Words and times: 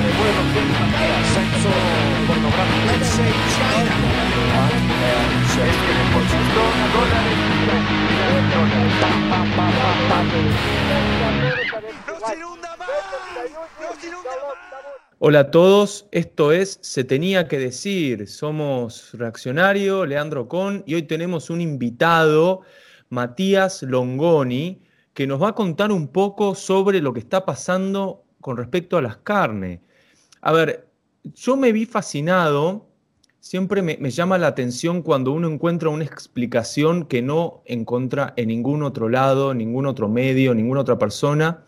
de 0.00 0.12
vuelo 0.16 0.40
el 0.56 1.12
ascenso 1.12 1.70
pornográfico. 2.26 2.80
Hola 15.18 15.40
a 15.40 15.50
todos, 15.50 16.08
esto 16.12 16.52
es 16.52 16.78
Se 16.80 17.04
tenía 17.04 17.46
que 17.46 17.58
decir, 17.58 18.26
somos 18.26 19.12
Reaccionario, 19.12 20.06
Leandro 20.06 20.48
Con, 20.48 20.82
y 20.86 20.94
hoy 20.94 21.02
tenemos 21.02 21.50
un 21.50 21.60
invitado, 21.60 22.62
Matías 23.10 23.82
Longoni, 23.82 24.82
que 25.12 25.26
nos 25.26 25.42
va 25.42 25.50
a 25.50 25.54
contar 25.54 25.92
un 25.92 26.08
poco 26.08 26.54
sobre 26.54 27.02
lo 27.02 27.12
que 27.12 27.20
está 27.20 27.44
pasando 27.44 28.24
con 28.40 28.56
respecto 28.56 28.96
a 28.96 29.02
las 29.02 29.18
carnes. 29.18 29.80
A 30.40 30.52
ver, 30.52 30.88
yo 31.34 31.56
me 31.56 31.72
vi 31.72 31.86
fascinado, 31.86 32.86
siempre 33.40 33.82
me, 33.82 34.10
llama 34.10 34.38
la 34.38 34.48
atención 34.48 35.02
cuando 35.02 35.32
uno 35.32 35.48
encuentra 35.48 35.88
una 35.88 36.04
explicación 36.04 37.06
que 37.06 37.22
no 37.22 37.62
encuentra 37.66 38.32
en 38.36 38.48
ningún 38.48 38.82
otro 38.82 39.08
lado, 39.08 39.54
ningún 39.54 39.86
otro 39.86 40.08
medio, 40.08 40.54
ninguna 40.54 40.80
otra 40.80 40.98
persona. 40.98 41.64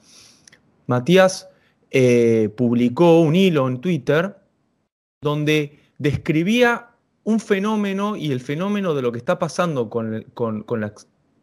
Matías 0.87 1.49
eh, 1.91 2.51
publicó 2.57 3.21
un 3.21 3.37
hilo 3.37 3.69
en 3.69 3.81
Twitter 3.81 4.37
donde 5.21 5.79
describía 5.99 6.89
un 7.25 7.41
fenómeno 7.41 8.17
y 8.17 8.33
el 8.33 8.41
fenómeno 8.41 8.95
de 8.95 9.03
lo 9.03 9.13
que 9.13 9.19
está 9.19 9.39
pasando 9.39 9.89
con, 9.89 10.25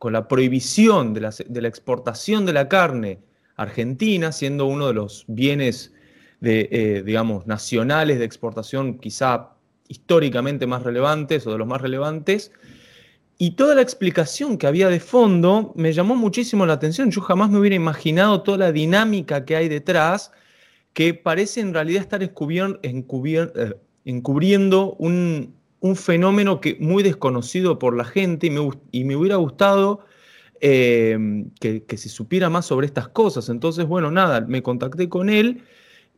la, 0.01 0.27
prohibición 0.27 1.13
de 1.13 1.21
la, 1.21 1.67
exportación 1.67 2.45
de 2.45 2.53
la 2.53 2.67
carne 2.67 3.20
argentina, 3.55 4.31
siendo 4.31 4.65
uno 4.65 4.87
de 4.87 4.93
los 4.93 5.23
bienes 5.27 5.93
de, 6.39 6.70
eh, 6.71 7.03
digamos, 7.05 7.48
nacionales 7.48 8.20
de 8.20 8.26
exportación 8.26 8.99
quizá 8.99 9.51
históricamente 9.87 10.68
más 10.68 10.84
relevantes 10.84 11.45
o 11.48 11.51
de 11.51 11.57
los 11.57 11.68
más 11.68 11.82
relevantes, 11.82 12.51
y 13.41 13.51
toda 13.51 13.73
la 13.73 13.82
explicación 13.82 14.57
que 14.57 14.67
había 14.67 14.90
de 14.90 14.99
fondo 14.99 15.71
me 15.77 15.93
llamó 15.93 16.15
muchísimo 16.15 16.65
la 16.65 16.73
atención. 16.73 17.10
Yo 17.10 17.21
jamás 17.21 17.49
me 17.49 17.57
hubiera 17.57 17.77
imaginado 17.77 18.41
toda 18.43 18.57
la 18.57 18.71
dinámica 18.73 19.45
que 19.45 19.55
hay 19.55 19.70
detrás, 19.70 20.34
que 20.91 21.13
parece 21.13 21.62
en 21.62 21.73
realidad 21.73 22.01
estar 22.01 22.21
eh, 22.21 22.29
encubriendo 24.04 24.95
un, 24.99 25.55
fenómeno 25.95 26.60
que, 26.60 26.76
muy 26.82 27.01
desconocido 27.01 27.79
por 27.79 27.95
la 27.95 28.04
gente 28.04 28.48
y 28.91 29.04
me, 29.05 29.15
hubiera 29.15 29.37
gustado 29.37 30.01
em, 30.60 31.49
que, 31.62 31.85
se 31.95 32.10
supiera 32.10 32.49
más 32.49 32.65
sobre 32.65 32.87
estas 32.87 33.07
cosas. 33.07 33.48
Entonces, 33.48 33.87
bueno, 33.87 34.12
nada, 34.12 34.41
me 34.41 34.62
contacté 34.62 35.07
con 35.07 35.29
él 35.29 35.63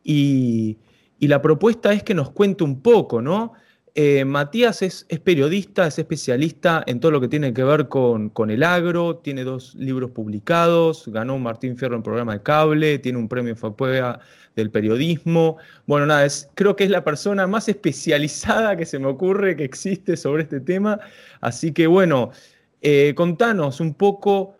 y, 0.03 0.77
la 1.19 1.41
propuesta 1.41 1.93
es 1.93 2.03
que 2.03 2.15
nos 2.15 2.31
cuente 2.31 2.63
un 2.63 2.81
poco, 2.81 3.21
¿no? 3.21 3.53
Eh, 3.93 4.23
Matías 4.23 4.81
es, 4.81 5.05
periodista, 5.23 5.85
es 5.85 5.99
especialista 5.99 6.81
en 6.87 6.99
todo 6.99 7.11
lo 7.11 7.19
que 7.19 7.27
tiene 7.27 7.53
que 7.53 7.63
ver 7.63 7.89
con, 7.89 8.31
el 8.49 8.63
agro, 8.63 9.17
tiene 9.17 9.43
dos 9.43 9.75
libros 9.75 10.11
publicados, 10.11 11.07
ganó 11.09 11.35
un 11.35 11.43
Martín 11.43 11.77
Fierro 11.77 11.95
en 11.95 12.03
programa 12.03 12.33
de 12.33 12.41
cable, 12.41 12.99
tiene 12.99 13.19
un 13.19 13.27
premio 13.27 13.55
FAPUEA 13.55 14.19
del 14.55 14.71
periodismo. 14.71 15.57
Bueno, 15.87 16.05
nada, 16.05 16.25
es, 16.25 16.49
creo 16.55 16.75
que 16.75 16.85
es 16.85 16.89
la 16.89 17.03
persona 17.03 17.47
más 17.47 17.67
especializada 17.69 18.77
que 18.77 18.85
se 18.85 18.97
me 18.97 19.07
ocurre 19.07 19.55
que 19.55 19.65
existe 19.65 20.15
sobre 20.15 20.43
este 20.43 20.61
tema. 20.61 20.99
Así 21.41 21.73
que 21.73 21.87
bueno, 21.87 22.31
eh, 22.81 23.13
contanos 23.15 23.81
un 23.81 23.93
poco 23.93 24.55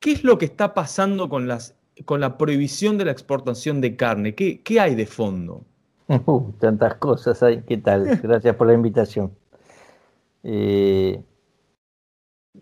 qué 0.00 0.12
es 0.12 0.24
lo 0.24 0.38
que 0.38 0.46
está 0.46 0.74
pasando 0.74 1.28
con, 1.28 1.46
las, 1.46 1.74
con 2.04 2.20
la 2.20 2.36
prohibición 2.36 2.98
de 2.98 3.06
la 3.06 3.12
exportación 3.12 3.80
de 3.80 3.96
carne, 3.96 4.34
qué, 4.34 4.62
qué 4.62 4.80
hay 4.80 4.94
de 4.94 5.06
fondo. 5.06 5.64
Uh, 6.08 6.52
tantas 6.60 6.94
cosas 6.96 7.42
hay. 7.42 7.62
¿Qué 7.62 7.78
tal? 7.78 8.04
Gracias 8.22 8.54
por 8.54 8.68
la 8.68 8.74
invitación. 8.74 9.32
Eh, 10.44 11.20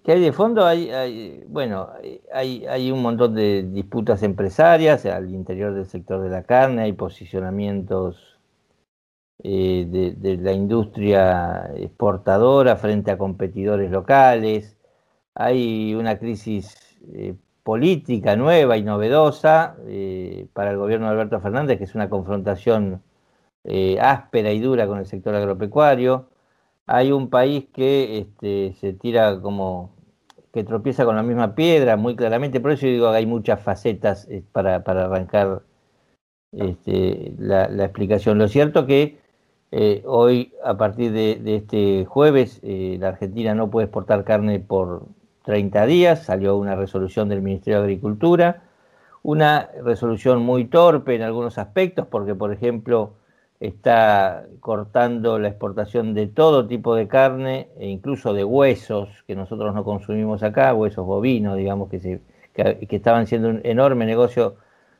¿Qué 0.02 0.12
hay 0.12 0.20
de 0.20 0.32
fondo? 0.32 0.64
Hay, 0.64 1.44
bueno, 1.48 1.90
hay, 2.32 2.64
hay, 2.66 2.90
un 2.90 3.02
montón 3.02 3.34
de 3.34 3.62
disputas 3.62 4.22
empresarias 4.22 5.04
al 5.06 5.30
interior 5.34 5.74
del 5.74 5.86
sector 5.86 6.22
de 6.22 6.30
la 6.30 6.42
carne, 6.44 6.82
hay 6.82 6.92
posicionamientos 6.94 8.38
eh, 9.42 9.86
de, 9.88 10.36
la 10.38 10.52
industria 10.52 11.70
exportadora 11.76 12.76
frente 12.76 13.10
a 13.10 13.18
competidores 13.18 13.90
locales, 13.90 14.78
hay 15.34 15.94
una 15.94 16.18
crisis 16.18 16.98
eh, 17.12 17.34
política 17.64 18.36
nueva 18.36 18.76
y 18.76 18.84
novedosa 18.84 19.76
para 20.52 20.70
el 20.70 20.76
gobierno 20.76 21.06
de 21.06 21.12
Alberto 21.12 21.40
Fernández, 21.40 21.78
que 21.78 21.84
es 21.84 21.94
una 21.96 22.08
confrontación 22.08 23.02
eh, 23.64 23.98
áspera 23.98 24.52
y 24.52 24.60
dura 24.60 24.86
con 24.86 24.98
el 24.98 25.06
sector 25.06 25.34
agropecuario. 25.34 26.28
Hay 26.86 27.12
un 27.12 27.30
país 27.30 27.66
que 27.72 28.18
este, 28.18 28.74
se 28.74 28.92
tira 28.92 29.40
como 29.40 29.94
que 30.52 30.64
tropieza 30.64 31.04
con 31.06 31.16
la 31.16 31.22
misma 31.22 31.54
piedra, 31.54 31.96
muy 31.96 32.14
claramente. 32.16 32.60
Por 32.60 32.72
eso 32.72 32.86
digo 32.86 33.10
que 33.10 33.16
hay 33.18 33.26
muchas 33.26 33.60
facetas 33.62 34.28
eh, 34.30 34.44
para, 34.52 34.76
arrancar 34.76 35.62
este, 36.52 37.34
la, 37.38 37.66
explicación. 37.84 38.38
Lo 38.38 38.48
cierto 38.48 38.86
que 38.86 39.18
eh, 39.72 40.02
hoy, 40.06 40.52
a 40.62 40.76
partir 40.76 41.12
de 41.12 41.56
este 41.56 42.04
jueves, 42.04 42.60
la 42.62 43.08
Argentina 43.08 43.54
no 43.54 43.70
puede 43.70 43.86
exportar 43.86 44.24
carne 44.24 44.60
por 44.60 45.06
30 45.44 45.86
días. 45.86 46.24
Salió 46.24 46.56
una 46.56 46.74
resolución 46.74 47.28
del 47.28 47.42
Ministerio 47.42 47.78
de 47.78 47.84
Agricultura. 47.84 48.62
Una 49.22 49.70
resolución 49.82 50.42
muy 50.42 50.66
torpe 50.66 51.14
en 51.14 51.22
algunos 51.22 51.58
aspectos, 51.58 52.06
porque, 52.06 52.34
por 52.34 52.52
ejemplo, 52.52 53.14
está 53.60 54.46
cortando 54.60 55.38
la 55.38 55.48
exportación 55.48 56.14
de 56.14 56.26
todo 56.26 56.66
tipo 56.66 56.94
de 56.94 57.08
carne 57.08 57.68
e 57.78 57.88
incluso 57.88 58.34
de 58.34 58.44
huesos 58.44 59.08
que 59.26 59.34
nosotros 59.34 59.74
no 59.74 59.84
consumimos 59.84 60.42
acá, 60.42 60.74
huesos 60.74 61.06
bovinos, 61.06 61.56
digamos, 61.56 61.88
que, 61.88 62.00
se, 62.00 62.20
que, 62.52 62.86
estaban 62.90 63.22
haciendo 63.22 63.48
un 63.48 63.60
enorme 63.64 64.06
negocio 64.06 64.56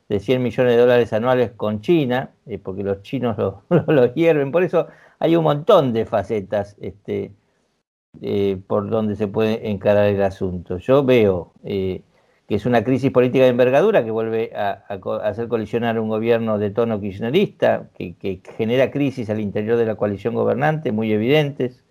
de 0.08 0.20
100 0.20 0.42
millones 0.42 0.74
de 0.74 0.80
dólares 0.80 1.12
anuales 1.12 1.52
con 1.52 1.80
China, 1.80 2.30
eh, 2.46 2.58
porque 2.58 2.82
los 2.82 3.02
chinos 3.02 3.36
lo, 3.38 4.06
hierven. 4.14 4.52
Por 4.52 4.62
eso 4.62 4.88
hay 5.18 5.36
un 5.36 5.44
montón 5.44 5.92
de 5.92 6.06
facetas 6.06 6.76
este, 6.80 7.32
eh, 8.22 8.58
por 8.66 8.88
donde 8.90 9.16
se 9.16 9.28
puede 9.28 9.70
encarar 9.70 10.06
el 10.06 10.22
asunto. 10.22 10.78
Yo 10.78 11.04
veo 11.04 11.52
eh, 11.64 12.02
que 12.48 12.54
es 12.56 12.66
una 12.66 12.84
crisis 12.84 13.10
política 13.10 13.44
de 13.44 13.50
envergadura 13.50 14.04
que 14.04 14.10
vuelve 14.10 14.52
a, 14.54 14.84
hacer 15.22 15.48
colisionar 15.48 15.98
un 15.98 16.08
gobierno 16.08 16.58
de 16.58 16.70
tono 16.70 17.00
kirchnerista, 17.00 17.88
que, 17.94 18.40
genera 18.56 18.90
crisis 18.90 19.30
al 19.30 19.40
interior 19.40 19.76
de 19.78 19.86
la 19.86 19.96
coalición 19.96 20.34
gobernante 20.34 20.92
muy 20.92 21.12
evidentes. 21.12 21.82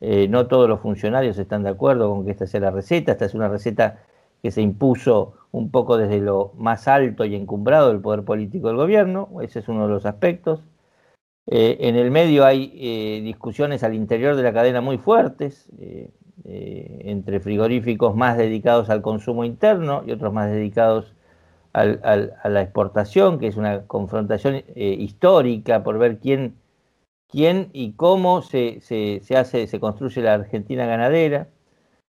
Eh, 0.00 0.28
no 0.28 0.46
todos 0.48 0.68
los 0.68 0.80
funcionarios 0.80 1.38
están 1.38 1.62
de 1.62 1.70
acuerdo 1.70 2.10
con 2.10 2.24
que 2.24 2.32
esta 2.32 2.46
sea 2.46 2.60
la 2.60 2.70
receta. 2.70 3.12
Esta 3.12 3.26
es 3.26 3.34
una 3.34 3.48
receta 3.48 4.00
que 4.42 4.50
se 4.50 4.62
impuso 4.62 5.34
un 5.52 5.70
poco 5.70 5.96
desde 5.96 6.20
lo 6.20 6.52
más 6.56 6.88
alto 6.88 7.24
y 7.24 7.34
encumbrado 7.34 7.88
del 7.88 8.00
poder 8.00 8.24
político 8.24 8.68
del 8.68 8.76
gobierno. 8.76 9.28
Ese 9.42 9.60
es 9.60 9.68
uno 9.68 9.86
de 9.86 9.92
los 9.92 10.06
aspectos. 10.06 10.62
Eh, 11.46 11.76
en 11.80 11.96
el 11.96 12.10
medio 12.10 12.44
hay 12.44 12.72
eh, 12.74 13.20
discusiones 13.22 13.82
al 13.82 13.94
interior 13.94 14.34
de 14.34 14.42
la 14.42 14.52
cadena 14.52 14.80
muy 14.80 14.98
fuertes. 14.98 15.68
Eh, 15.78 16.10
entre 16.46 17.40
frigoríficos 17.40 18.14
más 18.14 18.36
dedicados 18.36 18.90
al 18.90 19.00
consumo 19.00 19.44
interno 19.44 20.02
y 20.06 20.10
otros 20.10 20.30
más 20.34 20.50
dedicados 20.50 21.14
a 21.72 21.86
la 21.86 22.60
exportación, 22.60 23.38
que 23.38 23.46
es 23.46 23.56
una 23.56 23.86
confrontación 23.86 24.62
histórica 24.76 25.82
por 25.82 25.96
ver 25.98 26.18
quién, 26.18 26.56
quién 27.28 27.70
y 27.72 27.92
cómo 27.92 28.42
se, 28.42 28.80
se, 28.82 29.36
hace, 29.36 29.66
se 29.66 29.80
construye 29.80 30.20
la 30.20 30.34
Argentina 30.34 30.84
ganadera. 30.84 31.48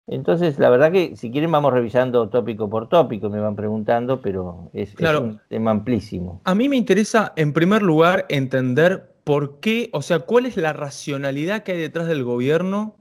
Entonces, 0.08 0.58
la 0.58 0.70
verdad 0.70 0.92
que 0.92 1.16
si 1.16 1.30
quieren 1.30 1.52
vamos 1.52 1.72
revisando 1.72 2.28
tópico 2.30 2.70
por 2.70 2.90
tópico, 2.90 3.30
me 3.30 3.40
van 3.40 3.56
preguntando, 3.56 4.20
pero 4.20 4.72
es, 4.74 4.96
es, 4.98 5.20
un 5.20 5.40
tema 5.48 5.72
amplísimo. 5.72 6.42
A 6.46 6.56
mí 6.56 6.70
me 6.70 6.78
interesa, 6.78 7.34
en 7.36 7.54
primer 7.54 7.84
lugar, 7.84 8.26
entender 8.30 9.13
por 9.24 9.60
qué, 9.60 9.90
o 9.94 10.02
sea, 10.02 10.20
cuál 10.20 10.46
es 10.46 10.58
la 10.58 10.74
racionalidad 10.74 11.64
que 11.64 11.74
hay 11.74 11.80
detrás 11.80 12.08
del 12.08 12.24
gobierno 12.24 12.96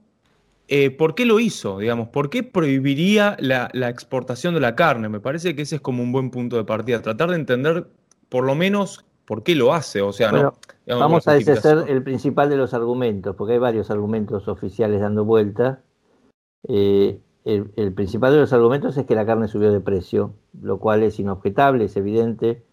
eh, 0.67 0.91
¿por 0.91 1.13
qué 1.13 1.25
lo 1.25 1.39
hizo? 1.39 1.79
Digamos, 1.79 2.07
¿por 2.07 2.29
qué 2.29 2.41
prohibiría 2.41 3.35
la, 3.39 3.69
exportación 3.89 4.53
de 4.53 4.59
la 4.61 4.75
carne? 4.75 5.09
Me 5.09 5.19
parece 5.19 5.55
que 5.55 5.63
ese 5.63 5.75
es 5.75 5.81
como 5.81 6.01
un 6.01 6.11
buen 6.11 6.31
punto 6.31 6.55
de 6.55 6.63
partida. 6.63 7.01
Tratar 7.01 7.29
de 7.29 7.35
entender, 7.35 7.87
por 8.29 8.45
lo 8.45 8.55
menos, 8.55 9.05
por 9.25 9.43
qué 9.43 9.55
lo 9.55 9.73
hace. 9.73 10.01
O 10.01 10.13
sea, 10.13 10.31
no, 10.31 10.53
vamos 10.87 11.27
a 11.27 11.33
deshacer 11.33 11.85
el 11.89 12.01
principal 12.01 12.49
de 12.49 12.57
los 12.57 12.73
argumentos, 12.73 13.35
porque 13.35 13.53
hay 13.53 13.59
varios 13.59 13.91
argumentos 13.91 14.47
oficiales 14.47 15.01
dando 15.01 15.25
vuelta. 15.25 15.81
Eh, 16.67 17.19
el, 17.43 17.93
principal 17.93 18.31
de 18.31 18.39
los 18.39 18.53
argumentos 18.53 18.95
es 18.97 19.05
que 19.05 19.15
la 19.15 19.25
carne 19.25 19.49
subió 19.49 19.71
de 19.71 19.81
precio, 19.81 20.33
lo 20.61 20.79
cual 20.79 21.03
es 21.03 21.19
inobjetable, 21.19 21.85
es 21.85 21.97
evidente. 21.97 22.63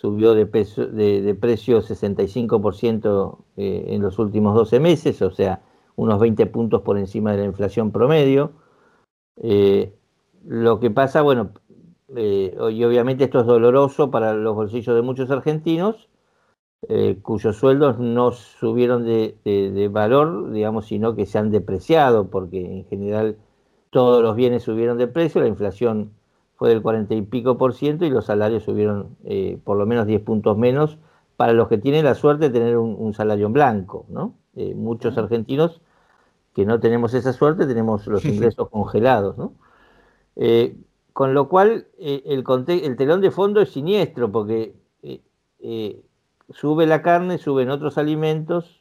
Subió 0.00 0.32
de, 0.32 0.46
peso, 0.46 0.86
de, 0.86 1.34
precio 1.34 1.82
65% 1.82 3.38
eh, 3.58 3.84
en 3.88 4.00
los 4.00 4.18
últimos 4.18 4.54
12 4.54 4.80
meses, 4.80 5.20
o 5.20 5.30
sea, 5.30 5.60
unos 5.94 6.18
20 6.18 6.46
puntos 6.46 6.80
por 6.80 6.96
encima 6.96 7.32
de 7.32 7.38
la 7.38 7.44
inflación 7.44 7.92
promedio. 7.92 8.52
Eh, 9.36 9.92
lo 10.46 10.80
que 10.80 10.90
pasa, 10.90 11.20
bueno, 11.20 11.50
eh, 12.16 12.56
y 12.72 12.84
obviamente 12.84 13.24
esto 13.24 13.40
es 13.40 13.46
doloroso 13.46 14.10
para 14.10 14.32
los 14.32 14.54
bolsillos 14.54 14.94
de 14.96 15.02
muchos 15.02 15.30
argentinos, 15.30 16.08
eh, 16.88 17.18
cuyos 17.20 17.56
sueldos 17.56 17.98
no 17.98 18.32
subieron 18.32 19.04
de, 19.04 19.88
valor, 19.92 20.50
digamos, 20.50 20.86
sino 20.86 21.14
que 21.14 21.26
se 21.26 21.38
han 21.38 21.50
depreciado, 21.50 22.30
porque 22.30 22.64
en 22.64 22.84
general 22.86 23.36
todos 23.90 24.22
los 24.22 24.34
bienes 24.34 24.62
subieron 24.62 24.96
de 24.96 25.08
precio, 25.08 25.40
la 25.42 25.48
inflación 25.48 26.12
fue 26.60 26.68
del 26.68 26.82
40 26.82 27.14
y 27.14 27.22
pico 27.22 27.56
por 27.56 27.72
ciento 27.72 28.04
y 28.04 28.10
los 28.10 28.26
salarios 28.26 28.64
subieron 28.64 29.16
eh, 29.24 29.58
por 29.64 29.78
lo 29.78 29.86
menos 29.86 30.06
10 30.06 30.20
puntos 30.20 30.58
menos 30.58 30.98
para 31.38 31.54
los 31.54 31.68
que 31.68 31.78
tienen 31.78 32.04
la 32.04 32.14
suerte 32.14 32.50
de 32.50 32.60
tener 32.60 32.76
un, 32.76 33.14
salario 33.14 33.46
en 33.46 33.54
blanco, 33.54 34.04
¿no? 34.10 34.34
Eh, 34.54 34.74
muchos 34.74 35.16
argentinos 35.16 35.80
que 36.54 36.66
no 36.66 36.78
tenemos 36.78 37.14
esa 37.14 37.32
suerte 37.32 37.64
tenemos 37.64 38.06
los 38.08 38.26
ingresos 38.26 38.68
congelados, 38.68 39.38
¿no? 39.38 39.54
con 41.14 41.32
lo 41.32 41.48
cual 41.48 41.86
el, 41.98 42.44
el 42.68 42.96
telón 42.96 43.22
de 43.22 43.30
fondo 43.30 43.62
es 43.62 43.70
siniestro 43.70 44.30
porque 44.30 44.74
sube 46.50 46.86
la 46.86 47.00
carne, 47.00 47.38
suben 47.38 47.70
otros 47.70 47.96
alimentos 47.96 48.79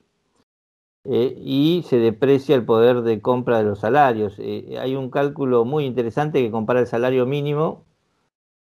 eh, 1.06 1.34
y 1.38 1.84
se 1.88 1.98
deprecia 1.98 2.56
el 2.56 2.66
poder 2.66 3.02
de 3.02 3.22
compra 3.22 3.58
de 3.60 3.64
los 3.66 3.80
salarios. 3.80 4.36
Eh, 4.40 4.78
hay 4.80 4.96
un 4.96 5.10
cálculo 5.10 5.66
muy 5.66 5.86
interesante 5.86 6.42
que 6.42 6.52
compara 6.52 6.80
el 6.82 6.88
salario 6.88 7.26
mínimo 7.26 7.86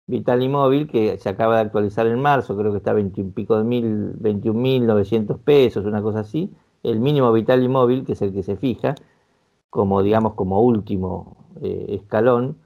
vital 0.07 0.43
y 0.43 0.49
móvil 0.49 0.89
que 0.89 1.19
se 1.19 1.29
acaba 1.29 1.57
de 1.57 1.63
actualizar 1.63 2.07
en 2.07 2.21
marzo, 2.21 2.57
creo 2.57 2.73
que 2.73 2.79
está 2.79 2.93
21 2.93 3.33
pico 3.35 3.59
de 3.59 3.65
mil, 3.65 4.15
21.900 4.21 5.39
pesos, 5.41 5.85
una 5.85 6.03
cosa 6.03 6.21
así. 6.21 6.53
El 6.83 7.01
mínimo 7.01 7.33
vital 7.33 7.63
y 7.65 7.69
móvil, 7.69 8.05
que 8.05 8.13
es 8.13 8.23
el 8.23 8.33
que 8.33 8.43
se 8.43 8.57
fija 8.57 8.95
como 9.71 10.03
digamos 10.03 10.35
como 10.35 10.63
último 10.63 11.37
eh, 11.63 11.87
escalón, 11.91 12.59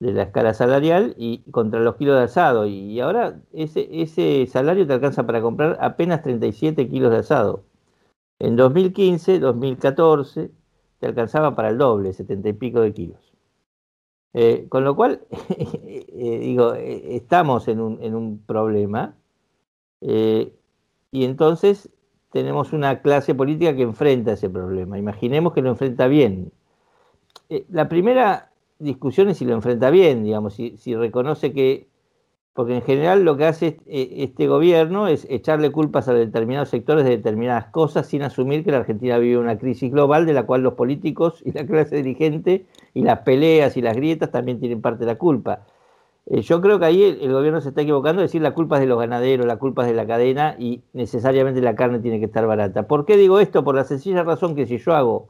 de 0.00 0.12
la 0.12 0.24
escala 0.24 0.54
salarial 0.54 1.14
y 1.18 1.38
contra 1.52 1.80
los 1.80 1.96
kilos 1.96 2.16
de 2.16 2.24
asado. 2.24 2.66
Y 2.66 3.00
ahora 3.00 3.40
ese, 3.52 3.88
ese 4.02 4.46
salario 4.46 4.86
te 4.86 4.92
alcanza 4.94 5.26
para 5.26 5.40
comprar 5.42 5.78
apenas 5.80 6.22
37 6.22 6.88
kilos 6.88 7.12
de 7.12 7.18
asado. 7.18 7.64
En 8.42 8.56
2015, 8.56 9.38
2014, 9.38 10.50
te 10.98 11.06
alcanzaba 11.06 11.54
para 11.54 11.68
el 11.68 11.78
doble, 11.78 12.12
70 12.12 12.48
y 12.48 12.52
pico 12.54 12.80
de 12.80 12.92
kilos. 12.92 13.32
Eh, 14.34 14.66
con 14.68 14.82
lo 14.82 14.96
cual, 14.96 15.20
eh, 15.56 16.38
digo, 16.40 16.74
eh, 16.74 17.14
estamos 17.14 17.68
en 17.68 17.80
un, 17.80 18.02
en 18.02 18.16
un 18.16 18.42
problema 18.44 19.14
y 20.00 21.24
entonces 21.24 21.88
tenemos 22.32 22.72
una 22.72 23.00
clase 23.00 23.32
política 23.36 23.76
que 23.76 23.82
enfrenta 23.82 24.32
ese 24.32 24.50
problema. 24.50 24.98
Imaginemos 24.98 25.52
que 25.52 25.62
lo 25.62 25.68
enfrenta 25.68 26.08
bien. 26.08 26.50
la 27.68 27.88
primera 27.88 28.50
discusiones 28.80 29.38
si 29.38 29.44
lo 29.44 29.54
enfrenta 29.54 29.90
bien, 29.90 30.24
digamos, 30.24 30.54
si, 30.54 30.96
reconoce 30.96 31.52
que, 31.52 31.86
porque 32.54 32.74
en 32.74 32.82
general 32.82 33.24
lo 33.24 33.36
que 33.36 33.46
hace 33.46 33.66
este, 33.66 34.22
este 34.22 34.46
gobierno 34.46 35.08
es 35.08 35.26
echarle 35.30 35.72
culpas 35.72 36.08
a 36.08 36.14
determinados 36.14 36.68
sectores 36.68 37.04
de 37.04 37.10
determinadas 37.10 37.66
cosas 37.66 38.06
sin 38.06 38.22
asumir 38.22 38.64
que 38.64 38.70
la 38.70 38.78
Argentina 38.78 39.18
vive 39.18 39.38
una 39.38 39.58
crisis 39.58 39.90
global 39.90 40.26
de 40.26 40.34
la 40.34 40.44
cual 40.44 40.62
los 40.62 40.74
políticos 40.74 41.42
y 41.44 41.52
la 41.52 41.66
clase 41.66 41.96
dirigente 41.96 42.66
y 42.94 43.02
las 43.02 43.20
peleas 43.20 43.76
y 43.76 43.82
las 43.82 43.96
grietas 43.96 44.30
también 44.30 44.60
tienen 44.60 44.82
parte 44.82 45.00
de 45.00 45.06
la 45.06 45.16
culpa. 45.16 45.64
Eh, 46.26 46.42
yo 46.42 46.60
creo 46.60 46.78
que 46.78 46.84
ahí 46.84 47.02
el, 47.02 47.32
gobierno 47.32 47.60
se 47.60 47.70
está 47.70 47.82
equivocando 47.82 48.20
de 48.20 48.26
decir 48.26 48.42
la 48.42 48.54
culpa 48.54 48.76
es 48.76 48.82
de 48.82 48.86
los 48.86 48.98
ganaderos, 48.98 49.46
la 49.46 49.56
culpa 49.56 49.82
es 49.82 49.88
de 49.88 49.94
la 49.94 50.06
cadena 50.06 50.54
y 50.58 50.82
necesariamente 50.92 51.60
la 51.60 51.74
carne 51.74 51.98
tiene 52.00 52.20
que 52.20 52.26
estar 52.26 52.46
barata. 52.46 52.86
¿Por 52.86 53.06
qué 53.06 53.16
digo 53.16 53.40
esto? 53.40 53.64
Por 53.64 53.74
la 53.74 53.84
sencilla 53.84 54.22
razón 54.22 54.54
que 54.54 54.66
si 54.66 54.78
yo 54.78 54.94
hago 54.94 55.28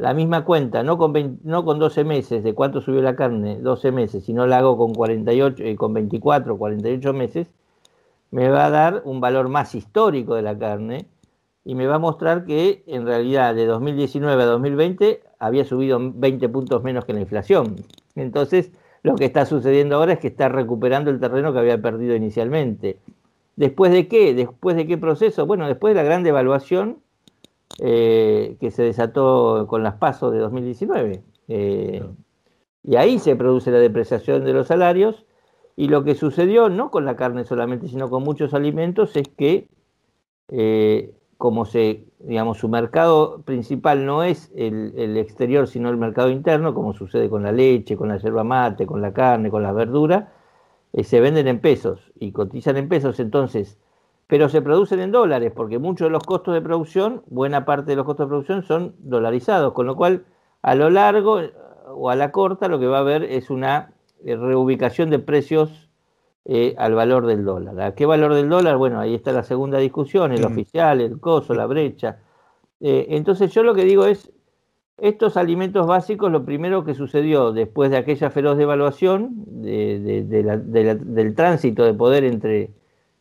la 0.00 0.14
misma 0.14 0.44
cuenta, 0.44 0.82
no 0.82 0.96
con, 0.98 1.40
no 1.44 1.64
con 1.64 1.78
12 1.78 2.04
meses 2.04 2.42
de 2.42 2.54
cuánto 2.54 2.80
subió 2.80 3.02
la 3.02 3.16
carne, 3.16 3.58
12 3.60 3.92
meses, 3.92 4.24
sino 4.24 4.46
la 4.46 4.58
hago 4.58 4.76
con, 4.76 4.94
48, 4.94 5.62
eh, 5.62 5.76
con 5.76 5.92
24, 5.92 6.56
48 6.56 7.12
meses, 7.12 7.48
me 8.30 8.48
va 8.48 8.66
a 8.66 8.70
dar 8.70 9.02
un 9.04 9.20
valor 9.20 9.48
más 9.48 9.74
histórico 9.74 10.34
de 10.34 10.42
la 10.42 10.58
carne 10.58 11.06
y 11.64 11.74
me 11.74 11.86
va 11.86 11.96
a 11.96 11.98
mostrar 11.98 12.46
que 12.46 12.82
en 12.86 13.04
realidad 13.04 13.54
de 13.54 13.66
2019 13.66 14.42
a 14.42 14.46
2020 14.46 15.22
había 15.38 15.64
subido 15.64 15.98
20 16.00 16.48
puntos 16.48 16.82
menos 16.82 17.04
que 17.04 17.12
la 17.12 17.20
inflación. 17.20 17.76
Entonces, 18.14 18.70
lo 19.02 19.16
que 19.16 19.26
está 19.26 19.44
sucediendo 19.44 19.96
ahora 19.96 20.14
es 20.14 20.18
que 20.18 20.28
está 20.28 20.48
recuperando 20.48 21.10
el 21.10 21.20
terreno 21.20 21.52
que 21.52 21.58
había 21.58 21.80
perdido 21.80 22.14
inicialmente. 22.14 22.98
¿Después 23.56 23.92
de 23.92 24.08
qué? 24.08 24.34
¿Después 24.34 24.76
de 24.76 24.86
qué 24.86 24.96
proceso? 24.96 25.46
Bueno, 25.46 25.66
después 25.66 25.94
de 25.94 26.02
la 26.02 26.04
gran 26.04 26.22
devaluación 26.22 26.98
eh, 27.78 28.56
que 28.60 28.70
se 28.70 28.82
desató 28.82 29.66
con 29.68 29.82
las 29.82 29.94
pasos 29.94 30.32
de 30.32 30.38
2019. 30.38 31.22
Eh, 31.48 32.04
y 32.82 32.96
ahí 32.96 33.18
se 33.18 33.36
produce 33.36 33.70
la 33.70 33.78
depreciación 33.78 34.44
de 34.44 34.52
los 34.52 34.66
salarios. 34.66 35.24
Y 35.76 35.88
lo 35.88 36.04
que 36.04 36.14
sucedió, 36.14 36.68
no 36.68 36.90
con 36.90 37.04
la 37.04 37.16
carne 37.16 37.44
solamente, 37.44 37.88
sino 37.88 38.10
con 38.10 38.22
muchos 38.22 38.52
alimentos, 38.54 39.16
es 39.16 39.28
que 39.28 39.68
eh, 40.48 41.14
como 41.38 41.64
se, 41.64 42.04
digamos, 42.18 42.58
su 42.58 42.68
mercado 42.68 43.40
principal 43.42 44.04
no 44.04 44.24
es 44.24 44.50
el, 44.54 45.16
exterior, 45.16 45.68
sino 45.68 45.88
el 45.88 45.96
mercado 45.96 46.28
interno, 46.28 46.74
como 46.74 46.92
sucede 46.92 47.30
con 47.30 47.42
la 47.42 47.52
leche, 47.52 47.96
con 47.96 48.08
la 48.08 48.18
yerba 48.18 48.44
mate, 48.44 48.84
con 48.84 49.00
la 49.00 49.14
carne, 49.14 49.50
con 49.50 49.62
las 49.62 49.74
verduras, 49.74 50.26
se 51.02 51.20
venden 51.20 51.48
en 51.48 51.60
pesos 51.60 52.12
y 52.18 52.32
cotizan 52.32 52.76
en 52.76 52.88
pesos. 52.88 53.20
Entonces, 53.20 53.78
pero 54.30 54.48
se 54.48 54.62
producen 54.62 55.00
en 55.00 55.10
dólares, 55.10 55.52
porque 55.54 55.80
muchos 55.80 56.06
de 56.06 56.10
los 56.10 56.22
costos 56.22 56.54
de 56.54 56.62
producción, 56.62 57.22
buena 57.26 57.64
parte 57.64 57.90
de 57.90 57.96
los 57.96 58.06
costos 58.06 58.26
de 58.26 58.28
producción 58.28 58.62
son 58.62 58.94
dolarizados, 59.00 59.72
con 59.72 59.86
lo 59.86 59.96
cual 59.96 60.24
a 60.62 60.76
lo 60.76 60.88
largo 60.88 61.40
o 61.88 62.10
a 62.10 62.14
la 62.14 62.30
corta 62.30 62.68
lo 62.68 62.78
que 62.78 62.86
va 62.86 62.98
a 62.98 63.00
haber 63.00 63.24
es 63.24 63.50
una 63.50 63.92
eh, 64.24 64.36
reubicación 64.36 65.10
de 65.10 65.18
precios 65.18 65.90
eh, 66.44 66.76
al 66.78 66.94
valor 66.94 67.26
del 67.26 67.44
dólar. 67.44 67.80
¿A 67.80 67.94
qué 67.96 68.06
valor 68.06 68.34
del 68.34 68.48
dólar? 68.48 68.76
Bueno, 68.76 69.00
ahí 69.00 69.16
está 69.16 69.32
la 69.32 69.42
segunda 69.42 69.78
discusión, 69.78 70.30
el 70.30 70.42
mm. 70.42 70.52
oficial, 70.52 71.00
el 71.00 71.18
coso, 71.18 71.52
la 71.52 71.66
brecha. 71.66 72.18
Eh, 72.78 73.06
entonces 73.10 73.52
yo 73.52 73.64
lo 73.64 73.74
que 73.74 73.84
digo 73.84 74.06
es, 74.06 74.30
estos 74.96 75.36
alimentos 75.36 75.88
básicos, 75.88 76.30
lo 76.30 76.44
primero 76.44 76.84
que 76.84 76.94
sucedió 76.94 77.50
después 77.50 77.90
de 77.90 77.96
aquella 77.96 78.30
feroz 78.30 78.56
devaluación, 78.56 79.60
del 79.60 81.34
tránsito 81.34 81.82
de 81.84 81.94
poder 81.94 82.22
entre 82.22 82.70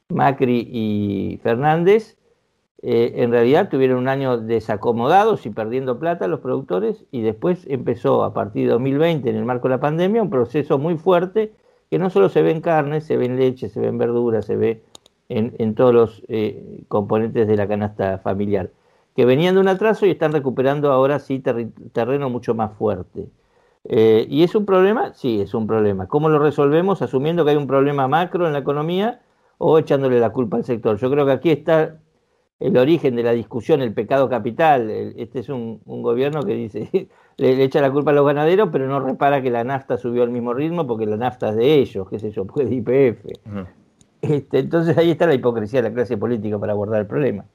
Macri 0.09 0.67
y 0.71 1.39
Fernández, 1.43 2.17
eh, 2.81 3.13
en 3.17 3.31
realidad 3.31 3.69
tuvieron 3.69 3.99
un 3.99 4.07
año 4.07 4.37
desacomodados 4.37 5.45
y 5.45 5.51
perdiendo 5.51 5.99
plata 5.99 6.27
los 6.27 6.39
productores 6.39 7.05
y 7.11 7.21
después 7.21 7.65
empezó 7.67 8.23
a 8.23 8.33
partir 8.33 8.65
de 8.65 8.71
2020 8.71 9.29
en 9.29 9.35
el 9.35 9.45
marco 9.45 9.67
de 9.67 9.75
la 9.75 9.79
pandemia 9.79 10.23
un 10.23 10.29
proceso 10.29 10.79
muy 10.79 10.97
fuerte 10.97 11.53
que 11.91 11.99
no 11.99 12.09
solo 12.09 12.29
se 12.29 12.41
ve 12.41 12.51
en 12.51 12.61
carne, 12.61 13.01
se 13.01 13.17
ve 13.17 13.25
en 13.25 13.37
leche, 13.37 13.69
se 13.69 13.79
ve 13.79 13.87
en 13.87 13.97
verduras, 13.97 14.45
se 14.45 14.55
ve 14.55 14.83
en, 15.27 15.75
todos 15.75 15.93
los 15.93 16.23
eh, 16.27 16.83
componentes 16.87 17.47
de 17.47 17.55
la 17.55 17.67
canasta 17.67 18.17
familiar, 18.19 18.71
que 19.15 19.25
venían 19.25 19.55
de 19.55 19.61
un 19.61 19.67
atraso 19.67 20.07
y 20.07 20.11
están 20.11 20.31
recuperando 20.31 20.91
ahora 20.91 21.19
sí 21.19 21.39
terreno 21.39 22.29
mucho 22.29 22.55
más 22.55 22.73
fuerte. 22.77 23.27
Eh, 23.83 24.25
¿Y 24.29 24.43
es 24.43 24.55
un 24.55 24.65
problema? 24.65 25.13
Sí, 25.13 25.39
es 25.41 25.53
un 25.53 25.67
problema. 25.67 26.07
¿Cómo 26.07 26.29
lo 26.29 26.39
resolvemos? 26.39 27.01
Asumiendo 27.01 27.45
que 27.45 27.51
hay 27.51 27.57
un 27.57 27.67
problema 27.67 28.07
macro 28.07 28.47
en 28.47 28.53
la 28.53 28.59
economía 28.59 29.21
o 29.59 29.77
echándole 29.77 30.19
la 30.19 30.31
culpa 30.31 30.57
al 30.57 30.63
sector. 30.63 30.97
Yo 30.97 31.11
creo 31.11 31.25
que 31.25 31.31
aquí 31.33 31.51
está 31.51 31.99
el 32.59 32.77
origen 32.77 33.15
de 33.15 33.23
la 33.23 33.31
discusión, 33.31 33.81
el 33.81 33.93
pecado 33.93 34.29
capital. 34.29 34.89
Este 34.89 35.39
es 35.39 35.49
un, 35.49 35.81
gobierno 35.85 36.43
que 36.43 36.53
dice, 36.53 37.09
le, 37.37 37.63
echa 37.63 37.81
la 37.81 37.91
culpa 37.91 38.11
a 38.11 38.13
los 38.13 38.25
ganaderos, 38.25 38.69
pero 38.71 38.87
no 38.87 38.99
repara 38.99 39.41
que 39.41 39.51
la 39.51 39.63
nafta 39.63 39.97
subió 39.97 40.23
al 40.23 40.29
mismo 40.29 40.53
ritmo 40.53 40.87
porque 40.87 41.05
la 41.05 41.17
nafta 41.17 41.49
es 41.49 41.57
de 41.57 41.75
ellos, 41.75 42.09
qué 42.09 42.19
sé 42.19 42.31
yo, 42.31 42.45
pues 42.45 42.69
de 42.69 42.75
IPF. 42.75 43.25
este, 44.21 44.59
entonces 44.59 44.97
ahí 44.97 45.11
está 45.11 45.27
la 45.27 45.33
hipocresía 45.33 45.81
de 45.81 45.89
la 45.89 45.95
clase 45.95 46.17
política 46.17 46.57
para 46.57 46.71
abordar 46.71 47.01
el 47.01 47.07
problema. 47.07 47.45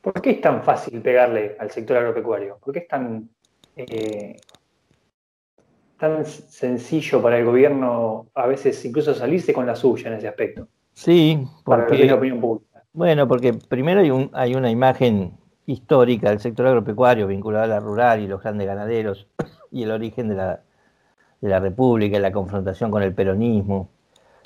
¿Por 0.00 0.20
qué 0.20 0.32
es 0.32 0.40
tan 0.40 0.62
fácil 0.62 1.00
pegarle 1.00 1.56
al 1.58 1.70
sector 1.70 1.96
agropecuario? 1.96 2.58
¿Por 2.62 2.74
qué 2.74 2.80
es 2.80 2.88
tan 2.88 3.30
eh, 3.76 4.36
tan 6.04 6.26
sencillo 6.26 7.22
para 7.22 7.38
el 7.38 7.44
gobierno 7.46 8.26
a 8.34 8.46
veces 8.46 8.84
incluso 8.84 9.14
salirse 9.14 9.54
con 9.54 9.66
la 9.66 9.74
suya 9.74 10.08
en 10.08 10.18
ese 10.18 10.28
aspecto. 10.28 10.68
Sí, 10.92 11.46
porque, 11.64 12.04
la 12.04 12.14
opinión 12.14 12.40
pública. 12.40 12.84
Bueno, 12.92 13.26
porque 13.26 13.54
primero 13.54 14.00
hay, 14.00 14.10
un, 14.10 14.30
hay 14.34 14.54
una 14.54 14.70
imagen 14.70 15.32
histórica 15.66 16.28
del 16.28 16.40
sector 16.40 16.66
agropecuario 16.66 17.26
vinculada 17.26 17.64
a 17.64 17.68
la 17.68 17.80
rural 17.80 18.20
y 18.20 18.26
los 18.26 18.42
grandes 18.42 18.66
ganaderos 18.66 19.26
y 19.72 19.82
el 19.82 19.90
origen 19.90 20.28
de 20.28 20.34
la, 20.34 20.60
de 21.40 21.48
la 21.48 21.58
República 21.58 22.18
y 22.18 22.20
la 22.20 22.32
confrontación 22.32 22.90
con 22.90 23.02
el 23.02 23.14
peronismo, 23.14 23.88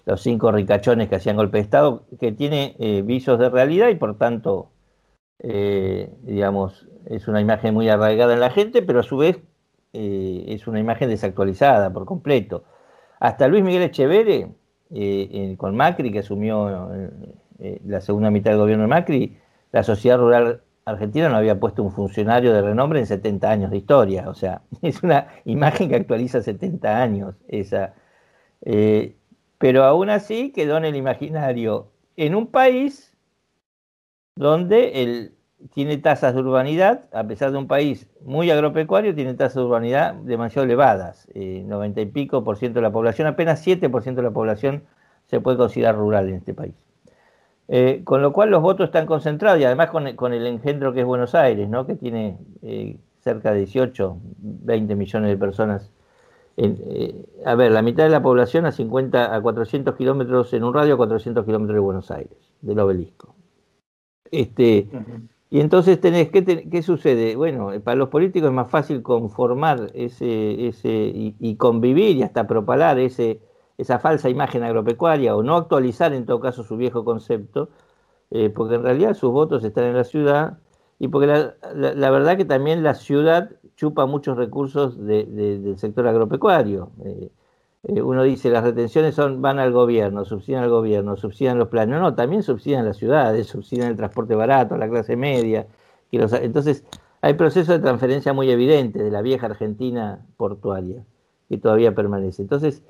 los 0.07 0.23
cinco 0.23 0.53
ricachones 0.53 1.09
que 1.09 1.17
hacían 1.17 1.37
golpe 1.37 1.59
de 1.59 1.65
Estado, 1.65 2.05
que 2.21 2.31
tiene 2.33 2.77
eh, 2.79 3.03
visos 3.03 3.39
de 3.39 3.51
realidad 3.51 3.89
y 3.89 3.97
por 3.97 4.17
tanto, 4.17 4.71
eh, 5.41 6.09
digamos, 6.23 6.89
es 7.07 7.27
una 7.27 7.41
imagen 7.41 7.75
muy 7.75 7.89
arraigada 7.89 8.33
en 8.33 8.41
la 8.41 8.51
gente, 8.51 8.81
pero 8.81 9.01
a 9.01 9.03
su 9.03 9.17
vez 9.17 9.41
eh, 9.93 10.45
es 10.49 10.67
una 10.67 10.81
imagen 10.81 11.09
desactualizada 11.09 11.93
por 11.93 12.05
completo. 12.05 12.65
Hasta 13.21 13.49
Luis 13.49 13.65
Miguel 13.65 13.83
Echeverre, 13.83 14.51
eh, 14.91 15.55
con 15.59 15.77
Macri, 15.77 16.13
que 16.13 16.21
asumió 16.21 16.91
eh, 17.59 17.81
la 17.85 18.01
segunda 18.01 18.31
mitad 18.31 18.51
del 18.51 18.61
gobierno 18.61 18.85
de 18.85 18.89
Macri, 18.89 19.39
la 19.73 19.83
sociedad 19.83 20.19
rural 20.19 20.63
argentina 20.85 21.29
no 21.29 21.37
había 21.37 21.61
puesto 21.61 21.83
un 21.83 21.93
funcionario 21.93 22.53
de 22.55 22.63
renombre 22.63 22.99
en 23.01 23.07
70 23.07 23.51
años 23.51 23.71
de 23.71 23.79
historia. 23.79 24.29
O 24.29 24.35
sea, 24.35 24.63
es 24.83 25.03
una 25.03 25.29
imagen 25.45 25.89
que 25.89 25.97
actualiza 25.97 26.43
70 26.43 27.03
años 27.03 27.35
esa. 27.49 27.95
pero 29.59 29.85
aún 29.85 30.11
así 30.11 30.53
quedó 30.53 30.77
en 30.77 30.85
el 30.85 30.97
imaginario 30.97 31.91
en 32.17 32.35
un 32.35 32.47
país 32.49 33.17
donde 34.37 35.03
el, 35.03 35.38
tiene 35.75 35.99
tasas 35.99 36.35
de 36.35 36.41
urbanidad, 36.41 37.05
a 37.13 37.25
pesar 37.25 37.51
de 37.53 37.59
un 37.59 37.67
país 37.67 38.09
muy 38.25 38.51
agropecuario, 38.51 39.15
tiene 39.15 39.35
tasas 39.35 39.57
de 39.57 39.63
urbanidad 39.63 40.15
demasiado 40.15 40.65
elevadas, 40.65 41.29
90 41.35 42.01
y 42.01 42.07
pico 42.07 42.45
por 42.45 42.57
ciento 42.57 42.79
de 42.79 42.83
la 42.83 42.93
población, 42.93 43.27
apenas 43.27 43.61
7 43.61 43.89
por 43.91 44.03
ciento 44.03 44.23
de 44.23 44.29
la 44.29 44.35
población 44.35 44.83
se 45.27 45.41
puede 45.41 45.57
considerar 45.57 45.97
rural 45.97 46.29
en 46.29 46.37
este 46.37 46.55
país. 46.55 46.75
Eh, 47.71 48.01
con 48.05 48.23
lo 48.23 48.33
cual 48.33 48.51
los 48.51 48.63
votos 48.63 48.87
están 48.87 49.05
concentrados 49.05 49.61
y 49.61 49.65
además 49.65 49.91
con, 49.91 50.33
el 50.33 50.47
engendro 50.47 50.95
que 50.95 51.01
es 51.01 51.07
Buenos 51.07 51.35
Aires, 51.35 51.69
¿no? 51.69 51.87
que 51.87 51.97
tiene 51.97 52.39
eh, 52.63 52.97
cerca 53.21 53.53
de 53.53 53.59
18, 53.59 54.17
20 54.39 54.95
millones 54.97 55.29
de 55.29 55.37
personas. 55.37 55.91
Eh, 56.57 57.27
a 57.45 57.55
ver, 57.55 57.71
la 57.71 57.83
mitad 57.83 58.05
de 58.05 58.09
la 58.09 58.23
población 58.23 58.65
a 58.65 58.73
50, 58.73 59.35
a 59.35 59.41
400 59.41 59.95
kilómetros 59.97 60.53
en 60.55 60.65
un 60.65 60.73
radio, 60.73 60.95
a 60.95 60.97
400 60.97 61.45
kilómetros 61.45 61.75
de 61.75 61.81
Buenos 61.81 62.11
Aires, 62.11 62.39
del 62.63 62.81
obelisco. 62.81 63.35
Este, 64.31 64.89
Y 65.51 65.61
entonces 65.61 66.01
tenés, 66.01 66.31
¿qué, 66.31 66.45
¿qué, 66.45 66.83
sucede? 66.83 67.35
Bueno, 67.37 67.71
para 67.83 67.97
los 67.97 68.11
políticos 68.11 68.49
es 68.49 68.55
más 68.55 68.71
fácil 68.71 69.03
conformar 69.03 69.91
ese, 69.95 70.69
ese 70.69 70.91
y, 70.91 71.37
y 71.41 71.57
convivir 71.57 72.17
y 72.17 72.23
hasta 72.23 72.47
propalar 72.47 72.99
ese, 72.99 73.41
esa 73.79 74.01
falsa 74.01 74.29
imagen 74.29 74.65
agropecuaria 74.65 75.35
o 75.37 75.43
no 75.43 75.57
actualizar 75.57 76.13
en 76.13 76.27
todo 76.27 76.41
caso 76.41 76.65
su 76.65 76.77
viejo 76.77 77.05
concepto, 77.05 77.71
eh, 78.31 78.51
porque 78.51 78.75
en 78.75 78.83
realidad 78.83 79.15
sus 79.15 79.31
votos 79.31 79.65
están 79.65 79.85
en 79.85 79.97
la 79.97 80.05
ciudad 80.05 80.59
y 80.99 81.09
porque 81.09 81.29
la, 81.29 82.11
verdad 82.11 82.37
que 82.37 82.45
también 82.45 82.83
la 82.83 82.95
ciudad 82.95 83.51
chupa 83.77 84.07
muchos 84.07 84.37
recursos 84.37 84.99
del 85.07 85.79
sector 85.79 86.09
agropecuario. 86.09 86.91
Eh, 87.05 87.31
eh, 87.89 88.03
uno 88.03 88.23
dice 88.23 88.51
las 88.51 88.65
retenciones 88.65 89.15
son 89.15 89.43
van 89.43 89.59
al 89.59 89.73
gobierno, 89.73 90.25
subsidian 90.25 90.63
al 90.65 90.71
gobierno, 90.71 91.17
subsidian 91.17 91.59
los 91.59 91.69
planes. 91.69 92.01
No, 92.01 92.15
también 92.15 92.43
subsidian 92.43 92.85
las 92.85 92.97
ciudades, 92.97 93.49
subsidian 93.49 93.89
el 93.89 93.97
transporte 93.97 94.35
barato, 94.35 94.77
la 94.77 94.89
clase 94.89 95.17
media. 95.17 95.67
entonces 96.13 96.85
hay 97.21 97.35
procesos 97.35 97.69
de 97.77 97.81
transferencia 97.81 98.33
muy 98.33 98.51
evidentes 98.51 99.03
de 99.03 99.11
la 99.11 99.23
vieja 99.23 99.47
Argentina 99.47 100.25
portuaria 100.37 101.05
que 101.49 101.59
todavía 101.59 101.95
permanece. 101.95 102.43
Entonces, 102.43 102.83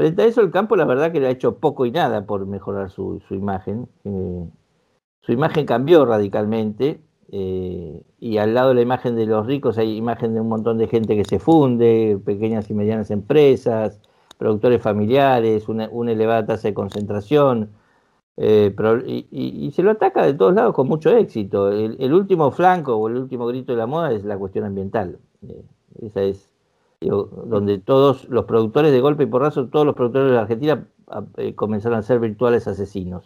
Frente 0.00 0.22
a 0.22 0.24
eso, 0.24 0.40
el 0.40 0.50
campo, 0.50 0.76
la 0.76 0.86
verdad 0.86 1.12
que 1.12 1.20
le 1.20 1.26
ha 1.26 1.30
hecho 1.30 1.58
poco 1.58 1.84
y 1.84 1.90
nada 1.90 2.24
por 2.24 2.46
mejorar 2.46 2.88
su, 2.90 3.20
imagen. 3.28 3.86
Eh, 4.04 4.48
su 5.20 5.32
imagen 5.32 5.66
cambió 5.66 6.06
radicalmente 6.06 7.02
eh, 7.30 8.00
y 8.18 8.38
al 8.38 8.54
lado 8.54 8.70
de 8.70 8.76
la 8.76 8.80
imagen 8.80 9.14
de 9.14 9.26
los 9.26 9.46
ricos 9.46 9.76
hay 9.76 9.98
imagen 9.98 10.32
de 10.32 10.40
un 10.40 10.48
montón 10.48 10.78
de 10.78 10.88
gente 10.88 11.16
que 11.16 11.26
se 11.26 11.38
funde, 11.38 12.18
pequeñas 12.24 12.70
y 12.70 12.72
medianas 12.72 13.10
empresas, 13.10 14.00
productores 14.40 14.80
familiares, 14.80 15.68
una, 15.68 15.84
elevada 16.10 16.46
tasa 16.46 16.68
de 16.68 16.74
concentración. 16.74 17.68
Eh, 18.38 18.74
y, 19.30 19.70
se 19.72 19.82
lo 19.82 19.90
ataca 19.90 20.24
de 20.24 20.32
todos 20.32 20.54
lados 20.54 20.74
con 20.74 20.88
mucho 20.88 21.10
éxito. 21.10 21.70
El, 21.70 22.14
último 22.14 22.50
flanco 22.50 22.96
o 22.96 23.08
el 23.08 23.16
último 23.18 23.46
grito 23.46 23.72
de 23.72 23.78
la 23.78 23.86
moda 23.86 24.12
es 24.12 24.24
la 24.24 24.38
cuestión 24.38 24.64
ambiental. 24.64 25.18
esa 26.00 26.22
es 26.22 26.48
donde 27.00 27.78
todos 27.78 28.28
los 28.30 28.46
productores 28.46 28.92
de 28.92 29.00
golpe 29.00 29.24
y 29.24 29.26
porrazo, 29.26 29.68
todos 29.68 29.84
los 29.84 29.94
productores 29.94 30.30
de 30.30 30.34
la 30.34 30.42
Argentina 30.42 30.86
eh, 31.36 31.54
comenzaron 31.54 31.98
a 31.98 32.02
ser 32.02 32.18
virtuales 32.18 32.66
asesinos, 32.66 33.24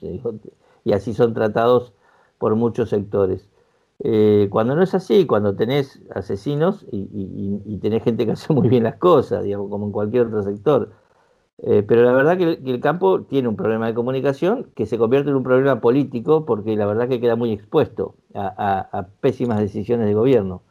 y 0.85 0.93
así 0.93 1.15
son 1.15 1.33
tratados 1.33 1.93
por 2.39 2.57
muchos 2.57 2.91
sectores. 2.91 3.49
Eh, 4.01 4.49
cuando 4.51 4.75
no 4.75 4.83
es 4.83 4.95
así, 4.95 5.27
cuando 5.27 5.55
tenés 5.55 6.01
asesinos 6.13 6.85
y, 6.91 7.79
tenés 7.81 8.03
gente 8.03 8.27
que 8.27 8.33
hace 8.37 8.53
muy 8.53 8.69
bien 8.69 8.83
las 8.83 8.97
cosas, 8.97 9.45
digamos, 9.45 9.71
como 9.71 9.87
en 9.87 9.93
cualquier 9.93 10.27
otro 10.27 10.43
sector. 10.43 11.04
Eh, 11.59 11.83
pero 11.87 12.03
la 12.03 12.13
verdad 12.13 12.37
que 12.37 12.59
el, 12.65 12.81
campo 12.81 13.23
tiene 13.23 13.49
un 13.49 13.57
problema 13.57 13.87
de 13.87 13.95
comunicación 13.95 14.73
que 14.75 14.87
se 14.87 14.99
convierte 14.99 15.31
en 15.31 15.37
un 15.37 15.45
problema 15.45 15.81
político 15.81 16.45
porque 16.45 16.77
la 16.77 16.87
verdad 16.87 17.09
que 17.09 17.21
queda 17.21 17.37
muy 17.37 17.53
expuesto 17.53 18.17
a 18.35 19.07
pésimas 19.21 19.61
decisiones 19.61 20.07
de 20.07 20.15
gobierno. 20.15 20.63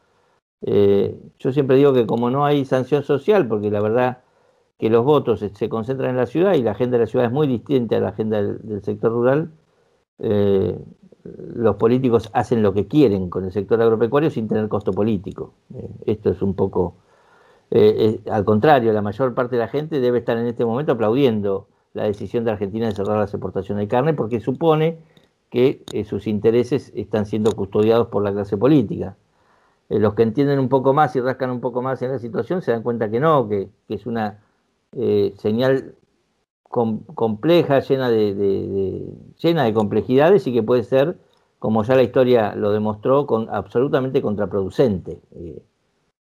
Eh, 0.66 1.20
yo 1.40 1.52
siempre 1.52 1.76
digo 1.78 1.94
que 1.94 2.08
como 2.08 2.30
no 2.30 2.46
hay 2.46 2.66
sanción 2.66 3.04
social, 3.04 3.48
porque 3.48 3.70
la 3.70 3.82
verdad 3.82 4.20
que 4.80 4.90
los 4.90 5.06
votos 5.06 5.40
se 5.40 5.70
concentran 5.70 6.12
en 6.12 6.18
la 6.18 6.26
ciudad 6.26 6.54
y 6.56 6.64
la 6.64 6.72
agenda 6.72 6.98
de 6.98 7.04
la 7.06 7.08
ciudad 7.08 7.28
es 7.28 7.32
muy 7.32 7.48
distinta 7.48 7.98
a 7.98 8.00
la 8.00 8.10
agenda 8.10 8.42
del, 8.42 8.82
sector 8.84 9.12
rural, 9.12 9.52
eh, 10.20 10.78
los 11.24 11.76
políticos 11.76 12.30
hacen 12.34 12.64
lo 12.64 12.74
que 12.74 12.88
quieren 12.88 13.30
con 13.30 13.46
el 13.46 13.52
sector 13.52 13.82
agropecuario 13.82 14.30
sin 14.30 14.48
tener 14.48 14.68
costo 14.70 14.92
político. 14.92 15.54
Eh, 15.76 15.90
esto 16.06 16.32
es 16.32 16.42
un 16.42 16.54
poco, 16.56 16.96
al 18.30 18.46
contrario, 18.46 18.94
la 18.94 19.02
mayor 19.02 19.34
parte 19.34 19.56
de 19.56 19.62
la 19.62 19.68
gente 19.68 20.00
debe 20.00 20.20
estar 20.20 20.38
en 20.38 20.46
este 20.46 20.64
momento 20.64 20.92
aplaudiendo 20.92 21.68
la 21.94 22.04
decisión 22.04 22.44
de 22.46 22.52
Argentina 22.52 22.86
de 22.86 22.94
cerrar 22.94 23.18
las 23.18 23.34
exportaciones 23.34 23.84
de 23.84 23.88
carne 23.88 24.14
porque 24.14 24.40
supone 24.40 25.00
que 25.50 25.84
sus 26.08 26.28
intereses 26.28 26.92
están 26.96 27.26
siendo 27.26 27.52
custodiados 27.52 28.08
por 28.08 28.24
la 28.24 28.32
clase 28.32 28.58
política. 28.58 29.16
Eh, 29.90 30.00
los 30.00 30.14
que 30.16 30.24
entienden 30.24 30.60
un 30.60 30.70
poco 30.70 30.94
más 30.94 31.16
y 31.16 31.22
rascan 31.22 31.52
un 31.52 31.62
poco 31.62 31.82
más 31.82 32.02
en 32.02 32.12
la 32.12 32.20
situación 32.20 32.62
se 32.62 32.72
dan 32.72 32.84
cuenta 32.84 33.10
que 33.10 33.20
no, 33.20 33.48
que, 33.48 33.70
es 33.90 34.06
una 34.06 34.40
eh, 34.94 35.34
señal 35.38 35.96
compleja, 36.70 37.80
llena 37.82 38.10
de, 38.10 39.14
complejidades 39.76 40.48
y 40.48 40.54
que 40.54 40.64
puede 40.64 40.84
ser, 40.84 41.18
como 41.60 41.84
ya 41.84 41.96
la 41.96 42.02
historia 42.02 42.56
lo 42.56 42.72
demostró, 42.72 43.28
absolutamente 43.52 44.24
contraproducente, 44.24 45.22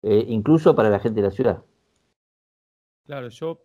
eh, 0.06 0.26
incluso 0.30 0.76
para 0.76 0.90
la 0.90 1.00
gente 1.00 1.22
de 1.22 1.28
la 1.28 1.34
ciudad. 1.34 1.64
Claro, 3.06 3.28
yo 3.30 3.62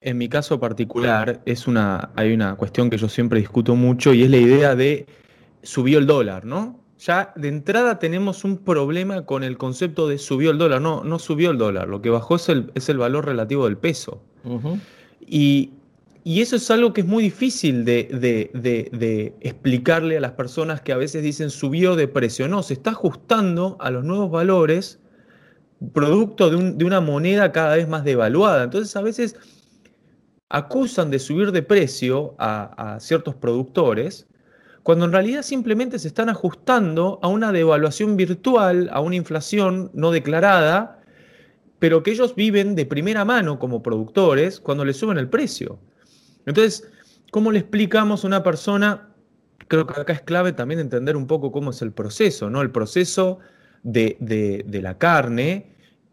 en 0.00 0.18
mi 0.18 0.28
caso 0.28 0.58
particular 0.58 1.42
es 1.44 1.66
una, 1.66 2.10
hay 2.16 2.32
una 2.32 2.56
cuestión 2.56 2.90
que 2.90 2.96
yo 2.96 3.08
siempre 3.08 3.40
discuto 3.40 3.74
mucho 3.74 4.14
y 4.14 4.22
es 4.22 4.30
la 4.30 4.38
idea 4.38 4.74
de 4.74 5.06
subió 5.62 5.98
el 5.98 6.06
dólar, 6.06 6.44
¿no? 6.44 6.84
ya 7.04 7.32
de 7.36 7.48
entrada 7.48 7.98
tenemos 7.98 8.44
un 8.44 8.58
problema 8.58 9.26
con 9.26 9.44
el 9.44 9.58
concepto 9.58 10.08
de 10.08 10.18
subió 10.18 10.50
el 10.50 10.58
dólar. 10.58 10.80
No, 10.80 11.04
no 11.04 11.18
subió 11.18 11.50
el 11.50 11.58
dólar, 11.58 11.88
lo 11.88 12.00
que 12.00 12.10
bajó 12.10 12.36
es 12.36 12.48
el, 12.48 12.70
es 12.74 12.88
el 12.88 12.98
valor 12.98 13.26
relativo 13.26 13.66
del 13.66 13.76
peso. 13.76 14.22
y, 15.20 15.72
eso 16.24 16.56
es 16.56 16.70
algo 16.70 16.94
que 16.94 17.02
es 17.02 17.06
muy 17.06 17.22
difícil 17.22 17.84
de, 17.84 19.34
explicarle 19.40 20.16
a 20.16 20.20
las 20.20 20.32
personas 20.32 20.80
que 20.80 20.92
a 20.92 20.96
veces 20.96 21.22
dicen 21.22 21.50
subió 21.50 21.96
de 21.96 22.08
precio. 22.08 22.48
No, 22.48 22.62
se 22.62 22.74
está 22.74 22.90
ajustando 22.90 23.76
a 23.80 23.90
los 23.90 24.04
nuevos 24.04 24.30
valores 24.30 25.00
producto 25.92 26.50
de, 26.50 26.84
una 26.84 27.00
moneda 27.00 27.52
cada 27.52 27.76
vez 27.76 27.88
más 27.88 28.04
devaluada. 28.04 28.64
Entonces 28.64 28.94
a 28.96 29.02
veces 29.02 29.36
acusan 30.48 31.10
de 31.10 31.18
subir 31.18 31.52
de 31.52 31.62
precio 31.62 32.34
a, 32.38 32.98
ciertos 33.00 33.34
productores 33.34 34.26
cuando 34.82 35.06
en 35.06 35.12
realidad 35.12 35.42
simplemente 35.42 35.98
se 35.98 36.08
están 36.08 36.28
ajustando 36.28 37.18
a 37.22 37.28
una 37.28 37.52
devaluación 37.52 38.16
virtual, 38.16 38.90
a 38.92 39.00
una 39.00 39.16
inflación 39.16 39.90
no 39.94 40.10
declarada, 40.10 41.00
pero 41.78 42.02
que 42.02 42.10
ellos 42.10 42.34
viven 42.34 42.74
de 42.74 42.84
primera 42.84 43.24
mano 43.24 43.58
como 43.58 43.82
productores 43.82 44.60
cuando 44.60 44.84
le 44.84 44.92
suben 44.92 45.16
el 45.16 45.28
precio. 45.28 45.78
Entonces, 46.44 46.86
¿cómo 47.30 47.50
le 47.50 47.60
explicamos 47.60 48.24
a 48.24 48.26
una 48.26 48.42
persona? 48.42 49.08
Creo 49.68 49.86
que 49.86 49.98
acá 49.98 50.12
es 50.12 50.20
clave 50.20 50.52
también 50.52 50.80
entender 50.80 51.16
un 51.16 51.26
poco 51.26 51.50
cómo 51.50 51.70
es 51.70 51.80
el 51.80 51.92
proceso, 51.92 52.50
¿no? 52.50 52.60
El 52.60 52.70
proceso 52.70 53.38
de, 53.84 54.80
la 54.82 54.98
carne 54.98 55.66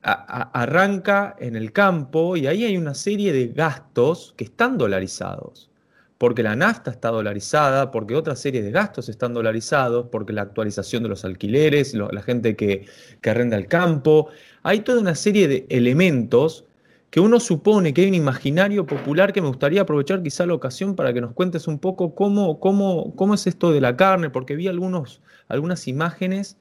arranca 0.04 1.36
en 1.40 1.56
el 1.56 1.72
campo 1.72 2.36
y 2.36 2.48
ahí 2.48 2.66
hay 2.66 2.78
una 2.78 2.94
serie 2.94 3.34
de 3.34 3.48
gastos 3.48 4.34
que 4.38 4.44
están 4.44 4.78
dolarizados. 4.78 5.70
Porque 6.18 6.44
la 6.44 6.56
nafta 6.56 6.92
está 6.92 7.10
dolarizada, 7.10 7.90
porque 7.90 8.16
otra 8.16 8.36
serie 8.36 8.62
de 8.62 8.70
gastos 8.70 9.10
están 9.10 9.34
dolarizados, 9.34 10.06
porque 10.12 10.34
la 10.34 10.44
actualización 10.44 11.01
de 11.01 11.10
los 11.10 11.25
alquileres, 11.25 11.96
la 11.96 12.22
gente 12.22 12.56
que, 12.56 12.86
arrenda 13.25 13.58
el 13.58 13.68
campo, 13.68 14.28
hay 14.62 14.82
toda 14.82 15.01
una 15.01 15.16
serie 15.16 15.48
de 15.48 15.66
elementos 15.70 16.66
que 17.10 17.20
uno 17.20 17.40
supone 17.40 17.94
que 17.94 18.01
hay 18.01 18.08
un 18.08 18.13
imaginario 18.13 18.86
popular 18.86 19.34
que 19.34 19.42
me 19.42 19.48
gustaría 19.48 19.82
aprovechar 19.82 20.22
quizá 20.22 20.46
la 20.46 20.54
ocasión 20.54 20.96
para 20.96 21.12
que 21.12 21.22
nos 21.22 21.34
cuentes 21.34 21.68
un 21.68 21.80
poco 21.80 22.13
cómo, 22.13 22.60
cómo, 22.60 23.16
cómo 23.16 23.34
es 23.34 23.48
esto 23.48 23.72
de 23.72 23.82
la 23.82 23.98
carne, 23.98 24.30
porque 24.30 24.56
vi 24.56 24.68
algunos, 24.68 25.22
algunas 25.48 25.88
imágenes 25.88 26.58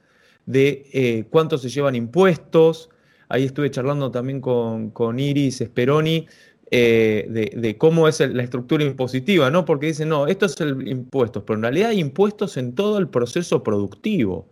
de 0.50 0.86
eh, 0.92 1.24
cuánto 1.30 1.58
se 1.58 1.68
llevan 1.68 1.94
impuestos, 1.94 2.90
ahí 3.28 3.44
estuve 3.44 3.70
charlando 3.70 4.10
también 4.10 4.40
con, 4.40 4.90
con 4.90 5.18
Iris 5.18 5.58
Speroni 5.58 6.26
eh, 6.72 7.52
de, 7.56 7.78
cómo 7.78 8.06
es 8.06 8.20
la 8.20 8.42
estructura 8.44 8.84
impositiva, 8.84 9.50
¿no? 9.50 9.64
Porque 9.64 9.86
dicen, 9.86 10.08
no, 10.08 10.28
esto 10.28 10.46
es 10.46 10.60
el 10.60 10.86
impuesto, 10.86 11.44
pero 11.44 11.56
en 11.56 11.62
realidad 11.62 11.90
hay 11.90 11.98
impuestos 11.98 12.56
en 12.56 12.74
todo 12.74 12.98
el 12.98 13.08
proceso 13.08 13.64
productivo. 13.64 14.46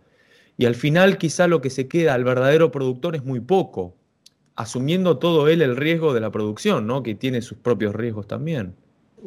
Y 0.57 0.65
al 0.65 0.75
final 0.75 1.17
quizá 1.17 1.47
lo 1.47 1.61
que 1.61 1.69
se 1.69 1.87
queda 1.87 2.13
al 2.13 2.25
verdadero 2.25 2.71
productor 2.71 3.15
es 3.15 3.23
muy 3.23 3.39
poco, 3.39 3.95
asumiendo 4.57 5.17
todo 5.17 5.47
él 5.47 5.61
el 5.61 5.77
riesgo 5.77 6.13
de 6.13 6.19
la 6.19 6.31
producción, 6.31 6.85
¿no? 6.85 7.03
Que 7.03 7.15
tiene 7.15 7.41
sus 7.41 7.57
propios 7.57 7.95
riesgos 7.95 8.27
también. 8.27 8.75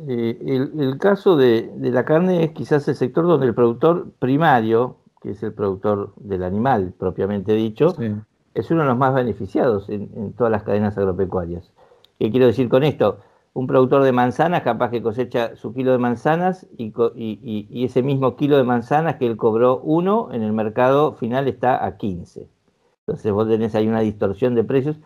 Eh, 0.09 0.39
el, 0.79 0.99
caso 0.99 1.37
de, 1.37 1.71
la 1.79 2.05
carne 2.05 2.45
es 2.45 2.51
quizás 2.53 2.87
el 2.89 2.95
sector 2.95 3.27
donde 3.27 3.47
el 3.47 3.55
productor 3.55 4.11
primario, 4.19 4.99
que 5.23 5.31
es 5.31 5.43
el 5.43 5.53
productor 5.53 6.13
del 6.17 6.43
animal 6.43 6.95
propiamente 6.99 7.55
dicho, 7.55 7.95
es 8.55 8.71
uno 8.71 8.83
de 8.83 8.89
los 8.89 8.99
más 8.99 9.15
beneficiados 9.15 9.89
en 9.89 10.33
todas 10.33 10.51
las 10.51 10.63
cadenas 10.63 10.99
agropecuarias. 10.99 11.73
¿Qué 12.19 12.31
quiero 12.31 12.47
decir 12.47 12.69
con 12.69 12.85
esto? 12.85 13.19
un 13.55 13.67
productor 13.67 14.03
de 14.03 14.13
manzanas 14.13 14.63
capaz 14.63 14.91
que 14.91 15.03
cosecha 15.03 15.57
su 15.57 15.75
kilo 15.75 15.93
de 15.93 15.99
manzanas 15.99 16.67
y, 16.77 16.93
y, 17.15 17.85
ese 17.85 18.03
mismo 18.03 18.37
kilo 18.37 18.57
de 18.57 18.65
manzanas 18.65 19.17
que 19.17 19.27
él 19.27 19.37
cobró 19.37 19.81
uno, 19.81 20.31
en 20.33 20.43
el 20.43 20.53
mercado 20.53 21.15
final 21.15 21.49
está 21.49 21.85
a 21.85 21.97
15. 21.99 22.49
Entonces 23.01 23.33
vos 23.33 23.49
tenés 23.49 23.75
ahí 23.75 23.89
una 23.89 24.01
distorsión 24.01 24.55
de 24.55 24.65
precios. 24.65 24.97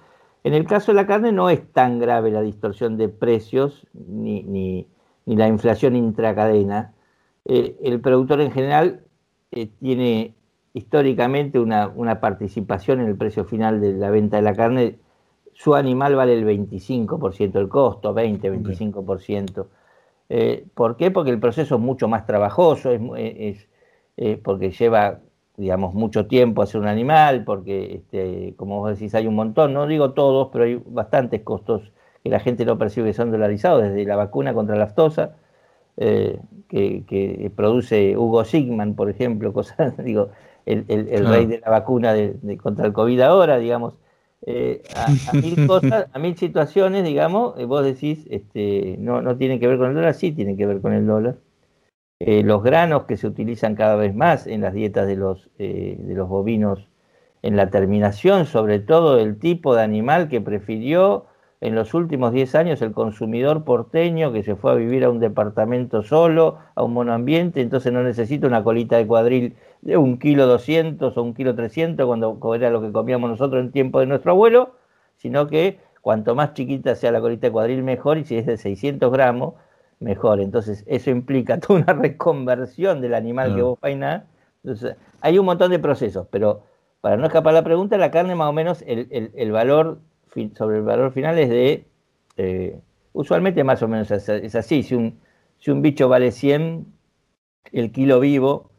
En 0.44 0.54
el 0.54 0.64
caso 0.64 0.92
de 0.92 0.96
la 0.96 1.06
carne 1.06 1.32
no 1.32 1.50
es 1.50 1.72
tan 1.72 1.98
grave 1.98 2.30
la 2.30 2.40
distorsión 2.40 2.96
de 2.96 3.08
precios 3.08 3.86
ni, 3.94 4.44
ni, 4.44 4.86
ni 5.24 5.36
la 5.36 5.48
inflación 5.48 5.96
intracadena. 5.96 6.94
Eh, 7.46 7.76
el 7.82 8.00
productor 8.00 8.40
en 8.40 8.52
general 8.52 9.05
eh, 9.52 9.68
tiene 9.80 10.34
históricamente 10.74 11.58
una, 11.58 11.88
una 11.88 12.20
participación 12.20 13.00
en 13.00 13.08
el 13.08 13.16
precio 13.16 13.44
final 13.44 13.80
de 13.80 13.94
la 13.94 14.10
venta 14.10 14.36
de 14.36 14.42
la 14.42 14.54
carne 14.54 14.98
su 15.56 15.74
animal 15.74 16.14
vale 16.14 16.34
el 16.34 16.44
25% 16.44 17.52
del 17.52 17.68
costo, 17.68 18.12
20, 18.12 18.52
25%. 18.52 19.66
Eh, 20.28 20.66
¿Por 20.74 20.96
qué? 20.96 21.10
Porque 21.10 21.30
el 21.30 21.40
proceso 21.40 21.76
es 21.76 21.80
mucho 21.80 22.08
más 22.08 22.26
trabajoso, 22.26 22.90
es, 22.92 23.68
eh, 24.18 24.40
porque 24.42 24.70
lleva, 24.70 25.20
digamos, 25.56 25.94
mucho 25.94 26.26
tiempo 26.26 26.60
hacer 26.62 26.80
un 26.80 26.88
animal, 26.88 27.44
porque, 27.44 27.94
este, 27.96 28.54
como 28.56 28.80
vos 28.80 28.98
decís, 28.98 29.14
hay 29.14 29.26
un 29.26 29.34
montón, 29.34 29.72
no 29.72 29.86
digo 29.86 30.12
todos, 30.12 30.48
pero 30.52 30.64
hay 30.64 30.82
bastantes 30.86 31.40
costos 31.42 31.90
que 32.22 32.28
la 32.28 32.40
gente 32.40 32.66
no 32.66 32.76
percibe 32.76 33.08
que 33.08 33.14
son 33.14 33.30
dolarizados, 33.30 33.82
desde 33.82 34.04
la 34.04 34.16
vacuna 34.16 34.52
contra 34.52 34.76
la 34.76 34.84
aftosa, 34.84 35.36
eh, 35.96 36.38
que, 36.68 37.52
produce 37.54 38.16
Hugo 38.16 38.44
Sigman, 38.44 38.94
por 38.94 39.10
ejemplo, 39.10 39.52
cosas, 39.54 39.96
digo, 40.04 40.30
el, 40.66 40.86
rey 41.26 41.46
de 41.46 41.60
la 41.60 41.70
vacuna 41.70 42.14
contra 42.62 42.86
el 42.86 42.92
COVID 42.92 43.20
ahora, 43.20 43.58
digamos, 43.58 43.94
eh, 44.48 44.82
a, 44.94 45.32
mil 45.32 45.66
cosas, 45.66 46.06
a 46.12 46.18
mil 46.18 46.36
situaciones, 46.36 47.04
digamos, 47.04 47.58
eh, 47.58 47.64
vos 47.64 47.84
decís, 47.84 48.26
este, 48.30 48.96
no, 48.98 49.22
no 49.22 49.36
tienen 49.36 49.58
que 49.60 49.66
ver 49.66 49.78
con 49.78 49.88
el 49.88 49.94
dólar, 49.94 50.14
sí 50.14 50.32
tienen 50.32 50.56
que 50.56 50.66
ver 50.66 50.80
con 50.80 50.92
el 50.92 51.06
dólar. 51.06 51.36
Eh, 52.18 52.42
los 52.42 52.62
granos 52.62 53.04
que 53.04 53.16
se 53.16 53.26
utilizan 53.26 53.74
cada 53.74 53.96
vez 53.96 54.14
más 54.14 54.46
en 54.46 54.62
las 54.62 54.72
dietas 54.72 55.06
de 55.06 55.16
los, 55.16 55.50
de 55.58 56.14
los 56.14 56.28
bovinos, 56.28 56.88
en 57.42 57.56
la 57.56 57.70
terminación, 57.70 58.46
sobre 58.46 58.78
todo 58.80 59.18
el 59.18 59.38
tipo 59.38 59.74
de 59.74 59.82
animal 59.82 60.28
que 60.28 60.40
prefirió 60.40 61.26
en 61.60 61.74
los 61.74 61.94
últimos 61.94 62.32
10 62.32 62.54
años 62.54 62.82
el 62.82 62.92
consumidor 62.92 63.64
porteño 63.64 64.32
que 64.32 64.42
se 64.42 64.56
fue 64.56 64.72
a 64.72 64.74
vivir 64.74 65.04
a 65.04 65.10
un 65.10 65.20
departamento 65.20 66.02
solo, 66.02 66.58
a 66.74 66.82
un 66.82 66.92
monoambiente, 66.92 67.60
entonces 67.60 67.92
no 67.92 68.02
necesita 68.02 68.46
una 68.46 68.62
colita 68.62 68.96
de 68.96 69.06
cuadril 69.06 69.56
de 69.80 69.96
un 69.96 70.18
kilo 70.18 70.46
200 70.46 71.16
o 71.16 71.22
un 71.22 71.34
kilo 71.34 71.54
300 71.54 72.06
cuando 72.06 72.54
era 72.54 72.70
lo 72.70 72.82
que 72.82 72.92
comíamos 72.92 73.30
nosotros 73.30 73.62
en 73.62 73.72
tiempo 73.72 74.00
de 74.00 74.06
nuestro 74.06 74.32
abuelo, 74.32 74.76
sino 75.16 75.46
que 75.46 75.78
cuanto 76.00 76.34
más 76.34 76.54
chiquita 76.54 76.94
sea 76.94 77.10
la 77.10 77.20
colita 77.20 77.46
de 77.46 77.52
cuadril 77.52 77.82
mejor 77.82 78.18
y 78.18 78.24
si 78.24 78.36
es 78.36 78.46
de 78.46 78.56
600 78.56 79.10
gramos, 79.10 79.54
mejor. 80.00 80.40
Entonces 80.40 80.84
eso 80.86 81.10
implica 81.10 81.58
toda 81.60 81.80
una 81.80 81.92
reconversión 81.92 83.00
del 83.00 83.14
animal 83.14 83.54
que 83.54 83.62
vos 83.62 83.78
peinás. 83.78 84.24
Entonces 84.62 84.96
hay 85.20 85.38
un 85.38 85.46
montón 85.46 85.70
de 85.70 85.78
procesos, 85.78 86.26
pero 86.30 86.62
para 87.00 87.16
no 87.16 87.26
escapar 87.26 87.54
la 87.54 87.62
pregunta, 87.62 87.96
la 87.98 88.10
carne 88.10 88.34
más 88.34 88.48
o 88.48 88.52
menos 88.52 88.82
el, 88.86 89.52
valor 89.52 90.00
sobre 90.56 90.78
el 90.78 90.82
valor 90.82 91.12
final 91.12 91.38
es 91.38 91.48
de, 91.48 91.86
eh, 92.36 92.80
usualmente 93.12 93.64
más 93.64 93.82
o 93.82 93.88
menos 93.88 94.10
es, 94.10 94.54
así, 94.54 94.82
si 94.82 94.94
un, 94.94 95.18
si 95.58 95.70
un 95.70 95.82
bicho 95.82 96.08
vale 96.08 96.30
100, 96.32 96.86
el 97.72 97.92
kilo 97.92 98.20
vivo, 98.20 98.70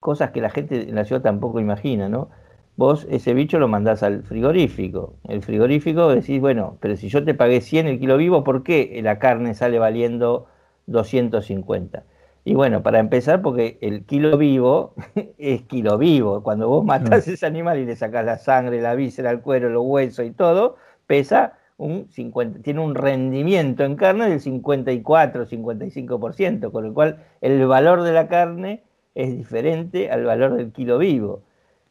cosas 0.00 0.30
que 0.30 0.40
la 0.40 0.50
gente 0.50 0.88
en 0.88 0.94
la 0.94 1.04
ciudad 1.04 1.22
tampoco 1.22 1.60
imagina, 1.60 2.08
¿no? 2.08 2.30
Vos 2.76 3.06
ese 3.10 3.34
bicho 3.34 3.58
lo 3.58 3.68
mandás 3.68 4.02
al 4.02 4.22
frigorífico. 4.22 5.14
El 5.28 5.42
frigorífico 5.42 6.08
decís, 6.08 6.40
bueno, 6.40 6.78
pero 6.80 6.96
si 6.96 7.08
yo 7.08 7.24
te 7.24 7.34
pagué 7.34 7.60
100 7.60 7.86
el 7.86 7.98
kilo 8.00 8.16
vivo, 8.16 8.42
¿por 8.44 8.62
qué 8.62 9.00
la 9.02 9.18
carne 9.18 9.54
sale 9.54 9.78
valiendo 9.78 10.46
250? 10.86 12.04
Y 12.44 12.54
bueno, 12.54 12.82
para 12.82 12.98
empezar, 12.98 13.42
porque 13.42 13.78
el 13.80 14.04
kilo 14.04 14.38
vivo 14.38 14.94
es 15.38 15.62
kilo 15.62 15.98
vivo. 15.98 16.42
Cuando 16.42 16.68
vos 16.68 16.84
matás 16.84 17.28
ese 17.28 17.46
animal 17.46 17.78
y 17.78 17.84
le 17.84 17.96
sacás 17.96 18.24
la 18.24 18.38
sangre, 18.38 18.80
la 18.80 18.94
víscera, 18.94 19.30
el 19.30 19.40
cuero, 19.40 19.68
los 19.68 19.84
huesos 19.84 20.24
y 20.26 20.30
todo, 20.30 20.76
pesa 21.06 21.58
un 21.76 22.08
50, 22.10 22.60
tiene 22.60 22.80
un 22.80 22.94
rendimiento 22.94 23.84
en 23.84 23.96
carne 23.96 24.28
del 24.28 24.40
54, 24.40 25.46
55%, 25.46 26.70
con 26.70 26.84
lo 26.84 26.94
cual 26.94 27.24
el 27.40 27.66
valor 27.66 28.02
de 28.02 28.12
la 28.12 28.28
carne 28.28 28.82
es 29.14 29.36
diferente 29.36 30.10
al 30.10 30.24
valor 30.24 30.56
del 30.56 30.72
kilo 30.72 30.98
vivo. 30.98 31.42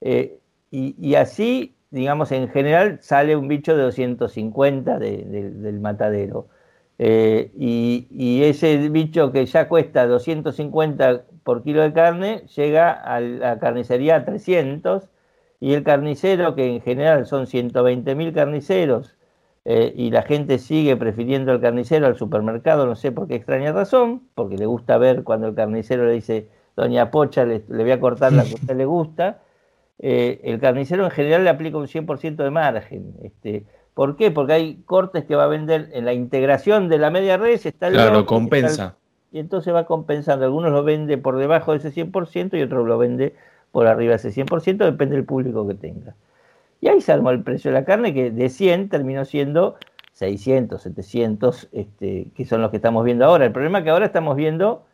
Eh, 0.02 0.40
y, 0.72 1.16
así, 1.16 1.76
digamos, 1.90 2.32
en 2.32 2.48
general 2.50 3.00
sale 3.02 3.36
un 3.36 3.48
bicho 3.48 3.76
de 3.76 3.84
250 3.84 5.00
del 5.00 5.80
matadero. 5.80 6.48
Eh, 7.02 7.52
y, 7.58 8.44
ese 8.44 8.90
bicho 8.90 9.32
que 9.32 9.46
ya 9.46 9.70
cuesta 9.70 10.06
250 10.06 11.24
por 11.44 11.64
kilo 11.64 11.82
de 11.82 11.94
carne 11.94 12.44
llega 12.56 12.92
a 12.92 13.22
la 13.22 13.58
carnicería 13.60 14.18
a 14.18 14.26
300 14.26 15.10
y 15.62 15.74
el 15.74 15.84
carnicero, 15.84 16.56
que 16.56 16.68
en 16.68 16.82
general 16.82 17.26
son 17.26 17.48
120 17.48 18.16
mil 18.16 18.34
carniceros, 18.34 19.16
eh, 19.66 19.94
y 19.96 20.12
la 20.12 20.24
gente 20.24 20.58
sigue 20.60 20.96
prefiriendo 20.98 21.52
al 21.52 21.62
carnicero 21.62 22.08
al 22.08 22.18
supermercado, 22.18 22.86
no 22.86 22.96
sé 22.96 23.12
por 23.12 23.28
qué 23.28 23.36
extraña 23.36 23.72
razón, 23.72 24.24
porque 24.36 24.58
le 24.58 24.66
gusta 24.66 24.98
ver 24.98 25.24
cuando 25.24 25.48
el 25.48 25.56
carnicero 25.56 26.06
le 26.06 26.14
dice, 26.14 26.50
doña 26.76 27.12
Pocha, 27.12 27.46
le, 27.46 27.60
voy 27.68 27.92
a 27.92 28.00
cortar 28.00 28.34
la 28.34 28.44
que 28.44 28.56
usted 28.56 28.76
le 28.76 28.86
gusta, 28.86 29.42
eh, 30.00 30.42
el 30.44 30.60
carnicero 30.60 31.06
en 31.06 31.12
general 31.12 31.44
le 31.44 31.50
aplica 31.50 31.78
un 31.78 31.88
100% 31.88 32.44
de 32.44 32.50
margen. 32.52 33.16
Este, 33.22 33.66
¿Por 34.00 34.16
qué? 34.16 34.32
Porque 34.32 34.54
hay 34.54 34.76
cortes 34.86 35.26
que 35.26 35.36
va 35.36 35.44
a 35.44 35.48
vender 35.48 35.90
en 35.92 36.06
la 36.06 36.14
integración 36.14 36.88
de 36.88 36.98
la 36.98 37.10
media 37.10 37.36
red, 37.36 37.60
está 37.62 37.88
el 37.88 37.96
Claro, 37.96 38.26
compensa. 38.26 38.96
y 39.30 39.40
entonces 39.40 39.74
va 39.74 39.84
compensando. 39.84 40.46
Algunos 40.46 40.72
lo 40.72 40.86
vende 40.86 41.18
por 41.18 41.36
debajo 41.36 41.74
de 41.74 41.80
ese 41.80 41.92
100% 41.92 42.58
y 42.58 42.62
otros 42.62 42.88
lo 42.88 42.98
vende 42.98 43.36
por 43.74 43.88
arriba 43.88 44.12
de 44.12 44.16
ese 44.16 44.32
100%, 44.32 44.86
depende 44.86 45.18
del 45.18 45.26
público 45.26 45.68
que 45.68 45.74
tenga. 45.74 46.16
Y 46.80 46.88
ahí 46.88 47.02
se 47.02 47.12
armó 47.12 47.32
el 47.32 47.44
precio 47.44 47.72
de 47.72 47.78
la 47.78 47.84
carne, 47.84 48.14
que 48.14 48.32
de 48.32 48.48
100 48.48 48.88
terminó 48.88 49.26
siendo 49.26 49.76
600, 50.14 50.82
700, 50.82 51.68
este, 51.74 52.32
que 52.34 52.46
son 52.46 52.62
los 52.62 52.72
que 52.72 52.78
estamos 52.78 53.04
viendo 53.04 53.26
ahora. 53.26 53.48
El 53.48 53.52
problema 53.52 53.80
es 53.80 53.84
que 53.84 53.90
ahora 53.90 54.06
estamos 54.06 54.38
viendo 54.38 54.86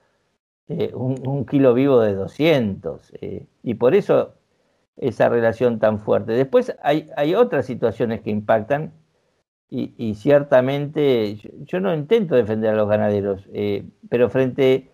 eh, 0.68 0.90
un, 0.96 1.46
kilo 1.46 1.76
vivo 1.76 2.02
de 2.02 2.16
200. 2.16 3.12
Eh, 3.22 3.46
y 3.62 3.76
por 3.76 3.94
eso 3.94 4.34
esa 4.98 5.30
relación 5.30 5.80
tan 5.80 6.00
fuerte. 6.00 6.34
Después 6.34 6.76
hay, 6.82 7.10
hay 7.18 7.36
otras 7.36 7.66
situaciones 7.66 8.22
que 8.22 8.30
impactan 8.30 8.94
y, 9.70 10.16
ciertamente 10.16 11.36
yo, 11.66 11.82
no 11.82 11.94
intento 11.94 12.36
defender 12.36 12.74
a 12.74 12.78
los 12.78 12.88
ganaderos, 12.88 13.50
eh, 13.52 13.84
pero 14.10 14.30
frente 14.30 14.90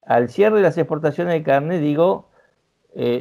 al 0.00 0.30
cierre 0.30 0.56
de 0.56 0.62
las 0.62 0.78
exportaciones 0.78 1.34
de 1.34 1.42
carne 1.42 1.78
digo, 1.78 2.30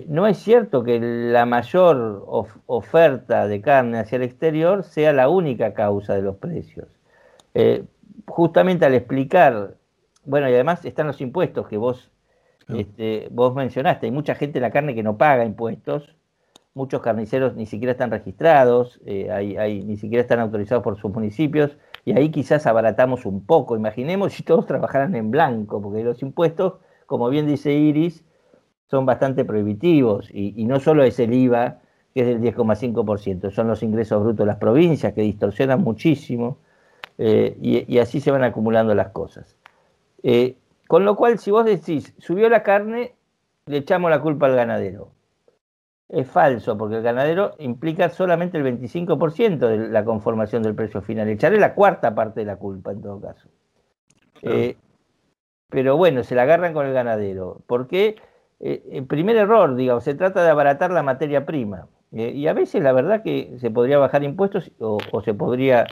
no 0.07 0.27
es 0.27 0.38
cierto 0.38 0.83
que 0.83 0.99
la 1.01 1.45
mayor 1.45 2.23
oferta 2.67 3.47
de 3.47 3.59
carne 3.59 3.99
hacia 3.99 4.15
el 4.17 4.21
exterior 4.21 4.83
sea 4.83 5.12
la 5.12 5.27
única 5.27 5.73
causa 5.73 6.13
de 6.13 6.21
los 6.21 6.38
precios. 6.38 6.88
justamente 8.27 8.86
al 8.86 8.93
explicar 8.93 9.75
bueno, 10.25 10.49
y 10.49 10.53
además 10.53 10.86
están 10.86 11.07
los 11.07 11.21
impuestos 11.21 11.67
que 11.67 11.77
vos, 11.77 12.12
este, 12.69 13.28
vos 13.32 13.54
mencionaste. 13.54 14.06
Hay 14.06 14.12
mucha 14.12 14.36
gente 14.36 14.60
en 14.60 14.63
la 14.63 14.71
carne 14.71 14.95
que 14.95 15.04
no 15.04 15.17
paga 15.17 15.45
impuestos. 15.45 16.15
Muchos 16.73 17.02
carniceros 17.02 17.56
ni 17.56 17.67
siquiera 17.67 17.91
están 17.91 18.10
registrados, 18.10 18.99
eh, 19.06 19.30
hay, 19.32 19.84
ni 19.84 19.95
siquiera 19.95 20.21
están 20.21 20.39
autorizados 20.39 20.84
por 20.84 20.97
sus 20.97 21.12
municipios. 21.12 21.78
Y 22.06 22.17
ahí 22.17 22.30
quizás 22.30 22.65
abaratamos 22.65 23.26
un 23.26 23.45
poco. 23.45 23.76
Imaginemos 23.76 24.34
si 24.34 24.43
todos 24.43 24.65
trabajaran 24.65 25.15
en 25.15 25.32
blanco, 25.32 25.82
porque 25.82 26.04
los 26.04 26.21
impuestos, 26.21 26.76
como 27.06 27.30
bien 27.30 27.47
dice 27.47 27.73
Iris, 27.73 28.23
son 28.89 29.06
bastante 29.06 29.45
prohibitivos. 29.45 30.30
Y, 30.32 30.65
no 30.65 30.80
solo 30.80 31.04
es 31.04 31.19
el 31.19 31.34
IVA, 31.34 31.80
que 32.13 32.21
es 32.21 32.28
del 32.28 32.41
10,5%, 32.41 33.52
son 33.52 33.67
los 33.67 33.82
ingresos 33.84 34.21
brutos 34.21 34.39
de 34.39 34.45
las 34.45 34.58
provincias 34.58 35.13
que 35.13 35.21
distorsionan 35.21 35.82
muchísimo. 35.82 36.58
Eh, 37.17 37.56
y, 37.62 37.97
así 37.99 38.19
se 38.19 38.32
van 38.32 38.43
acumulando 38.43 38.93
las 38.95 39.10
cosas. 39.10 39.56
Eh, 40.23 40.56
con 40.93 41.06
lo 41.06 41.15
cual, 41.15 41.39
si 41.39 41.49
vos 41.49 41.65
decís, 41.65 42.13
subió 42.19 42.47
la 42.49 42.62
carne, 42.62 43.15
le 43.65 43.77
echamos 43.77 44.12
la 44.12 44.21
culpa 44.21 44.45
al 44.45 44.56
ganadero. 44.56 45.10
Es 46.08 46.27
falso, 46.27 46.77
porque 46.77 46.97
el 46.97 47.01
ganadero 47.01 47.56
implica 47.58 48.10
solamente 48.10 48.60
el 48.60 48.63
25% 48.63 49.58
de 49.58 49.89
la 49.89 50.06
conformación 50.06 50.62
del 50.62 50.75
precio 50.75 51.01
final. 51.01 51.27
Echarle 51.29 51.60
la 51.60 51.73
cuarta 51.73 52.13
parte 52.13 52.41
de 52.41 52.45
la 52.45 52.58
culpa, 52.58 52.91
en 52.91 53.01
todo 53.01 53.19
caso. 53.19 53.49
Eh, 54.43 54.77
pero 55.67 55.97
bueno, 55.97 56.21
se 56.23 56.36
la 56.36 56.43
agarran 56.43 56.73
con 56.73 56.86
el 56.86 56.93
ganadero. 56.93 57.63
Porque 57.65 58.17
eh, 58.60 58.84
el 58.91 59.08
primer 59.08 59.36
error, 59.36 59.75
digamos, 59.75 60.03
se 60.03 60.13
trata 60.13 60.43
de 60.43 60.51
abaratar 60.51 60.91
la 60.91 61.01
materia 61.01 61.43
prima. 61.43 61.88
y 62.12 62.45
a 62.45 62.53
veces 62.53 62.84
la 62.84 62.93
verdad 62.93 63.23
que 63.23 63.58
se 63.58 63.71
podría 63.71 63.97
bajar 63.97 64.23
impuestos 64.23 64.71
o 64.77 64.99
se 65.25 65.34
podría 65.34 65.88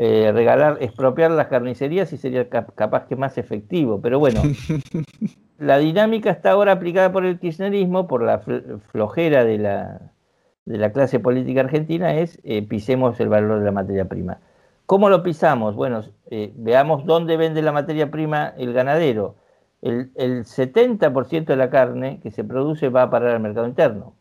eh, 0.00 0.30
regalar, 0.32 0.78
expropiar 0.80 1.32
las 1.32 1.48
carnicerías 1.48 2.12
y 2.12 2.18
sería 2.18 2.48
capaz 2.48 3.06
que 3.06 3.16
más 3.16 3.36
efectivo. 3.36 4.00
Pero 4.00 4.20
bueno, 4.20 4.42
la 5.58 5.78
dinámica 5.78 6.30
está 6.30 6.52
ahora 6.52 6.70
aplicada 6.70 7.10
por 7.10 7.26
el 7.26 7.40
kirchnerismo, 7.40 8.06
por 8.06 8.22
la 8.22 8.38
flojera 8.92 9.44
de 9.44 9.58
la, 9.58 10.12
de 10.66 10.78
la 10.78 10.92
clase 10.92 11.18
política 11.18 11.62
argentina, 11.62 12.14
es 12.14 12.38
eh, 12.44 12.62
pisemos 12.62 13.18
el 13.18 13.28
valor 13.28 13.58
de 13.58 13.64
la 13.64 13.72
materia 13.72 14.04
prima. 14.04 14.38
¿Cómo 14.86 15.08
lo 15.08 15.24
pisamos? 15.24 15.74
Bueno, 15.74 16.04
eh, 16.30 16.52
veamos 16.54 17.04
dónde 17.04 17.36
vende 17.36 17.60
la 17.60 17.72
materia 17.72 18.08
prima 18.08 18.54
el 18.56 18.72
ganadero. 18.72 19.34
El, 19.82 20.12
el 20.14 20.44
70% 20.44 21.44
de 21.44 21.56
la 21.56 21.70
carne 21.70 22.20
que 22.22 22.30
se 22.30 22.44
produce 22.44 22.88
va 22.88 23.02
a 23.02 23.10
parar 23.10 23.34
al 23.34 23.40
mercado 23.40 23.66
interno. 23.66 24.14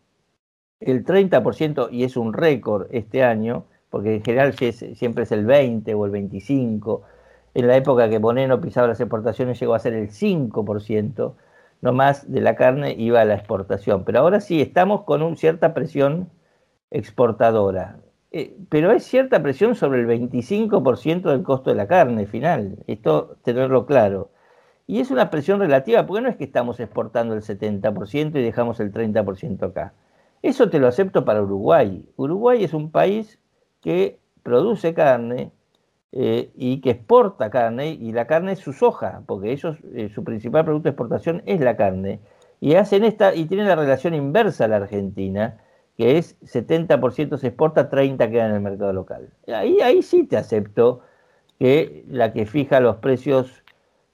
El 0.79 1.05
30%, 1.05 1.89
y 1.91 2.03
es 2.03 2.17
un 2.17 2.33
récord 2.33 2.87
este 2.89 3.23
año, 3.23 3.65
porque 3.89 4.15
en 4.15 4.23
general 4.23 4.53
siempre 4.53 5.23
es 5.23 5.31
el 5.31 5.45
20 5.45 5.93
o 5.93 6.05
el 6.05 6.11
25, 6.11 7.03
en 7.53 7.67
la 7.67 7.75
época 7.75 8.09
que 8.09 8.19
Boneno 8.19 8.61
pisaba 8.61 8.87
las 8.87 8.99
exportaciones 8.99 9.59
llegó 9.59 9.73
a 9.73 9.79
ser 9.79 9.93
el 9.93 10.09
5%, 10.09 11.33
no 11.81 11.93
más 11.93 12.31
de 12.31 12.41
la 12.41 12.55
carne 12.55 12.95
iba 12.97 13.21
a 13.21 13.25
la 13.25 13.35
exportación. 13.35 14.03
Pero 14.03 14.19
ahora 14.19 14.41
sí, 14.41 14.61
estamos 14.61 15.03
con 15.03 15.21
una 15.23 15.35
cierta 15.35 15.73
presión 15.73 16.29
exportadora. 16.91 17.97
Eh, 18.31 18.55
pero 18.69 18.91
hay 18.91 18.99
cierta 18.99 19.41
presión 19.41 19.75
sobre 19.75 20.01
el 20.01 20.07
25% 20.07 21.31
del 21.31 21.43
costo 21.43 21.69
de 21.69 21.77
la 21.77 21.87
carne 21.87 22.25
final, 22.27 22.77
esto 22.87 23.37
tenerlo 23.43 23.85
claro. 23.85 24.29
Y 24.85 24.99
es 24.99 25.11
una 25.11 25.29
presión 25.29 25.59
relativa, 25.59 26.05
porque 26.05 26.21
no 26.21 26.29
es 26.29 26.37
que 26.37 26.45
estamos 26.45 26.79
exportando 26.79 27.33
el 27.33 27.41
70% 27.41 28.39
y 28.39 28.43
dejamos 28.43 28.79
el 28.79 28.91
30% 28.91 29.63
acá. 29.63 29.93
Eso 30.41 30.69
te 30.69 30.79
lo 30.79 30.87
acepto 30.87 31.25
para 31.25 31.41
Uruguay. 31.41 32.05
Uruguay 32.15 32.63
es 32.63 32.73
un 32.73 32.91
país 32.91 33.39
que 33.87 34.19
produce 34.43 34.93
carne 34.93 35.49
eh, 36.11 36.51
y 36.55 36.81
que 36.81 36.89
exporta 36.89 37.49
carne, 37.49 37.91
y 37.91 38.11
la 38.11 38.27
carne 38.27 38.51
es 38.51 38.59
su 38.59 38.73
soja, 38.73 39.21
porque 39.25 39.53
ellos, 39.53 39.77
eh, 39.93 40.09
su 40.13 40.25
principal 40.25 40.65
producto 40.65 40.89
de 40.89 40.89
exportación 40.89 41.41
es 41.45 41.61
la 41.61 41.77
carne. 41.77 42.19
Y 42.59 42.75
hacen 42.75 43.05
esta, 43.05 43.33
y 43.33 43.45
tienen 43.45 43.65
la 43.65 43.77
relación 43.77 44.13
inversa 44.13 44.65
a 44.65 44.67
la 44.67 44.75
Argentina, 44.75 45.61
que 45.95 46.17
es 46.17 46.37
70% 46.41 47.37
se 47.37 47.47
exporta, 47.47 47.89
30% 47.89 48.29
queda 48.29 48.47
en 48.47 48.55
el 48.55 48.59
mercado 48.59 48.91
local. 48.91 49.29
Ahí, 49.47 49.79
ahí 49.79 50.01
sí 50.01 50.25
te 50.25 50.35
acepto 50.35 50.99
que 51.57 52.03
la 52.09 52.33
que 52.33 52.45
fija 52.45 52.81
los 52.81 52.97
precios 52.97 53.63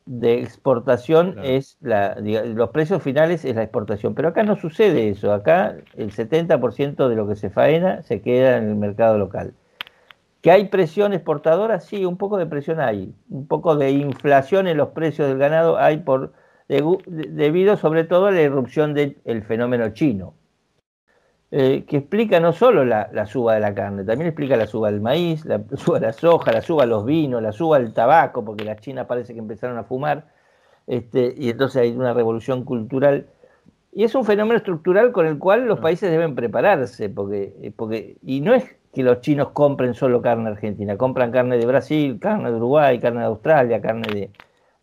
de 0.06 0.40
exportación 0.40 1.40
es 1.42 1.78
la, 1.82 2.16
los 2.20 2.70
precios 2.70 3.02
finales 3.02 3.44
es 3.44 3.56
la 3.56 3.64
exportación, 3.64 4.14
pero 4.14 4.28
acá 4.28 4.44
no 4.44 4.56
sucede 4.56 5.10
eso, 5.10 5.34
acá 5.34 5.78
el 5.96 6.12
70% 6.12 7.10
de 7.10 7.16
lo 7.16 7.28
que 7.28 7.36
se 7.36 7.50
faena 7.50 8.04
se 8.04 8.22
queda 8.22 8.58
en 8.58 8.70
el 8.70 8.76
mercado 8.76 9.18
local. 9.18 9.56
¿Que 10.44 10.52
hay 10.52 10.66
presión 10.68 11.14
exportadora? 11.14 11.80
Sí, 11.80 12.04
un 12.04 12.18
poco 12.18 12.38
de 12.38 12.46
presión 12.46 12.82
hay, 12.82 13.16
un 13.30 13.48
poco 13.48 13.78
de 13.78 13.92
inflación 13.92 14.68
en 14.68 14.76
los 14.76 14.90
precios 14.90 15.30
del 15.30 15.38
ganado 15.38 15.78
hay 15.78 15.98
por 15.98 16.34
debido 16.68 17.78
sobre 17.78 18.04
todo 18.04 18.26
a 18.26 18.32
la 18.32 18.42
irrupción 18.42 18.94
del 18.94 19.44
fenómeno 19.48 19.94
chino. 19.94 20.34
Eh, 21.50 21.86
que 21.86 21.98
explica 21.98 22.42
no 22.42 22.52
solo 22.52 22.84
la, 22.84 23.26
suba 23.26 23.54
de 23.54 23.62
la 23.62 23.74
carne, 23.74 24.04
también 24.04 24.28
explica 24.28 24.58
la 24.58 24.68
suba 24.68 24.92
del 24.92 25.00
maíz, 25.00 25.46
la 25.46 25.64
suba 25.78 26.00
de 26.02 26.08
la 26.08 26.14
soja, 26.14 26.52
la 26.52 26.62
suba 26.62 26.84
de 26.84 26.90
los 26.90 27.06
vinos, 27.06 27.42
la 27.42 27.54
suba 27.54 27.80
del 27.80 27.94
tabaco, 27.94 28.44
porque 28.44 28.66
las 28.66 28.82
chinas 28.82 29.06
parece 29.06 29.34
que 29.34 29.40
empezaron 29.40 29.78
a 29.78 29.86
fumar, 29.86 30.28
este, 30.88 31.34
y 31.38 31.52
entonces 31.52 31.84
hay 31.84 31.92
una 31.92 32.14
revolución 32.14 32.66
cultural. 32.66 33.28
Y 33.94 34.04
es 34.04 34.14
un 34.14 34.26
fenómeno 34.26 34.58
estructural 34.58 35.14
con 35.14 35.26
el 35.26 35.38
cual 35.38 35.68
los 35.68 35.80
países 35.80 36.12
deben 36.12 36.36
prepararse, 36.36 37.08
porque, 37.08 37.56
eh, 37.62 37.72
porque, 37.74 38.18
y 38.24 38.42
no 38.42 38.54
es 38.56 38.76
que 38.94 39.04
los 39.04 39.22
chinos 39.22 39.50
compren 39.52 39.96
solo 39.96 40.22
carne 40.22 40.50
argentina, 40.52 40.98
compran 40.98 41.32
carne 41.32 41.58
de 41.58 41.66
Brasil, 41.66 42.20
carne 42.20 42.52
de 42.52 42.58
Uruguay, 42.58 43.00
carne 43.00 43.22
de 43.22 43.26
Australia, 43.28 43.82
carne 43.82 44.08
de, 44.14 44.32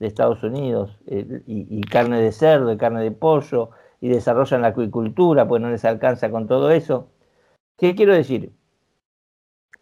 Estados 0.00 0.42
Unidos, 0.42 0.98
eh, 1.06 1.42
y, 1.46 1.78
y, 1.78 1.80
carne 1.82 2.20
de 2.22 2.32
cerdo, 2.32 2.72
y 2.72 2.78
carne 2.78 3.02
de 3.02 3.10
pollo, 3.12 3.70
y 4.00 4.08
desarrollan 4.08 4.62
la 4.62 4.68
acuicultura, 4.68 5.46
pues 5.46 5.60
no 5.62 5.70
les 5.70 5.84
alcanza 5.84 6.30
con 6.30 6.46
todo 6.48 6.70
eso. 6.70 7.10
¿Qué 7.76 7.94
quiero 7.94 8.14
decir? 8.14 8.52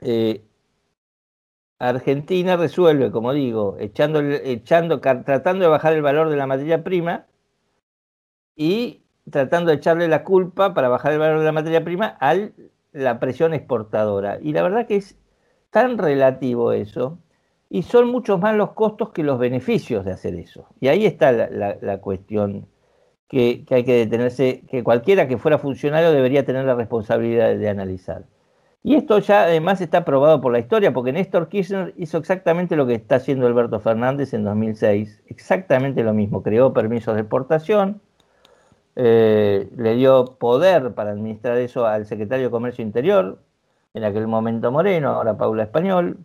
Eh, 0.01 0.45
Argentina 1.79 2.57
resuelve, 2.57 3.11
como 3.11 3.33
digo, 3.33 3.77
echando, 3.79 4.21
echando, 4.21 5.01
tratando 5.01 5.64
de 5.64 5.69
bajar 5.71 5.93
el 5.95 6.03
valor 6.03 6.29
de 6.29 6.37
la 6.37 6.47
materia 6.47 6.83
prima 6.83 7.27
y 8.57 9.03
tratando 9.31 9.71
de 9.71 9.77
echarle 9.77 10.09
la 10.09 10.25
culpa 10.25 10.75
para 10.75 10.88
bajar 10.88 11.12
el 11.12 11.19
valor 11.21 11.38
de 11.38 11.45
la 11.45 11.53
materia 11.53 11.85
prima 11.85 12.17
a 12.21 12.35
la 12.99 13.21
presión 13.21 13.55
exportadora. 13.55 14.39
Y 14.43 14.53
la 14.53 14.63
verdad 14.63 14.87
que 14.87 14.97
es 14.97 15.17
tan 15.71 15.99
relativo 15.99 16.73
eso, 16.73 17.19
y 17.71 17.83
son 17.83 18.09
muchos 18.09 18.41
más 18.41 18.57
los 18.57 18.73
costos 18.73 19.11
que 19.11 19.23
los 19.23 19.39
beneficios 19.39 20.05
de 20.05 20.13
hacer 20.13 20.35
eso. 20.35 20.67
Y 20.81 20.89
ahí 20.89 21.07
está 21.07 21.33
la 21.33 22.01
cuestión 22.01 22.67
que, 23.29 23.65
hay 23.71 23.85
que 23.85 23.95
detenerse, 23.95 24.63
que 24.69 24.83
cualquiera 24.83 25.29
que 25.29 25.39
fuera 25.39 25.59
funcionario 25.59 26.13
debería 26.13 26.45
tener 26.45 26.65
la 26.65 26.75
responsabilidad 26.75 27.57
de, 27.57 27.69
analizar. 27.69 28.25
Y 28.83 28.95
esto 28.95 29.19
ya 29.19 29.43
además 29.43 29.81
está 29.81 30.05
probado 30.05 30.41
por 30.41 30.53
la 30.53 30.61
historia, 30.61 30.93
porque 30.93 31.13
Néstor 31.13 31.49
Kirchner 31.49 31.93
hizo 31.97 32.19
exactamente 32.19 32.77
lo 32.77 32.87
que 32.87 32.95
está 32.95 33.17
haciendo 33.17 33.47
Alberto 33.47 33.81
Fernández 33.81 34.33
en 34.33 34.45
2006, 34.45 35.25
exactamente 35.27 36.03
lo 36.03 36.15
mismo, 36.15 36.43
creó 36.43 36.73
permisos 36.73 37.15
de 37.15 37.21
exportación, 37.21 38.01
eh, 39.01 39.69
le 39.77 39.95
dio 39.95 40.25
poder 40.25 40.93
para 40.93 41.13
administrar 41.13 41.57
eso 41.59 41.87
al 41.87 42.05
secretario 42.05 42.47
de 42.47 42.51
Comercio 42.51 42.83
Interior, 42.83 43.39
en 43.95 44.03
aquel 44.03 44.27
momento 44.27 44.73
Moreno, 44.73 45.11
ahora 45.11 45.39
Paula 45.39 45.63
Español. 45.63 46.19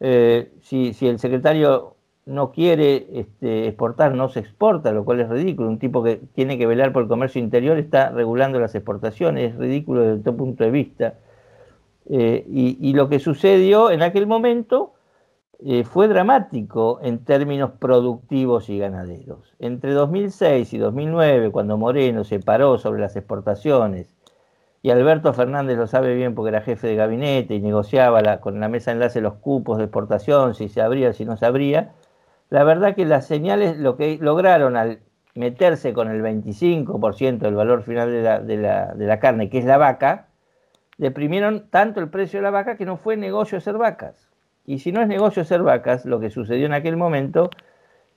Eh, 0.00 0.50
si, 0.60 0.92
si 0.92 1.06
el 1.06 1.20
secretario 1.20 1.94
no 2.26 2.50
quiere 2.50 3.06
este, 3.12 3.68
exportar, 3.68 4.14
no 4.16 4.28
se 4.28 4.40
exporta, 4.40 4.90
lo 4.90 5.04
cual 5.04 5.20
es 5.20 5.28
ridículo. 5.28 5.68
Un 5.68 5.78
tipo 5.78 6.02
que 6.02 6.16
tiene 6.34 6.58
que 6.58 6.66
velar 6.66 6.92
por 6.92 7.04
el 7.04 7.08
comercio 7.08 7.40
interior 7.40 7.78
está 7.78 8.10
regulando 8.10 8.58
las 8.58 8.74
exportaciones, 8.74 9.52
es 9.52 9.58
ridículo 9.58 10.02
desde 10.02 10.24
todo 10.24 10.36
punto 10.36 10.64
de 10.64 10.70
vista. 10.72 11.14
Eh, 12.08 12.44
y, 12.48 12.92
lo 12.92 13.08
que 13.08 13.20
sucedió 13.20 13.92
en 13.92 14.02
aquel 14.02 14.26
momento 14.26 14.94
eh, 15.64 15.84
fue 15.84 16.08
dramático 16.08 17.00
en 17.02 17.24
términos 17.24 17.72
productivos 17.78 18.70
y 18.70 18.78
ganaderos. 18.78 19.54
Entre 19.58 19.92
2006 19.92 20.72
y 20.72 20.78
2009, 20.78 21.50
cuando 21.50 21.76
Moreno 21.76 22.24
se 22.24 22.40
paró 22.40 22.78
sobre 22.78 23.00
las 23.00 23.16
exportaciones, 23.16 24.14
y 24.82 24.90
Alberto 24.90 25.34
Fernández 25.34 25.76
lo 25.76 25.86
sabe 25.86 26.14
bien 26.14 26.34
porque 26.34 26.48
era 26.50 26.62
jefe 26.62 26.86
de 26.86 26.96
gabinete 26.96 27.54
y 27.54 27.60
negociaba 27.60 28.40
con 28.40 28.60
la 28.60 28.68
mesa 28.68 28.90
de 28.90 28.94
enlace 28.96 29.20
los 29.20 29.34
cupos 29.34 29.76
de 29.76 29.84
exportación, 29.84 30.54
si 30.54 30.68
se 30.68 30.80
abría, 30.80 31.12
si 31.12 31.26
no 31.26 31.36
se 31.36 31.44
abría, 31.44 31.92
la 32.48 32.64
verdad 32.64 32.94
que 32.94 33.04
las 33.04 33.26
señales, 33.26 33.78
lo 33.78 33.96
que 33.96 34.18
lograron 34.20 34.76
al 34.76 35.00
meterse 35.34 35.92
con 35.92 36.10
el 36.10 36.22
25% 36.22 37.38
del 37.38 37.54
valor 37.54 37.82
final 37.82 38.10
de 38.10 38.22
la, 38.22 38.40
de, 38.40 38.56
la, 38.56 38.94
de 38.94 39.06
la, 39.06 39.20
carne, 39.20 39.50
que 39.50 39.58
es 39.58 39.64
la 39.64 39.78
vaca, 39.78 40.28
deprimieron 40.98 41.68
tanto 41.70 42.00
el 42.00 42.08
precio 42.08 42.38
de 42.38 42.44
la 42.44 42.50
vaca 42.50 42.76
que 42.76 42.86
no 42.86 42.96
fue 42.96 43.16
negocio 43.16 43.60
ser 43.60 43.76
vacas. 43.76 44.29
Y 44.64 44.78
si 44.78 44.92
no 44.92 45.00
es 45.00 45.08
negocio 45.08 45.44
ser 45.44 45.62
vacas, 45.62 46.04
lo 46.04 46.20
que 46.20 46.30
sucedió 46.30 46.66
en 46.66 46.72
aquel 46.72 46.96
momento 46.96 47.50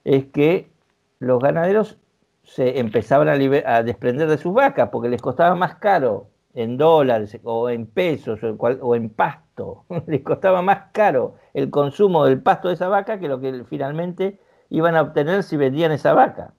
es 0.04 0.26
que 0.26 0.72
los 1.20 1.40
ganaderos 1.42 1.98
se 2.44 2.80
empezaban 2.80 3.30
a, 3.30 3.84
desprender 3.84 4.28
de 4.28 4.38
sus 4.38 4.54
vacas 4.54 4.90
porque 4.92 5.10
les 5.10 5.22
costaba 5.22 5.56
más 5.56 5.76
caro 5.76 6.28
en 6.54 6.78
dólares 6.78 7.40
o 7.44 7.70
en 7.70 7.88
pesos 7.88 8.40
o 8.44 8.96
en, 8.96 9.10
pasto. 9.10 9.86
Les 10.08 10.22
costaba 10.22 10.62
más 10.62 10.92
caro 10.92 11.36
el 11.54 11.70
consumo 11.72 12.26
del 12.26 12.42
pasto 12.42 12.68
de 12.68 12.76
esa 12.76 12.90
vaca 12.90 13.20
que 13.20 13.28
lo 13.28 13.40
que 13.40 13.64
finalmente 13.64 14.40
iban 14.70 14.96
a 14.96 15.02
obtener 15.02 15.44
si 15.44 15.58
vendían 15.58 15.92
esa 15.92 16.14
vaca. 16.14 16.54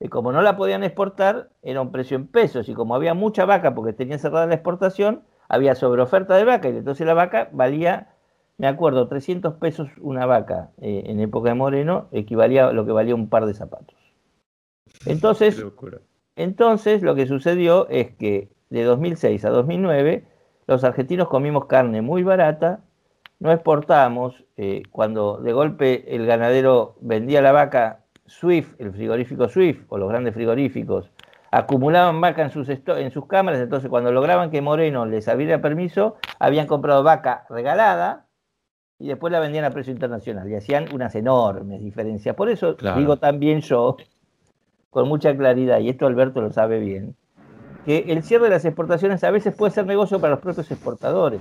Y 0.00 0.08
como 0.08 0.32
no 0.32 0.42
la 0.42 0.56
podían 0.56 0.84
exportar, 0.84 1.50
era 1.62 1.80
un 1.80 1.90
precio 1.90 2.16
en 2.16 2.28
pesos. 2.28 2.68
Y 2.68 2.74
como 2.74 2.94
había 2.94 3.14
mucha 3.14 3.44
vaca 3.44 3.74
porque 3.74 3.92
tenía 3.92 4.18
cerrada 4.18 4.46
la 4.46 4.54
exportación, 4.54 5.24
había 5.48 5.74
sobreoferta 5.74 6.36
de 6.36 6.44
vaca. 6.44 6.68
Y 6.68 6.76
entonces 6.76 7.06
la 7.06 7.14
vaca 7.14 7.48
valía, 7.52 8.14
me 8.58 8.66
acuerdo, 8.66 9.06
300 9.06 9.54
pesos 9.54 9.88
una 10.00 10.26
vaca 10.26 10.70
eh, 10.80 11.04
en 11.06 11.20
época 11.20 11.50
de 11.50 11.54
Moreno, 11.54 12.08
equivalía 12.10 12.66
a 12.66 12.72
lo 12.72 12.84
que 12.84 12.92
valía 12.92 13.14
un 13.14 13.28
par 13.28 13.46
de 13.46 13.54
zapatos. 13.54 13.96
Entonces, 15.06 15.64
entonces 16.34 17.02
lo 17.02 17.14
que 17.14 17.26
sucedió 17.26 17.88
es 17.88 18.10
que 18.16 18.48
de 18.70 18.82
2006 18.82 19.44
a 19.44 19.50
2009, 19.50 20.24
los 20.66 20.82
argentinos 20.82 21.28
comimos 21.28 21.66
carne 21.66 22.02
muy 22.02 22.22
barata, 22.22 22.80
no 23.38 23.52
exportábamos, 23.52 24.44
eh, 24.56 24.82
cuando 24.90 25.38
de 25.38 25.52
golpe 25.52 26.14
el 26.14 26.26
ganadero 26.26 26.96
vendía 27.00 27.42
la 27.42 27.52
vaca 27.52 28.04
Swift, 28.26 28.74
el 28.78 28.92
frigorífico 28.92 29.48
Swift 29.48 29.84
o 29.88 29.98
los 29.98 30.08
grandes 30.08 30.34
frigoríficos, 30.34 31.10
acumulaban 31.50 32.20
vaca 32.20 32.42
en 32.42 32.50
sus, 32.50 32.68
en 32.68 33.10
sus 33.10 33.26
cámaras, 33.26 33.60
entonces 33.60 33.88
cuando 33.88 34.12
lograban 34.12 34.50
que 34.50 34.60
Moreno 34.60 35.06
les 35.06 35.28
abriera 35.28 35.60
permiso, 35.60 36.16
habían 36.38 36.66
comprado 36.66 37.02
vaca 37.02 37.46
regalada 37.48 38.27
y 38.98 39.08
después 39.08 39.32
la 39.32 39.40
vendían 39.40 39.64
a 39.64 39.70
precio 39.70 39.92
internacional 39.92 40.48
y 40.48 40.56
hacían 40.56 40.86
unas 40.92 41.14
enormes 41.14 41.80
diferencias. 41.82 42.34
Por 42.34 42.48
eso 42.48 42.76
digo 42.96 43.16
también 43.16 43.60
yo, 43.60 43.96
con 44.90 45.08
mucha 45.08 45.36
claridad, 45.36 45.78
y 45.80 45.88
esto 45.88 46.06
Alberto 46.06 46.40
lo 46.40 46.52
sabe 46.52 46.80
bien, 46.80 47.14
que 47.84 48.04
el 48.08 48.22
cierre 48.22 48.44
de 48.44 48.50
las 48.50 48.64
exportaciones 48.64 49.22
a 49.22 49.30
veces 49.30 49.54
puede 49.54 49.72
ser 49.72 49.86
negocio 49.86 50.20
para 50.20 50.32
los 50.32 50.40
propios 50.40 50.70
exportadores. 50.70 51.40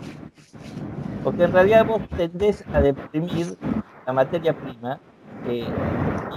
Porque 1.23 1.43
en 1.43 1.51
realidad 1.51 1.85
vos 1.85 2.01
tendés 2.15 2.63
a 2.73 2.79
deprimir 2.79 3.57
la 4.05 4.13
materia 4.13 4.53
prima 4.53 4.99
eh, 5.47 5.65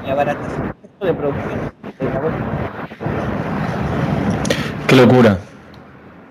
y 0.02 0.06
la 0.06 0.14
baratación 0.14 0.74
de 1.00 1.14
producción 1.14 1.70
Qué 4.88 4.96
locura. 4.96 5.38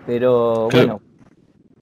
Pero 0.06 0.68
bueno, 0.70 1.00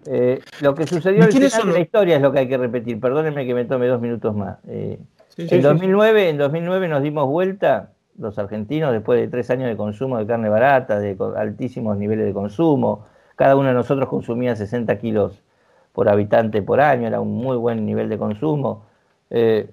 Eh, 0.10 0.40
lo 0.62 0.74
que 0.74 0.88
sucedió 0.88 1.24
al 1.24 1.32
final 1.32 1.52
de 1.52 1.74
la 1.74 1.80
historia 1.80 2.16
es 2.16 2.22
lo 2.22 2.32
que 2.32 2.40
hay 2.40 2.48
que 2.48 2.58
repetir. 2.58 3.00
Perdónenme 3.00 3.46
que 3.46 3.54
me 3.54 3.66
tome 3.66 3.88
dos 3.88 4.00
minutos 4.00 4.36
más. 4.36 4.58
Eh, 4.68 4.98
en, 5.38 5.62
2009, 5.62 6.30
en 6.30 6.38
2009 6.38 6.88
nos 6.88 7.04
dimos 7.04 7.28
vuelta, 7.28 7.92
los 8.18 8.40
argentinos, 8.40 8.94
después 8.94 9.20
de 9.20 9.28
tres 9.28 9.50
años 9.50 9.68
de 9.68 9.76
consumo 9.76 10.18
de 10.18 10.26
carne 10.26 10.48
barata, 10.48 11.00
de 11.00 11.18
altísimos 11.36 11.98
niveles 11.98 12.26
de 12.26 12.34
consumo. 12.34 13.06
Cada 13.36 13.56
uno 13.56 13.68
de 13.68 13.74
nosotros 13.74 14.08
consumía 14.08 14.56
60 14.56 14.98
kilos 14.98 15.44
por 15.92 16.10
habitante 16.10 16.62
por 16.62 16.80
año, 16.80 17.08
era 17.08 17.20
un 17.20 17.34
muy 17.34 17.58
buen 17.58 17.86
nivel 17.86 18.08
de 18.08 18.18
consumo. 18.18 18.86
Eh, 19.30 19.70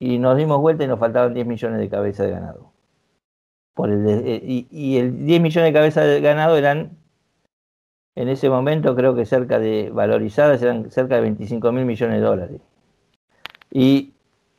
y 0.00 0.18
nos 0.18 0.36
dimos 0.36 0.60
vuelta 0.60 0.84
y 0.84 0.88
nos 0.88 0.98
faltaban 0.98 1.32
10 1.32 1.46
millones 1.46 1.78
de 1.78 1.88
cabezas 1.88 2.26
de 2.26 2.32
ganado. 2.32 2.72
Por 3.74 3.90
el 3.90 4.26
y, 4.26 4.66
y, 4.70 4.98
el 4.98 5.24
10 5.24 5.40
millones 5.40 5.68
de 5.68 5.72
cabezas 5.72 6.04
de 6.04 6.20
ganado 6.20 6.56
eran 6.56 6.97
en 8.18 8.28
ese 8.28 8.50
momento 8.50 8.96
creo 8.96 9.14
que 9.14 9.24
cerca 9.24 9.60
de 9.60 9.90
valorizadas 9.94 10.60
eran 10.60 10.90
cerca 10.90 11.14
de 11.14 11.20
25 11.20 11.70
mil 11.70 11.84
millones 11.84 12.20
de 12.20 12.26
dólares. 12.26 12.60
Y 13.70 14.12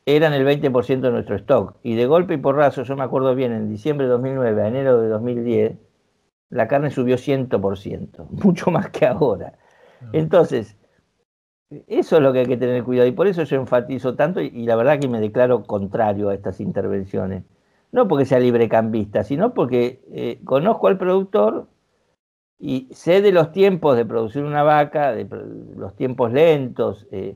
eran 0.06 0.32
el 0.32 0.48
20% 0.48 1.02
de 1.02 1.12
nuestro 1.12 1.36
stock. 1.36 1.76
Y 1.84 1.96
de 1.96 2.06
golpe 2.06 2.36
y 2.36 2.38
porrazo, 2.38 2.84
yo 2.84 2.96
me 2.96 3.04
acuerdo 3.04 3.36
bien, 3.36 3.52
en 3.52 3.70
diciembre 3.70 4.06
de 4.06 4.14
2009 4.14 4.64
a 4.64 4.68
enero 4.70 5.02
de 5.02 5.10
2010, 5.10 5.78
la 6.52 6.70
carne 6.70 6.90
subió 6.90 7.18
100%, 7.18 8.30
mucho 8.44 8.72
más 8.72 8.92
que 8.92 9.06
ahora. 9.06 9.56
Ah. 10.02 10.06
Entonces, 10.14 10.78
eso 11.88 12.16
es 12.16 12.24
lo 12.24 12.32
que 12.32 12.40
hay 12.40 12.46
que 12.46 12.56
tener 12.56 12.86
cuidado 12.86 13.10
y 13.10 13.12
por 13.12 13.28
eso 13.28 13.44
yo 13.44 13.58
enfatizo 13.58 14.16
tanto 14.16 14.40
y, 14.40 14.66
la 14.66 14.78
verdad 14.78 15.00
que 15.00 15.10
me 15.10 15.20
declaro 15.20 15.64
contrario 15.64 16.30
a 16.30 16.34
estas 16.34 16.62
intervenciones. 16.62 17.44
No 17.92 18.08
porque 18.08 18.24
sea 18.24 18.40
librecambista, 18.40 19.26
sino 19.26 19.54
porque 19.54 20.02
eh, 20.14 20.40
conozco 20.46 20.88
al 20.88 20.98
productor, 20.98 21.68
y 22.60 22.90
sé 22.92 23.22
de 23.22 23.32
los 23.32 23.52
tiempos 23.54 23.96
de 23.96 24.06
producir 24.06 24.44
una 24.44 24.64
vaca, 24.64 25.14
de 25.14 25.26
los 25.78 25.96
tiempos 25.96 26.32
lentos, 26.34 27.08
eh, 27.12 27.36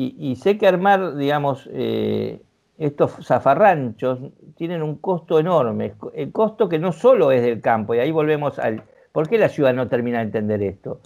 y, 0.00 0.36
sé 0.36 0.58
que 0.58 0.68
armar, 0.68 1.16
digamos, 1.16 1.68
eh, 1.72 2.40
estos 2.78 3.26
zafarranchos 3.26 4.20
tienen 4.54 4.80
un 4.82 4.96
costo 4.96 5.40
enorme, 5.40 5.94
el 6.14 6.30
costo 6.30 6.68
que 6.68 6.78
no 6.78 6.92
solo 6.92 7.32
es 7.32 7.42
del 7.42 7.60
campo, 7.60 7.94
y 7.94 7.98
ahí 7.98 8.12
volvemos 8.12 8.60
al... 8.60 8.84
¿Por 9.10 9.28
qué 9.28 9.38
la 9.38 9.48
ciudad 9.48 9.74
no 9.74 9.88
termina 9.88 10.18
de 10.18 10.24
entender 10.24 10.62
esto? 10.62 11.00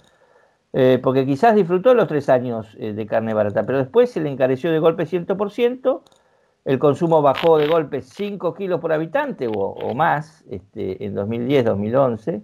Eh, 0.73 0.99
porque 1.01 1.25
quizás 1.25 1.55
disfrutó 1.55 1.95
los 1.95 2.07
tres 2.07 2.29
años 2.29 2.77
de 2.77 3.05
carne 3.07 3.33
barata, 3.33 3.63
pero 3.65 3.79
después 3.79 4.11
se 4.11 4.21
le 4.21 4.29
encareció 4.29 4.71
de 4.71 4.77
golpe 4.77 5.05
100%, 5.05 6.01
el 6.65 6.77
consumo 6.77 7.23
bajó 7.23 7.57
de 7.57 7.67
golpe 7.67 8.03
5 8.03 8.53
kilos 8.53 8.79
por 8.79 8.93
habitante 8.93 9.49
o, 9.51 9.95
más 9.95 10.43
este, 10.51 11.03
en 11.03 11.15
2010-2011 11.15 12.43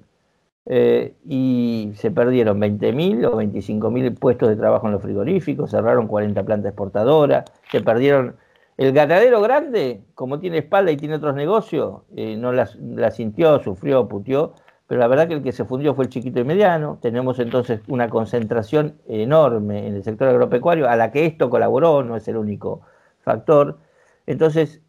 eh, 0.71 1.15
y 1.27 1.93
se 1.95 2.11
perdieron 2.11 2.61
20.000 2.61 3.25
o 3.25 3.41
25.000 3.41 4.19
puestos 4.19 4.49
de 4.49 4.55
trabajo 4.55 4.85
en 4.85 4.93
los 4.93 5.01
frigoríficos, 5.01 5.71
cerraron 5.71 6.07
40 6.07 6.43
plantas 6.43 6.69
exportadoras, 6.69 7.45
se 7.71 7.81
perdieron... 7.81 8.35
El 8.77 8.93
ganadero 8.93 9.41
grande, 9.41 10.03
como 10.15 10.39
tiene 10.39 10.59
espalda 10.59 10.91
y 10.91 10.95
tiene 10.95 11.15
otros 11.15 11.35
negocios, 11.35 12.03
eh, 12.15 12.37
no 12.37 12.53
la, 12.53 12.65
sintió, 13.11 13.61
sufrió, 13.61 14.07
putió, 14.07 14.53
pero 14.87 15.01
la 15.01 15.07
verdad 15.07 15.27
que 15.27 15.33
el 15.33 15.43
que 15.43 15.51
se 15.51 15.65
fundió 15.65 15.95
fue 15.95 16.05
el 16.05 16.09
chiquito 16.09 16.39
y 16.39 16.45
mediano. 16.45 16.97
Tenemos 17.01 17.39
entonces 17.39 17.81
una 17.89 18.09
concentración 18.09 18.95
enorme 19.05 19.85
en 19.85 19.95
el 19.95 20.03
sector 20.03 20.29
agropecuario, 20.29 20.87
a 20.87 20.95
la 20.95 21.11
que 21.11 21.25
esto 21.25 21.49
colaboró, 21.49 22.03
no 22.03 22.15
es 22.15 22.25
el 22.29 22.37
único 22.37 22.81
factor. 23.19 23.79
Entonces, 24.27 24.81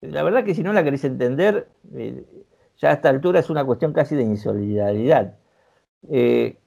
la 0.00 0.22
verdad 0.22 0.44
que 0.44 0.54
si 0.54 0.62
no 0.62 0.72
la 0.72 0.84
querés 0.84 1.04
entender, 1.04 1.66
eh, 1.94 2.24
ya 2.78 2.90
a 2.90 2.92
esta 2.92 3.08
altura 3.08 3.40
es 3.40 3.50
una 3.50 3.64
cuestión 3.64 3.92
casi 3.92 4.16
de 4.16 4.22
insolidaridad. 4.22 5.36
Eh, 6.08 6.58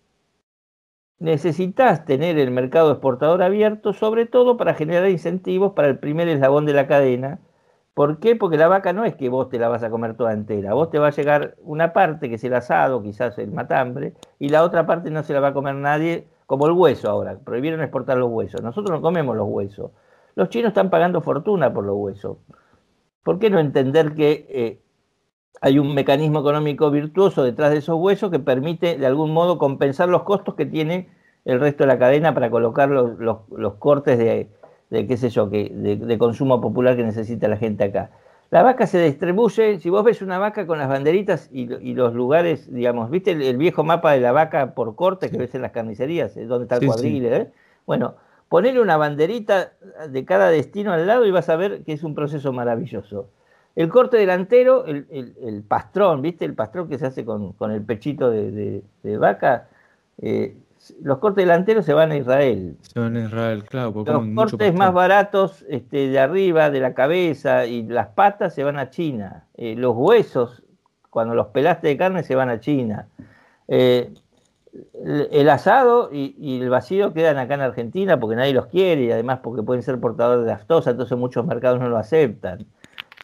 necesitas 1.20 2.06
tener 2.06 2.38
el 2.38 2.52
mercado 2.52 2.92
exportador 2.92 3.44
abierto, 3.44 3.94
sobre 3.94 4.26
todo 4.26 4.58
para 4.58 4.74
generar 4.74 5.10
incentivos 5.10 5.74
para 5.74 5.88
el 5.88 6.00
primer 6.00 6.28
eslabón 6.28 6.66
de 6.66 6.74
la 6.74 6.88
cadena. 6.88 7.40
¿Por 7.94 8.20
qué? 8.20 8.36
Porque 8.36 8.58
la 8.58 8.68
vaca 8.68 8.94
no 8.94 9.06
es 9.06 9.16
que 9.16 9.30
vos 9.30 9.50
te 9.50 9.60
la 9.60 9.70
vas 9.70 9.84
a 9.84 9.90
comer 9.90 10.16
toda 10.16 10.34
entera. 10.34 10.74
Vos 10.74 10.90
te 10.90 11.00
va 11.00 11.08
a 11.08 11.12
llegar 11.12 11.56
una 11.62 11.94
parte, 11.94 12.30
que 12.30 12.36
es 12.36 12.44
el 12.44 12.54
asado, 12.56 13.04
quizás 13.04 13.38
el 13.38 13.52
matambre, 13.52 14.14
y 14.40 14.50
la 14.50 14.64
otra 14.64 14.86
parte 14.86 15.12
no 15.12 15.24
se 15.24 15.34
la 15.34 15.42
va 15.42 15.50
a 15.50 15.54
comer 15.54 15.76
nadie, 15.76 16.28
como 16.46 16.68
el 16.68 16.74
hueso 16.74 17.10
ahora. 17.10 17.38
Prohibieron 17.40 17.82
exportar 17.82 18.18
los 18.18 18.32
huesos. 18.32 18.62
Nosotros 18.62 18.92
no 18.92 19.02
comemos 19.02 19.36
los 19.38 19.48
huesos. 19.48 19.92
Los 20.36 20.50
chinos 20.50 20.70
están 20.70 20.90
pagando 20.90 21.22
fortuna 21.22 21.74
por 21.74 21.86
los 21.86 21.96
huesos. 21.98 22.38
¿Por 23.24 23.40
qué 23.40 23.50
no 23.50 23.60
entender 23.60 24.16
que 24.16 24.48
eh, 24.50 24.82
hay 25.62 25.78
un 25.78 25.94
mecanismo 25.94 26.40
económico 26.40 26.90
virtuoso 26.90 27.44
detrás 27.44 27.72
de 27.72 27.78
esos 27.78 27.96
huesos 28.00 28.32
que 28.32 28.40
permite 28.40 28.98
de 28.98 29.06
algún 29.06 29.32
modo 29.32 29.60
compensar 29.60 30.10
los 30.10 30.24
costos 30.24 30.56
que 30.56 30.66
tiene 30.66 31.08
el 31.46 31.60
resto 31.60 31.84
de 31.84 31.88
la 31.88 32.00
cadena 32.00 32.34
para 32.34 32.50
colocar 32.50 32.90
los, 32.90 33.20
los, 33.20 33.74
cortes 33.76 34.18
de, 34.18 34.50
qué 34.90 35.18
sé 35.18 35.30
yo, 35.30 35.52
que, 35.52 35.70
de, 35.72 36.18
consumo 36.18 36.60
popular 36.60 36.96
que 36.96 37.04
necesita 37.04 37.48
la 37.48 37.58
gente 37.58 37.84
acá. 37.84 38.10
La 38.50 38.64
vaca 38.64 38.86
se 38.86 39.02
distribuye, 39.02 39.80
si 39.80 39.90
vos 39.90 40.04
ves 40.04 40.22
una 40.22 40.40
vaca 40.40 40.66
con 40.66 40.80
las 40.80 40.90
banderitas 40.90 41.48
y, 41.54 41.68
los 41.94 42.14
lugares, 42.14 42.72
digamos, 42.74 43.10
¿viste 43.12 43.32
el, 43.32 43.58
viejo 43.58 43.84
mapa 43.84 44.12
de 44.14 44.20
la 44.20 44.32
vaca 44.32 44.74
por 44.74 44.96
corte 44.96 45.30
que 45.30 45.38
ves 45.38 45.56
en 45.56 45.62
las 45.62 45.72
carnicerías, 45.72 46.36
donde 46.48 46.64
está 46.64 46.78
el 46.78 46.88
cuadril? 46.88 47.26
Eh? 47.28 47.52
Bueno, 47.86 48.16
ponele 48.50 48.82
una 48.82 48.98
banderita 48.98 49.74
de 50.10 50.26
cada 50.26 50.50
destino 50.50 50.92
al 50.92 51.08
lado 51.08 51.26
y 51.26 51.32
vas 51.32 51.50
a 51.50 51.56
ver 51.56 51.84
que 51.84 51.94
es 51.94 52.04
un 52.04 52.16
proceso 52.16 52.52
maravilloso. 52.52 53.30
El 53.76 53.90
corte 53.90 54.18
delantero, 54.18 54.86
el, 54.86 55.64
pastrón, 55.68 56.22
¿viste? 56.22 56.46
El 56.46 56.56
pastrón 56.56 56.90
que 56.90 56.98
se 56.98 57.06
hace 57.06 57.24
con, 57.24 57.56
el 57.72 57.82
pechito 57.84 58.30
de, 58.30 58.84
vaca. 59.18 59.70
Eh, 60.22 60.56
los 61.02 61.20
cortes 61.20 61.44
delanteros 61.44 61.86
se 61.86 61.94
van 61.94 62.12
a 62.12 62.18
Israel. 62.18 62.76
Se 62.82 63.00
van 63.00 63.16
a 63.16 63.26
Israel, 63.26 63.64
claro. 63.64 63.94
los 64.06 64.28
cortes 64.36 64.74
más 64.74 64.94
baratos 64.94 65.64
este, 65.70 66.10
de 66.10 66.20
arriba, 66.20 66.70
de 66.70 66.80
la 66.80 66.94
cabeza 66.94 67.66
y 67.66 67.84
las 67.84 68.08
patas 68.08 68.54
se 68.54 68.64
van 68.64 68.78
a 68.78 68.90
China. 68.90 69.46
Eh, 69.56 69.76
los 69.76 69.96
huesos, 69.96 70.64
cuando 71.10 71.36
los 71.36 71.48
pelaste 71.48 71.88
de 71.88 71.98
carne, 71.98 72.24
se 72.24 72.36
van 72.36 72.50
a 72.50 72.60
China. 72.60 73.08
Eh, 73.68 74.14
el, 75.32 75.50
asado 75.50 76.10
y, 76.12 76.62
el 76.62 76.70
vacío 76.70 77.14
quedan 77.14 77.38
acá 77.38 77.56
en 77.56 77.62
Argentina 77.62 78.20
porque 78.20 78.36
nadie 78.36 78.54
los 78.54 78.68
quiere 78.68 79.04
y 79.04 79.12
además 79.12 79.40
porque 79.44 79.64
pueden 79.64 79.84
ser 79.84 80.00
portadores 80.00 80.46
de 80.46 80.52
aftosa, 80.52 80.92
entonces 80.92 81.18
muchos 81.18 81.46
mercados 81.46 81.80
no 81.80 81.90
lo 81.90 81.98
aceptan. 81.98 82.66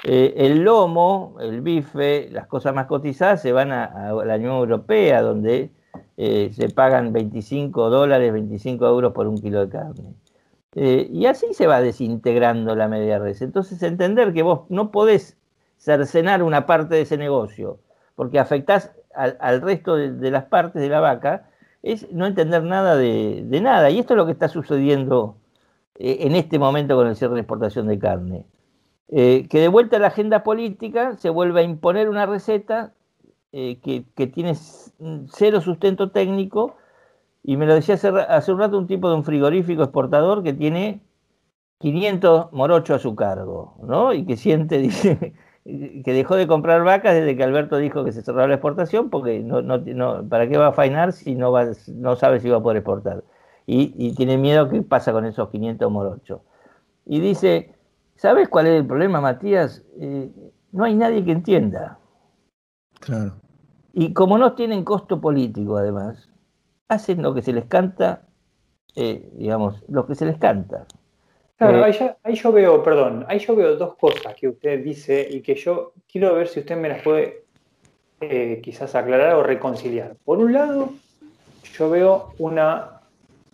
Eh, 0.09 0.45
el 0.45 0.63
lomo, 0.63 1.35
el 1.41 1.59
bife, 1.59 2.29
las 2.31 2.47
cosas 2.47 2.73
más 2.73 2.85
cotizadas 2.87 3.41
se 3.41 3.51
van 3.51 3.73
a, 3.73 4.13
la 4.13 4.35
Unión 4.35 4.53
Europea, 4.53 5.21
donde 5.21 5.69
eh, 6.15 6.49
se 6.53 6.69
pagan 6.69 7.11
25 7.11 7.89
dólares, 7.89 8.31
25 8.31 8.87
euros 8.87 9.11
por 9.11 9.27
un 9.27 9.37
kilo 9.37 9.65
de 9.65 9.69
carne. 9.69 10.13
Eh, 10.75 11.09
y 11.11 11.25
así 11.25 11.47
se 11.53 11.67
va 11.67 11.81
desintegrando 11.81 12.73
la 12.73 12.87
media 12.87 13.19
res. 13.19 13.41
Entonces, 13.41 13.83
entender 13.83 14.31
que 14.31 14.43
vos 14.43 14.61
no 14.69 14.91
podés 14.91 15.37
cercenar 15.75 16.41
una 16.41 16.65
parte 16.65 16.95
de 16.95 17.01
ese 17.01 17.17
negocio, 17.17 17.79
porque 18.15 18.39
afectás 18.39 18.93
al, 19.13 19.61
resto 19.61 19.97
de, 19.97 20.31
las 20.31 20.45
partes 20.45 20.81
de 20.81 20.87
la 20.87 21.01
vaca, 21.01 21.49
es 21.83 22.09
no 22.13 22.27
entender 22.27 22.63
nada 22.63 22.95
de, 22.95 23.43
de 23.45 23.59
nada. 23.59 23.89
Y 23.89 23.99
esto 23.99 24.13
es 24.13 24.17
lo 24.17 24.25
que 24.25 24.31
está 24.31 24.47
sucediendo 24.47 25.35
en 25.95 26.33
este 26.35 26.59
momento 26.59 26.95
con 26.95 27.07
el 27.07 27.17
cierre 27.17 27.33
de 27.33 27.41
exportación 27.41 27.87
de 27.87 27.99
carne. 27.99 28.45
Eh, 29.09 29.47
que 29.49 29.59
de 29.61 29.69
vuelta 29.69 29.95
a 29.97 29.99
la 29.99 30.07
agenda 30.07 30.43
política 30.43 31.15
se 31.15 31.29
vuelve 31.29 31.61
a 31.61 31.63
imponer 31.63 32.09
una 32.09 32.25
receta 32.25 32.93
eh, 33.53 33.79
que, 33.81 34.27
tiene 34.27 34.53
cero 35.31 35.61
sustento 35.61 36.11
técnico, 36.11 36.75
y 37.43 37.55
me 37.55 37.65
lo 37.65 37.75
decía 37.75 37.95
hace, 37.95 38.51
un 38.51 38.59
rato 38.59 38.77
un 38.77 38.87
tipo 38.87 39.09
de 39.09 39.15
un 39.15 39.23
frigorífico 39.23 39.83
exportador 39.83 40.43
que 40.43 40.53
tiene 40.53 41.01
500 41.79 42.51
morochos 42.51 42.97
a 42.97 42.99
su 42.99 43.15
cargo, 43.15 43.77
¿no? 43.83 44.13
Y 44.13 44.25
que 44.25 44.35
siente, 44.35 44.77
dice, 44.79 45.33
que 45.63 46.13
dejó 46.13 46.35
de 46.35 46.47
comprar 46.47 46.83
vacas 46.83 47.13
desde 47.15 47.37
que 47.37 47.43
Alberto 47.43 47.77
dijo 47.77 48.03
que 48.03 48.11
se 48.11 48.21
cerró 48.21 48.45
la 48.47 48.55
exportación, 48.55 49.09
porque 49.09 49.39
no, 49.39 49.61
no, 49.61 50.27
¿para 50.27 50.49
qué 50.49 50.57
va 50.57 50.67
a 50.67 50.73
fainar 50.73 51.13
si 51.13 51.35
no, 51.35 51.51
va, 51.53 51.67
no 51.95 52.15
sabe 52.17 52.41
si 52.41 52.49
va 52.49 52.57
a 52.57 52.61
poder 52.63 52.77
exportar? 52.77 53.23
Y, 53.65 53.93
y 53.97 54.13
tiene 54.15 54.37
miedo 54.37 54.69
qué 54.69 54.81
pasa 54.81 55.13
con 55.13 55.25
esos 55.25 55.49
500 55.49 55.91
morochos. 55.91 56.41
Y 57.05 57.21
dice, 57.21 57.76
¿Sabes 58.17 58.49
cuál 58.49 58.67
es 58.67 58.79
el 58.79 58.85
problema, 58.85 59.21
Matías? 59.21 59.83
Eh, 59.99 60.29
no 60.71 60.83
hay 60.83 60.95
nadie 60.95 61.23
que 61.23 61.31
entienda. 61.31 61.99
Claro. 62.99 63.35
Y 63.93 64.11
como 64.13 64.37
no 64.37 64.53
tienen 64.53 64.83
costo 64.83 65.21
político, 65.21 65.77
además, 65.77 66.29
hacen 66.87 67.21
lo 67.21 67.33
que 67.33 67.43
se 67.43 67.53
les 67.53 67.65
canta, 67.65 68.23
eh, 68.95 69.29
digamos, 69.33 69.83
lo 69.87 70.07
que 70.07 70.15
se 70.15 70.25
les 70.25 70.37
canta. 70.37 70.85
Claro, 71.57 71.85
eh, 71.85 72.15
ahí, 72.23 72.35
yo 72.35 72.51
veo, 72.51 72.83
perdón, 72.83 73.25
ahí 73.27 73.39
yo 73.39 73.55
veo 73.55 73.75
dos 73.75 73.95
cosas 73.95 74.35
que 74.35 74.47
usted 74.47 74.83
dice 74.83 75.27
y 75.29 75.41
que 75.41 75.55
yo 75.55 75.93
quiero 76.11 76.35
ver 76.35 76.47
si 76.47 76.59
usted 76.59 76.77
me 76.77 76.89
las 76.89 77.01
puede 77.01 77.45
quizás 78.61 78.95
aclarar 78.95 79.35
o 79.35 79.43
reconciliar. 79.43 80.15
Por 80.23 80.39
un 80.39 80.53
lado, 80.53 80.89
yo 81.77 81.89
veo 81.89 82.33
una 82.39 82.96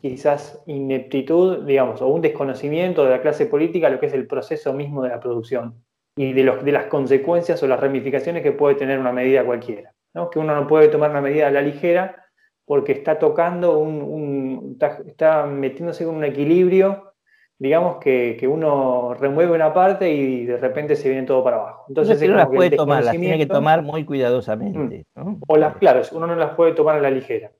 quizás 0.03 0.61
ineptitud, 0.65 1.63
digamos, 1.65 2.01
o 2.01 2.07
un 2.07 2.19
desconocimiento 2.19 3.05
de 3.05 3.11
la 3.11 3.21
clase 3.21 3.45
política 3.45 3.89
lo 3.89 4.01
que 4.01 4.07
es 4.07 4.13
el 4.13 4.27
proceso 4.27 4.73
mismo 4.73 5.01
de 5.01 5.09
la 5.09 5.21
producción 5.21 5.81
y 6.17 6.33
de, 6.33 6.43
los, 6.43 6.65
de 6.65 6.73
las 6.73 6.87
consecuencias 6.87 7.63
o 7.63 7.67
las 7.67 7.79
ramificaciones 7.79 8.43
que 8.43 8.51
puede 8.51 8.75
tener 8.75 8.99
una 8.99 9.13
medida 9.13 9.45
cualquiera. 9.45 9.93
¿no? 10.13 10.29
Que 10.29 10.39
uno 10.39 10.53
no 10.53 10.67
puede 10.67 10.89
tomar 10.89 11.09
una 11.11 11.21
medida 11.21 11.47
a 11.47 11.51
la 11.51 11.61
ligera 11.61 12.21
porque 12.65 12.91
está 12.91 13.17
tocando 13.17 13.79
un, 13.79 14.77
está, 15.07 15.45
metiéndose 15.45 16.03
con 16.03 16.15
un 16.15 16.25
equilibrio, 16.25 17.13
digamos 17.57 17.95
que, 17.99 18.45
uno 18.45 19.13
remueve 19.13 19.53
una 19.53 19.73
parte 19.73 20.11
y 20.11 20.45
de 20.45 20.57
repente 20.57 20.97
se 20.97 21.07
viene 21.07 21.25
todo 21.25 21.45
para 21.45 21.55
abajo. 21.55 21.85
Entonces 21.87 22.21
no 22.27 22.35
las 22.35 22.47
puede 22.47 22.71
tomar, 22.71 23.05
las 23.05 23.17
tiene 23.17 23.37
que 23.37 23.45
tomar 23.45 23.81
muy 23.81 24.03
cuidadosamente. 24.03 25.05
Mm. 25.15 25.35
O 25.47 25.55
las, 25.55 25.77
claro, 25.77 26.01
uno 26.11 26.27
no 26.27 26.35
las 26.35 26.55
puede 26.55 26.73
tomar 26.73 26.97
a 26.97 27.01
la 27.01 27.09
ligera. 27.09 27.53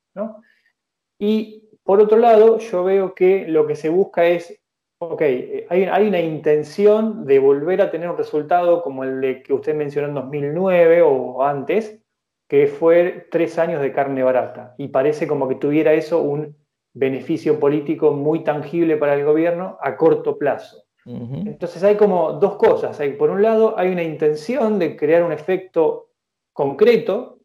Y 1.17 1.62
por 1.83 1.99
otro 1.99 2.17
lado, 2.17 2.57
yo 2.59 2.83
veo 2.83 3.13
que 3.13 3.47
lo 3.47 3.67
que 3.67 3.75
se 3.75 3.89
busca 3.89 4.25
es, 4.25 4.61
ok, 4.99 5.21
hay, 5.21 5.83
hay 5.83 6.07
una 6.07 6.19
intención 6.19 7.25
de 7.25 7.39
volver 7.39 7.81
a 7.81 7.91
tener 7.91 8.09
un 8.09 8.17
resultado 8.17 8.81
como 8.81 9.03
el 9.03 9.21
de 9.21 9.43
que 9.43 9.53
usted 9.53 9.75
mencionó 9.75 10.07
en 10.07 10.13
2009 10.15 11.01
o 11.01 11.43
antes, 11.43 12.01
que 12.47 12.67
fue 12.67 13.27
tres 13.31 13.57
años 13.57 13.81
de 13.81 13.91
carne 13.91 14.23
barata. 14.23 14.75
Y 14.77 14.89
parece 14.89 15.27
como 15.27 15.47
que 15.47 15.55
tuviera 15.55 15.93
eso 15.93 16.21
un 16.21 16.55
beneficio 16.93 17.59
político 17.59 18.11
muy 18.11 18.43
tangible 18.43 18.97
para 18.97 19.15
el 19.15 19.25
gobierno 19.25 19.77
a 19.81 19.97
corto 19.97 20.37
plazo. 20.37 20.83
Entonces 21.05 21.83
hay 21.83 21.95
como 21.95 22.33
dos 22.33 22.55
cosas. 22.55 22.97
Hay, 23.01 23.13
por 23.13 23.29
un 23.29 23.41
lado, 23.41 23.77
hay 23.77 23.91
una 23.91 24.03
intención 24.03 24.79
de 24.79 24.95
crear 24.95 25.23
un 25.23 25.33
efecto 25.33 26.11
concreto 26.53 27.39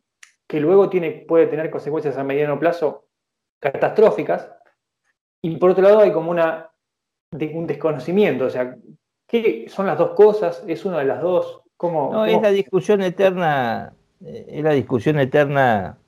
que 0.47 0.61
luego 0.61 0.89
tiene, 0.89 1.25
puede 1.27 1.49
tener 1.49 1.69
consecuencias 1.71 2.17
a 2.17 2.25
mediano 2.25 2.59
plazo 2.59 3.08
catastróficas. 3.61 4.51
Y 5.43 5.57
por 5.57 5.71
otro 5.71 5.85
lado, 5.85 6.01
hay 6.01 6.13
como 6.13 6.31
una, 6.31 6.71
un 7.33 7.67
desconocimiento. 7.67 8.47
O 8.47 8.51
sea, 8.51 8.77
¿qué 9.27 9.67
son 9.69 9.87
las 9.87 9.99
dos 9.99 10.11
cosas? 10.11 10.65
¿Es 10.67 10.85
una 10.85 10.99
de 10.99 11.05
las 11.05 11.23
dos? 11.23 11.63
¿Cómo, 11.77 12.13
no, 12.13 12.27
es 12.27 12.43
la 12.43 12.51
discusión 12.51 13.03
eterna 13.03 13.93
es 14.21 14.63
la 14.63 14.73
discusión 14.73 15.19
eterna 15.19 15.99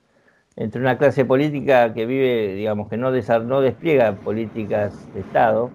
entre 0.57 0.81
una 0.81 0.99
clase 0.99 1.25
política 1.25 1.95
que 1.95 2.07
vive, 2.07 2.55
digamos, 2.55 2.89
que 2.89 2.97
no, 2.97 3.11
no 3.11 3.61
despliega 3.61 4.17
políticas 4.17 5.13
de 5.15 5.21
Estado 5.21 5.71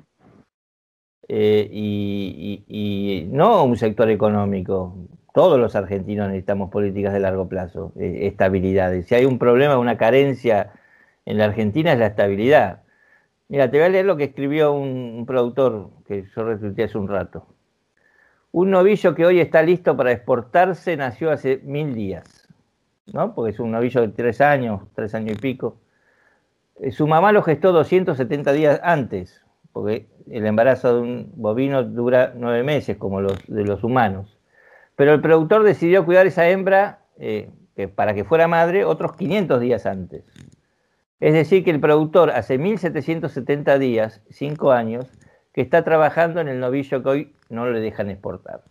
eh, 1.27 1.67
y, 1.71 3.27
no 3.31 3.63
un 3.63 3.77
sector 3.77 4.09
económico. 4.09 4.95
Todos 5.33 5.59
los 5.59 5.75
argentinos 5.75 6.27
necesitamos 6.27 6.69
políticas 6.69 7.13
de 7.13 7.19
largo 7.19 7.47
plazo, 7.47 7.93
eh, 7.99 8.19
estabilidad. 8.27 8.93
Si 9.03 9.15
hay 9.15 9.25
un 9.25 9.39
problema, 9.39 9.77
una 9.77 9.97
carencia 9.97 10.71
en 11.25 11.37
la 11.37 11.45
Argentina 11.45 11.93
es 11.93 11.99
la 11.99 12.07
estabilidad. 12.07 12.83
Mira, 13.47 13.69
te 13.69 13.77
voy 13.77 13.85
a 13.85 13.89
leer 13.89 14.05
lo 14.05 14.17
que 14.17 14.25
escribió 14.25 14.73
un, 14.73 15.25
productor 15.27 15.89
que 16.07 16.25
yo 16.35 16.43
resulté 16.43 16.83
hace 16.83 16.97
un 16.97 17.07
rato. 17.07 17.45
Un 18.51 18.71
novillo 18.71 19.13
que 19.13 19.25
hoy 19.25 19.39
está 19.39 19.61
listo 19.61 19.97
para 19.97 20.11
exportarse 20.11 20.95
nació 20.95 21.31
hace 21.31 21.59
mil 21.63 21.93
días, 21.93 22.47
¿no? 23.11 23.35
Porque 23.35 23.51
es 23.51 23.59
un 23.59 23.71
novillo 23.71 24.01
de 24.01 24.07
tres 24.09 24.39
años, 24.41 24.81
tres 24.95 25.13
años 25.13 25.37
y 25.37 25.41
pico. 25.41 25.77
Eh, 26.79 26.91
su 26.91 27.05
mamá 27.05 27.31
lo 27.31 27.43
gestó 27.43 27.71
270 27.73 28.53
días 28.53 28.79
antes, 28.83 29.43
porque 29.73 30.07
el 30.31 30.45
embarazo 30.45 30.95
de 30.95 31.01
un 31.01 31.31
bovino 31.35 31.83
dura 31.83 32.33
nueve 32.35 32.63
meses, 32.63 32.97
como 32.97 33.21
los 33.21 33.45
de 33.47 33.63
los 33.63 33.83
humanos. 33.83 34.37
Pero 34.95 35.13
el 35.13 35.21
productor 35.21 35.63
decidió 35.63 36.05
cuidar 36.05 36.25
esa 36.25 36.47
hembra 36.47 36.99
eh, 37.17 37.51
para 37.95 38.13
que 38.13 38.23
fuera 38.23 38.47
madre 38.47 38.85
otros 38.85 39.15
500 39.15 39.59
días 39.59 39.85
antes. 39.85 40.23
Es 41.19 41.33
decir, 41.33 41.63
que 41.63 41.71
el 41.71 41.79
productor 41.79 42.31
hace 42.31 42.57
1770 42.57 43.79
días, 43.79 44.21
cinco 44.29 44.71
años, 44.71 45.07
que 45.53 45.61
está 45.61 45.83
trabajando 45.83 46.41
en 46.41 46.49
el 46.49 46.59
novillo 46.59 47.01
que 47.01 47.09
hoy 47.09 47.35
no 47.49 47.69
le 47.69 47.79
dejan 47.79 48.09
exportar. 48.09 48.63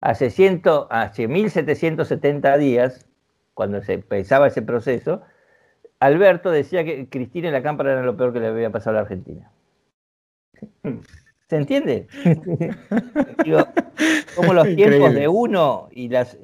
Hace, 0.00 0.30
ciento, 0.30 0.86
hace 0.90 1.26
1770 1.26 2.56
días, 2.58 3.06
cuando 3.54 3.82
se 3.82 3.94
empezaba 3.94 4.46
ese 4.46 4.62
proceso, 4.62 5.22
Alberto 5.98 6.50
decía 6.50 6.84
que 6.84 7.08
Cristina 7.08 7.48
y 7.48 7.52
la 7.52 7.62
cámara 7.62 7.92
era 7.92 8.02
lo 8.02 8.16
peor 8.16 8.32
que 8.32 8.40
le 8.40 8.48
había 8.48 8.70
pasado 8.70 8.90
a 8.90 9.00
la 9.00 9.02
Argentina. 9.02 9.50
¿Se 11.48 11.56
entiende? 11.56 12.08
Digo, 13.44 13.58
cómo 14.34 14.52
los 14.52 14.74
tiempos 14.74 15.14
de 15.14 15.28
uno 15.28 15.88
y 15.92 16.08
las, 16.08 16.36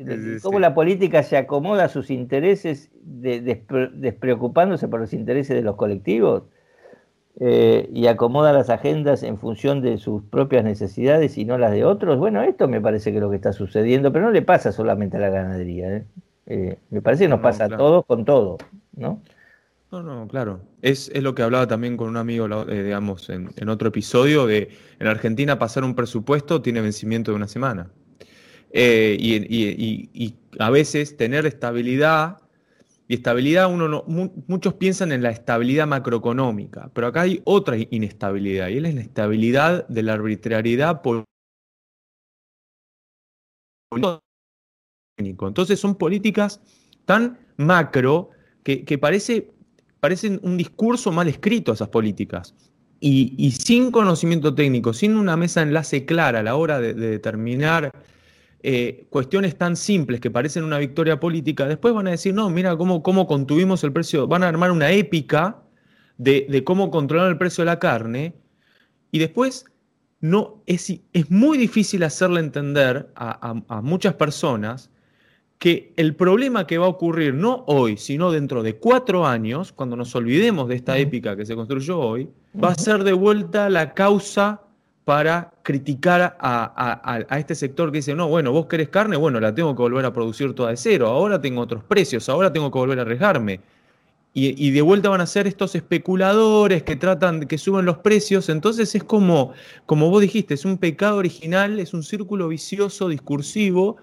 cómo 0.42 0.60
la 0.60 0.74
política 0.74 1.24
se 1.24 1.36
acomoda 1.36 1.84
a 1.84 1.88
sus 1.88 2.10
intereses, 2.10 2.90
despreocupándose 3.02 4.86
por 4.86 5.00
los 5.00 5.12
intereses 5.12 5.56
de 5.56 5.62
los 5.62 5.74
colectivos. 5.76 6.44
Eh, 7.40 7.88
y 7.90 8.08
acomoda 8.08 8.52
las 8.52 8.68
agendas 8.68 9.22
en 9.22 9.38
función 9.38 9.80
de 9.80 9.96
sus 9.96 10.22
propias 10.22 10.64
necesidades 10.64 11.38
y 11.38 11.46
no 11.46 11.56
las 11.56 11.72
de 11.72 11.82
otros, 11.82 12.18
bueno, 12.18 12.42
esto 12.42 12.68
me 12.68 12.78
parece 12.78 13.10
que 13.10 13.16
es 13.16 13.22
lo 13.22 13.30
que 13.30 13.36
está 13.36 13.54
sucediendo, 13.54 14.12
pero 14.12 14.26
no 14.26 14.32
le 14.32 14.42
pasa 14.42 14.70
solamente 14.70 15.16
a 15.16 15.20
la 15.20 15.30
ganadería. 15.30 15.96
¿eh? 15.96 16.04
Eh, 16.46 16.78
me 16.90 17.00
parece 17.00 17.24
que 17.24 17.28
nos 17.28 17.40
pasa 17.40 17.64
a 17.64 17.68
todos 17.70 18.04
con 18.04 18.26
todo, 18.26 18.58
¿no? 18.94 19.22
No, 19.92 20.02
no, 20.02 20.26
claro. 20.26 20.62
Es, 20.80 21.12
lo 21.20 21.34
que 21.34 21.42
hablaba 21.42 21.66
también 21.66 21.98
con 21.98 22.08
un 22.08 22.16
amigo, 22.16 22.48
digamos, 22.64 23.28
en, 23.28 23.68
otro 23.68 23.88
episodio, 23.88 24.46
de 24.46 24.70
en 24.98 25.06
Argentina 25.06 25.58
pasar 25.58 25.84
un 25.84 25.94
presupuesto 25.94 26.62
tiene 26.62 26.80
vencimiento 26.80 27.30
de 27.30 27.36
una 27.36 27.46
semana. 27.46 27.90
y, 28.72 30.34
a 30.58 30.70
veces 30.70 31.16
tener 31.16 31.44
estabilidad 31.44 32.38
y 33.06 33.14
estabilidad, 33.14 33.70
uno 33.70 33.88
no, 33.88 34.04
muchos 34.46 34.74
piensan 34.74 35.12
en 35.12 35.22
la 35.22 35.30
estabilidad 35.30 35.86
macroeconómica, 35.86 36.90
pero 36.94 37.08
acá 37.08 37.22
hay 37.22 37.42
otra 37.44 37.76
inestabilidad, 37.90 38.68
y 38.68 38.76
es 38.76 38.82
la 38.82 38.88
inestabilidad 38.88 39.86
de 39.88 40.02
la 40.02 40.14
arbitrariedad 40.14 41.02
política. 41.02 41.28
Entonces 45.18 45.78
son 45.78 45.96
políticas 45.96 46.62
tan 47.04 47.38
macro 47.58 48.30
que, 48.62 48.98
parece, 48.98 49.52
parecen 50.02 50.40
un 50.42 50.56
discurso 50.56 51.12
mal 51.12 51.28
escrito 51.28 51.72
esas 51.72 51.88
políticas. 51.88 52.56
Y, 52.98 53.52
sin 53.52 53.92
conocimiento 53.92 54.52
técnico, 54.52 54.92
sin 54.92 55.16
una 55.16 55.36
mesa 55.36 55.60
de 55.60 55.66
enlace 55.68 56.04
clara 56.04 56.40
a 56.40 56.42
la 56.42 56.56
hora 56.56 56.80
de 56.80 56.94
determinar 56.94 57.92
eh, 58.62 59.06
cuestiones 59.10 59.56
tan 59.56 59.76
simples 59.76 60.20
que 60.20 60.30
parecen 60.30 60.64
una 60.64 60.78
victoria 60.78 61.18
política, 61.18 61.66
después 61.66 61.94
van 61.94 62.08
a 62.08 62.12
decir, 62.12 62.34
no, 62.34 62.48
mira 62.50 62.76
cómo, 62.76 63.02
cómo 63.02 63.26
contuvimos 63.28 63.82
el 63.82 63.92
precio, 63.92 64.26
van 64.28 64.44
a 64.44 64.48
armar 64.48 64.70
una 64.70 64.90
épica 64.90 65.62
de, 66.16 66.62
cómo 66.64 66.90
controlar 66.90 67.28
el 67.28 67.38
precio 67.38 67.62
de 67.62 67.66
la 67.66 67.80
carne, 67.80 68.34
y 69.10 69.18
después 69.18 69.66
no, 70.20 70.62
es, 70.66 70.92
es 71.12 71.30
muy 71.30 71.58
difícil 71.58 72.04
hacerle 72.04 72.40
entender 72.40 73.12
a, 73.16 73.80
muchas 73.82 74.14
personas 74.14 74.91
que 75.62 75.92
el 75.96 76.16
problema 76.16 76.66
que 76.66 76.76
va 76.76 76.86
a 76.86 76.88
ocurrir 76.88 77.34
no 77.34 77.62
hoy, 77.68 77.96
sino 77.96 78.32
dentro 78.32 78.64
de 78.64 78.78
cuatro 78.78 79.28
años, 79.28 79.70
cuando 79.70 79.94
nos 79.94 80.12
olvidemos 80.16 80.66
de 80.66 80.74
esta 80.74 80.98
épica 80.98 81.36
que 81.36 81.46
se 81.46 81.54
construyó 81.54 82.00
hoy, 82.00 82.28
va 82.60 82.70
a 82.70 82.74
ser 82.74 83.04
de 83.04 83.12
vuelta 83.12 83.70
la 83.70 83.94
causa 83.94 84.62
para 85.04 85.52
criticar 85.62 86.36
a, 86.40 87.36
este 87.38 87.54
sector 87.54 87.92
que 87.92 87.98
dice, 87.98 88.12
no, 88.16 88.26
bueno, 88.26 88.50
vos 88.50 88.66
querés 88.66 88.88
carne, 88.88 89.16
bueno, 89.16 89.38
la 89.38 89.54
tengo 89.54 89.76
que 89.76 89.82
volver 89.82 90.04
a 90.04 90.12
producir 90.12 90.52
toda 90.52 90.70
de 90.70 90.76
cero, 90.76 91.06
ahora 91.06 91.40
tengo 91.40 91.60
otros 91.60 91.84
precios, 91.84 92.28
ahora 92.28 92.52
tengo 92.52 92.68
que 92.72 92.78
volver 92.80 92.98
a 92.98 93.02
arriesgarme. 93.02 93.60
Y, 94.34 94.70
de 94.72 94.82
vuelta 94.82 95.10
van 95.10 95.20
a 95.20 95.26
ser 95.26 95.46
estos 95.46 95.76
especuladores 95.76 96.82
que 96.82 96.96
tratan, 96.96 97.46
que 97.46 97.56
suben 97.56 97.84
los 97.84 97.98
precios, 97.98 98.48
entonces 98.48 98.92
es 98.96 99.04
como, 99.04 99.52
como 99.86 100.10
vos 100.10 100.22
dijiste, 100.22 100.54
es 100.54 100.64
un 100.64 100.76
pecado 100.76 101.18
original, 101.18 101.78
es 101.78 101.94
un 101.94 102.02
círculo 102.02 102.48
vicioso, 102.48 103.08
discursivo, 103.08 103.98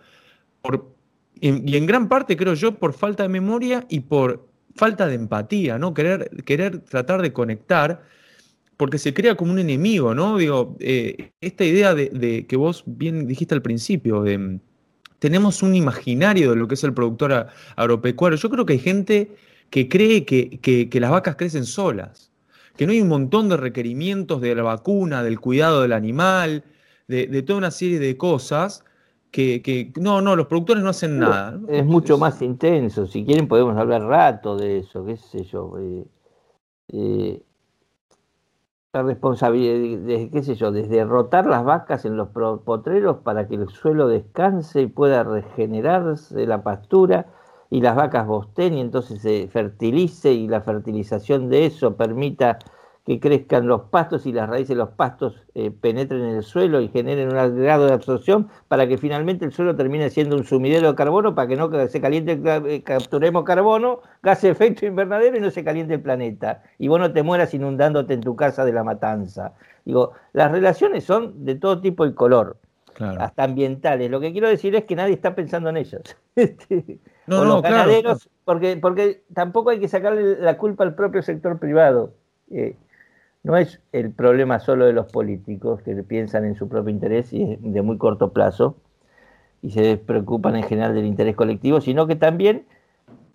y, 1.41 1.78
en 1.78 1.86
gran 1.86 2.10
parte 2.10 2.38
creo 2.38 2.54
yo 2.54 2.75
por 2.75 2.93
falta 2.93 3.23
de 3.23 3.30
memoria 3.30 3.86
y 3.89 4.02
por 4.02 4.47
falta 4.75 5.08
de 5.08 5.15
empatía, 5.15 5.78
¿no? 5.78 5.93
Querer, 5.93 6.30
querer 6.45 6.80
tratar 6.80 7.21
de 7.21 7.34
conectar 7.34 8.04
porque 8.80 8.97
se 8.97 9.13
crea 9.13 9.36
como 9.36 9.52
un 9.52 9.60
enemigo, 9.60 10.15
¿no? 10.15 10.38
Digo, 10.38 10.78
eh, 10.80 11.32
esta 11.41 11.65
idea 11.65 11.93
de, 11.93 12.45
que 12.47 12.56
vos 12.56 12.84
bien 12.86 13.28
dijiste 13.28 13.54
al 13.54 13.62
principio, 13.62 14.23
de, 14.23 14.60
tenemos 15.19 15.62
un 15.62 15.75
imaginario 15.75 16.52
de 16.52 16.56
lo 16.56 16.67
que 16.67 16.75
es 16.75 16.84
el 16.86 16.93
productor 16.93 17.47
agropecuario. 17.75 18.38
Yo 18.38 18.49
creo 18.49 18.65
que 18.65 18.73
hay 18.73 18.80
gente 18.80 19.36
que 19.69 19.89
cree 19.89 20.25
que, 20.25 20.89
las 20.93 21.12
vacas 21.12 21.36
crecen 21.36 21.65
solas, 21.65 22.32
que 22.78 22.86
no 22.86 22.93
hay 22.93 23.02
un 23.02 23.09
montón 23.09 23.49
de 23.49 23.57
requerimientos 23.57 24.39
de 24.39 24.55
la 24.55 24.64
vacuna, 24.64 25.24
del 25.24 25.41
cuidado 25.41 25.82
del 25.82 25.91
animal, 25.91 26.64
de, 27.09 27.43
toda 27.43 27.57
una 27.57 27.72
serie 27.72 27.99
de 27.99 28.16
cosas. 28.16 28.86
Que, 29.32 29.91
no, 29.99 30.21
no, 30.21 30.36
los 30.36 30.47
productores 30.47 30.84
no 30.84 30.89
hacen 30.89 31.19
nada. 31.19 31.59
Es 31.67 31.86
mucho 31.86 32.17
más 32.17 32.41
intenso. 32.41 33.05
Si 33.05 33.23
quieren 33.23 33.47
podemos 33.47 33.77
hablar 33.77 34.03
rato 34.03 34.57
de 34.57 34.80
eso, 34.80 35.05
qué 35.05 35.17
sé 35.17 35.43
yo. 35.43 35.77
Eh, 35.77 36.05
eh, 36.89 37.43
la 38.91 39.03
responsabilidad, 39.03 40.03
de, 40.03 40.30
qué 40.32 40.41
sé 40.41 40.55
yo, 40.55 40.71
desde 40.71 41.05
rotar 41.05 41.45
las 41.45 41.63
vacas 41.63 42.05
en 42.05 42.17
los 42.17 42.30
potreros 42.30 43.17
para 43.17 43.47
que 43.47 43.55
el 43.55 43.69
suelo 43.69 44.07
descanse 44.07 44.82
y 44.82 44.88
pueda 44.88 45.23
regenerarse 45.23 46.47
la 46.47 46.63
pastura 46.63 47.27
y 47.69 47.82
las 47.82 47.95
vacas 47.95 48.25
bosten 48.25 48.73
y 48.73 48.82
entonces 48.82 49.21
se 49.21 49.47
fertilice 49.47 50.34
y 50.34 50.47
la 50.47 50.61
fertilización 50.61 51.49
de 51.49 51.67
eso 51.67 51.95
permita 51.95 52.57
que 53.10 53.20
crezcan 53.20 53.66
los 53.66 53.86
pastos 53.86 54.28
y 54.28 54.32
las 54.32 54.47
raíces 54.47 54.70
de 54.70 54.76
los 54.76 54.89
pastos 54.89 55.41
eh, 55.55 55.72
penetren 55.72 56.22
en 56.22 56.36
el 56.36 56.43
suelo 56.43 56.80
y 56.80 56.89
generen 56.89 57.30
un 57.30 57.60
grado 57.60 57.88
de 57.88 57.93
absorción 57.93 58.49
para 58.68 58.88
que 58.88 58.99
finalmente 58.99 59.45
el 59.45 59.51
suelo 59.51 59.76
termine 59.76 60.12
siendo 60.12 60.36
un 60.36 60.43
sumidero 60.43 60.89
de 60.89 60.95
carbono 60.95 61.34
para 61.34 61.47
que 61.47 61.55
no 61.55 61.72
se 61.88 62.01
caliente, 62.01 62.39
eh, 62.43 62.84
capturemos 62.84 63.45
carbono, 63.45 64.01
gas 64.22 64.43
de 64.43 64.49
efecto 64.49 64.86
invernadero 64.86 65.38
y 65.38 65.39
no 65.39 65.49
se 65.49 65.64
caliente 65.64 65.95
el 65.95 66.01
planeta. 66.01 66.62
Y 66.78 66.88
vos 66.88 66.99
no 66.99 67.12
te 67.12 67.24
mueras 67.24 67.51
inundándote 67.55 68.14
en 68.14 68.22
tu 68.22 68.36
casa 68.36 68.64
de 68.64 68.74
la 68.74 68.84
matanza. 68.84 69.53
Digo, 69.86 70.12
las 70.34 70.51
relaciones 70.51 71.03
son 71.03 71.45
de 71.45 71.55
todo 71.55 71.82
tipo 71.82 72.05
y 72.05 72.14
color, 72.14 72.57
hasta 72.99 73.43
ambientales. 73.43 74.12
Lo 74.12 74.20
que 74.20 74.32
quiero 74.32 74.49
decir 74.49 74.76
es 74.76 74.84
que 74.84 74.95
nadie 74.95 75.16
está 75.16 75.34
pensando 75.34 75.70
en 75.70 75.78
ellas. 75.78 76.03
Este, 76.36 76.99
no, 77.26 77.43
no, 77.43 77.55
los 77.55 77.64
ganaderos, 77.64 78.30
porque, 78.45 78.78
porque 78.78 79.24
tampoco 79.34 79.72
hay 79.72 79.80
que 79.80 79.88
sacarle 79.88 80.38
la 80.38 80.60
culpa 80.60 80.84
al 80.84 80.93
propio 80.93 81.24
sector 81.24 81.57
privado. 81.57 82.14
Eh, 82.51 82.76
no 83.44 83.58
es 83.58 83.82
el 83.92 84.12
problema 84.12 84.60
solo 84.60 84.86
de 84.86 84.94
los 84.94 85.12
políticos 85.12 85.82
que 85.82 85.96
piensan 86.04 86.46
en 86.46 86.56
su 86.56 86.68
propio 86.68 86.92
interés 86.92 87.32
y 87.34 87.58
de 87.58 87.82
muy 87.82 87.98
corto 87.98 88.34
plazo 88.34 88.78
y 89.62 89.72
se 89.72 89.98
preocupan 89.98 90.56
en 90.56 90.64
general 90.64 90.94
del 90.94 91.06
interés 91.06 91.36
colectivo, 91.36 91.82
sino 91.82 92.08
que 92.08 92.16
también 92.16 92.66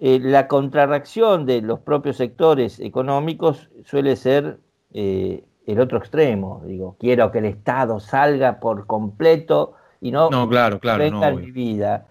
eh, 0.01 0.19
la 0.21 0.49
contrarreacción 0.49 1.47
de 1.47 1.63
los 1.63 1.81
propios 1.81 2.17
sectores 2.17 2.81
económicos 2.81 3.71
suele 3.85 4.17
ser 4.17 4.59
eh, 4.93 5.45
el 5.67 5.81
otro 5.81 5.99
extremo. 5.99 6.63
Digo, 6.67 6.97
quiero 6.99 7.31
que 7.31 7.39
el 7.39 7.47
Estado 7.47 8.01
salga 8.01 8.61
por 8.61 8.87
completo 8.87 9.75
y 10.01 10.11
no, 10.11 10.31
no 10.31 10.49
claro, 10.49 10.79
claro, 10.81 11.11
no, 11.11 11.37
mi 11.37 11.51
vida. 11.51 12.07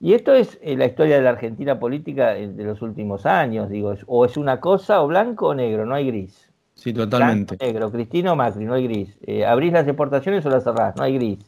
Y 0.00 0.14
esto 0.14 0.32
es 0.32 0.58
eh, 0.62 0.76
la 0.76 0.86
historia 0.86 1.16
de 1.16 1.22
la 1.22 1.30
Argentina 1.30 1.78
política 1.78 2.34
de 2.34 2.64
los 2.64 2.82
últimos 2.82 3.26
años. 3.26 3.68
Digo, 3.68 3.94
o 4.06 4.24
es 4.24 4.36
una 4.36 4.60
cosa 4.60 5.02
o 5.02 5.08
blanco 5.08 5.48
o 5.48 5.54
negro, 5.54 5.86
no 5.86 5.94
hay 5.94 6.06
gris. 6.06 6.47
Sí, 6.78 6.92
totalmente. 6.92 7.56
negro, 7.60 7.90
Cristino 7.90 8.36
Macri, 8.36 8.64
no 8.64 8.74
hay 8.74 8.84
gris. 8.84 9.18
Eh, 9.26 9.44
abrís 9.44 9.72
las 9.72 9.86
exportaciones 9.86 10.46
o 10.46 10.48
las 10.48 10.62
cerrás, 10.62 10.94
no 10.94 11.02
hay 11.02 11.14
gris. 11.14 11.38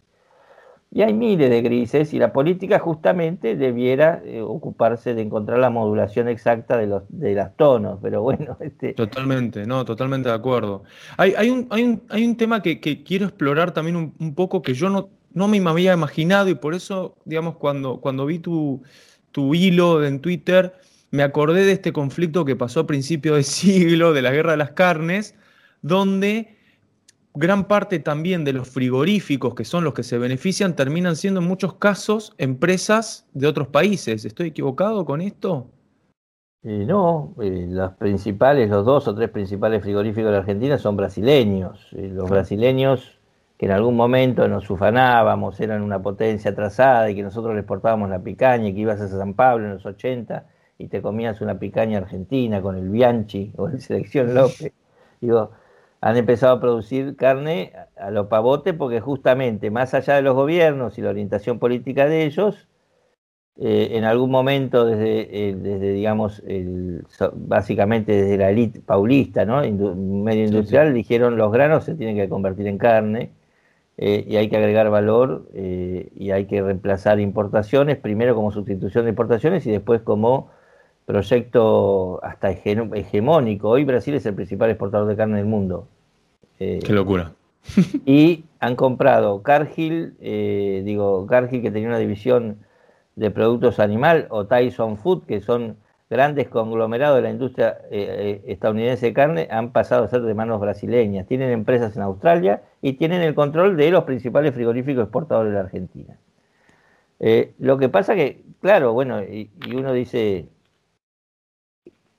Y 0.91 1.03
hay 1.03 1.15
miles 1.15 1.49
de 1.49 1.63
grises 1.63 2.13
y 2.13 2.19
la 2.19 2.33
política 2.33 2.81
justamente 2.81 3.55
debiera 3.55 4.21
eh, 4.25 4.41
ocuparse 4.41 5.15
de 5.15 5.23
encontrar 5.23 5.61
la 5.61 5.71
modulación 5.71 6.27
exacta 6.27 6.77
de 6.77 6.89
los 6.89 7.05
de 7.09 7.35
las 7.37 7.57
tonos, 7.57 8.01
pero 8.03 8.23
bueno. 8.23 8.57
Este... 8.61 8.93
Totalmente, 8.95 9.67
no, 9.67 9.85
totalmente 9.85 10.29
de 10.29 10.35
acuerdo. 10.35 10.83
Hay, 11.17 11.33
hay, 11.39 11.49
un, 11.49 11.69
hay, 11.71 11.85
un, 11.85 12.03
hay 12.09 12.27
un 12.27 12.37
tema 12.37 12.61
que, 12.61 12.81
quiero 12.81 13.27
explorar 13.27 13.71
también 13.71 14.13
un, 14.19 14.35
poco 14.35 14.63
que 14.63 14.75
yo 14.75 14.91
no, 14.91 15.11
no 15.33 15.47
me 15.47 15.59
había 15.71 15.93
imaginado 15.93 16.49
y 16.49 16.57
por 16.57 16.75
eso, 16.75 17.15
digamos, 17.25 17.55
cuando, 17.55 18.01
cuando 18.01 18.27
vi 18.27 18.41
tu, 18.41 18.83
tu 19.31 19.55
hilo 19.55 20.05
en 20.05 20.19
Twitter, 20.19 20.75
me 21.11 21.23
acordé 21.23 21.65
de 21.65 21.73
este 21.73 21.93
conflicto 21.93 22.45
que 22.45 22.57
pasó 22.57 22.81
a 22.81 22.87
principios 22.87 23.37
de 23.37 23.43
siglo, 23.45 24.13
de 24.13 24.23
la 24.23 24.31
guerra 24.31 24.53
de 24.53 24.57
las 24.57 24.73
carnes, 24.73 25.35
donde 25.83 26.57
gran 27.35 27.69
parte 27.69 27.99
también 27.99 28.45
de 28.45 28.53
los 28.53 28.69
frigoríficos, 28.69 29.55
que 29.55 29.65
son 29.65 29.85
los 29.85 29.95
que 29.95 30.03
se 30.03 30.19
benefician, 30.19 30.75
terminan 30.75 31.17
siendo 31.17 31.41
en 31.41 31.47
muchos 31.47 31.75
casos 31.75 32.35
empresas 32.39 33.27
de 33.35 33.47
otros 33.47 33.69
países. 33.69 34.25
¿Estoy 34.25 34.49
equivocado 34.49 35.05
con 35.05 35.21
esto? 35.21 35.71
Eh, 36.63 36.85
no, 36.87 37.35
eh, 37.41 37.67
los 37.69 37.93
principales, 37.93 38.69
los 38.69 38.85
dos 38.85 39.09
o 39.09 39.15
tres 39.15 39.31
principales 39.31 39.83
frigoríficos 39.83 40.27
de 40.27 40.33
la 40.33 40.39
Argentina 40.39 40.79
son 40.79 40.97
brasileños. 40.97 41.89
Eh, 41.93 42.11
los 42.13 42.29
brasileños 42.29 43.17
que 43.57 43.67
en 43.67 43.73
algún 43.73 43.95
momento 43.95 44.49
nos 44.49 44.69
ufanábamos, 44.71 45.61
eran 45.61 45.83
una 45.83 46.01
potencia 46.01 46.51
atrasada 46.51 47.11
y 47.11 47.15
que 47.15 47.23
nosotros 47.23 47.55
les 47.55 47.61
exportábamos 47.61 48.09
la 48.09 48.19
picaña 48.19 48.69
y 48.69 48.75
que 48.75 48.81
ibas 48.81 49.01
a 49.03 49.09
San 49.09 49.35
Pablo 49.35 49.67
en 49.67 49.75
los 49.75 49.85
80 49.85 50.47
y 50.81 50.89
te 50.89 51.03
comías 51.03 51.43
una 51.43 51.59
picaña 51.59 51.99
argentina 51.99 52.63
con 52.63 52.77
el 52.77 52.89
Bianchi 52.89 53.53
o 53.57 53.69
el 53.69 53.81
Selección 53.83 54.35
López. 54.35 54.73
Digo, 55.21 55.51
han 56.01 56.17
empezado 56.17 56.55
a 56.55 56.61
producir 56.61 57.17
carne 57.17 57.75
a 57.99 58.11
lo 58.11 58.31
pavote 58.31 58.73
porque 58.73 59.01
justamente 59.01 59.71
más 59.71 59.93
allá 59.93 60.15
de 60.15 60.23
los 60.23 60.35
gobiernos 60.35 60.97
y 60.97 61.03
la 61.03 61.11
orientación 61.11 61.59
política 61.59 62.07
de 62.07 62.25
ellos, 62.25 62.67
eh, 63.59 63.91
en 63.93 64.05
algún 64.05 64.31
momento 64.31 64.87
desde, 64.87 65.51
eh, 65.51 65.55
desde 65.55 65.93
digamos, 65.93 66.43
el, 66.47 67.05
básicamente 67.35 68.13
desde 68.13 68.39
la 68.39 68.51
élite 68.51 68.81
paulista, 68.81 69.45
¿no? 69.45 69.61
medio 69.61 70.47
industrial, 70.47 70.95
dijeron 70.95 71.37
los 71.37 71.53
granos 71.53 71.85
se 71.85 71.95
tienen 71.95 72.17
que 72.17 72.31
convertir 72.31 72.67
en 72.69 72.79
carne 72.79 73.33
eh, 73.99 74.25
y 74.27 74.37
hay 74.37 74.49
que 74.49 74.57
agregar 74.57 74.89
valor 74.89 75.47
y 75.53 76.31
hay 76.31 76.47
que 76.47 76.63
reemplazar 76.63 77.21
importaciones, 77.21 77.99
primero 77.99 78.35
como 78.35 78.51
sustitución 78.51 79.05
de 79.05 79.11
importaciones 79.11 79.67
y 79.67 79.71
después 79.73 80.01
como 80.01 80.49
proyecto 81.11 82.21
hasta 82.23 82.51
hegemónico. 82.51 83.69
Hoy 83.69 83.85
Brasil 83.85 84.15
es 84.15 84.25
el 84.27 84.35
principal 84.35 84.71
exportador 84.71 85.09
de 85.09 85.17
carne 85.17 85.39
del 85.39 85.47
mundo. 85.47 85.89
Eh, 86.61 86.79
Qué 86.85 86.93
locura. 86.93 87.33
y 88.07 88.45
han 88.61 88.77
comprado 88.77 89.43
Cargill, 89.43 90.15
eh, 90.21 90.83
digo, 90.85 91.27
Cargill 91.27 91.63
que 91.63 91.73
tenía 91.73 91.89
una 91.89 91.99
división 91.99 92.59
de 93.17 93.31
productos 93.33 93.81
animal, 93.81 94.29
o 94.31 94.47
Tyson 94.47 94.99
Food, 94.99 95.25
que 95.27 95.41
son 95.41 95.79
grandes 96.09 96.49
conglomerados 96.49 97.17
de 97.17 97.23
la 97.23 97.31
industria 97.31 97.79
eh, 97.91 98.43
estadounidense 98.47 99.07
de 99.07 99.13
carne, 99.13 99.49
han 99.51 99.73
pasado 99.73 100.05
a 100.05 100.09
ser 100.09 100.23
de 100.23 100.35
manos 100.35 100.61
brasileñas. 100.61 101.27
Tienen 101.27 101.51
empresas 101.51 101.97
en 101.97 102.03
Australia 102.03 102.63
y 102.83 102.93
tienen 102.93 103.23
el 103.23 103.35
control 103.35 103.77
de 103.77 103.91
los 103.91 104.05
principales 104.05 104.55
frigoríficos 104.55 105.03
exportadores 105.03 105.53
de 105.53 105.59
la 105.59 105.65
Argentina. 105.65 106.17
lo 107.59 107.79
que 107.79 107.89
pasa 107.89 108.15
que, 108.15 108.43
claro, 108.61 108.93
bueno, 108.93 109.23
y 109.23 109.51
uno 109.75 109.93
dice, 109.93 110.49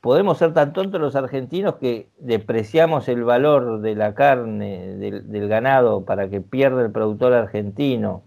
podemos 0.01 0.39
ser 0.39 0.53
tan 0.53 0.73
tontos 0.73 0.99
los 0.99 1.15
argentinos 1.15 1.75
que 1.75 2.09
depreciamos 2.19 3.07
el 3.07 3.23
valor 3.23 3.81
de 3.81 3.95
la 3.95 4.15
carne, 4.15 4.95
del, 4.97 5.47
ganado, 5.47 6.05
para 6.05 6.29
que 6.29 6.41
pierda 6.41 6.81
el 6.81 6.91
productor 6.91 7.33
argentino, 7.33 8.23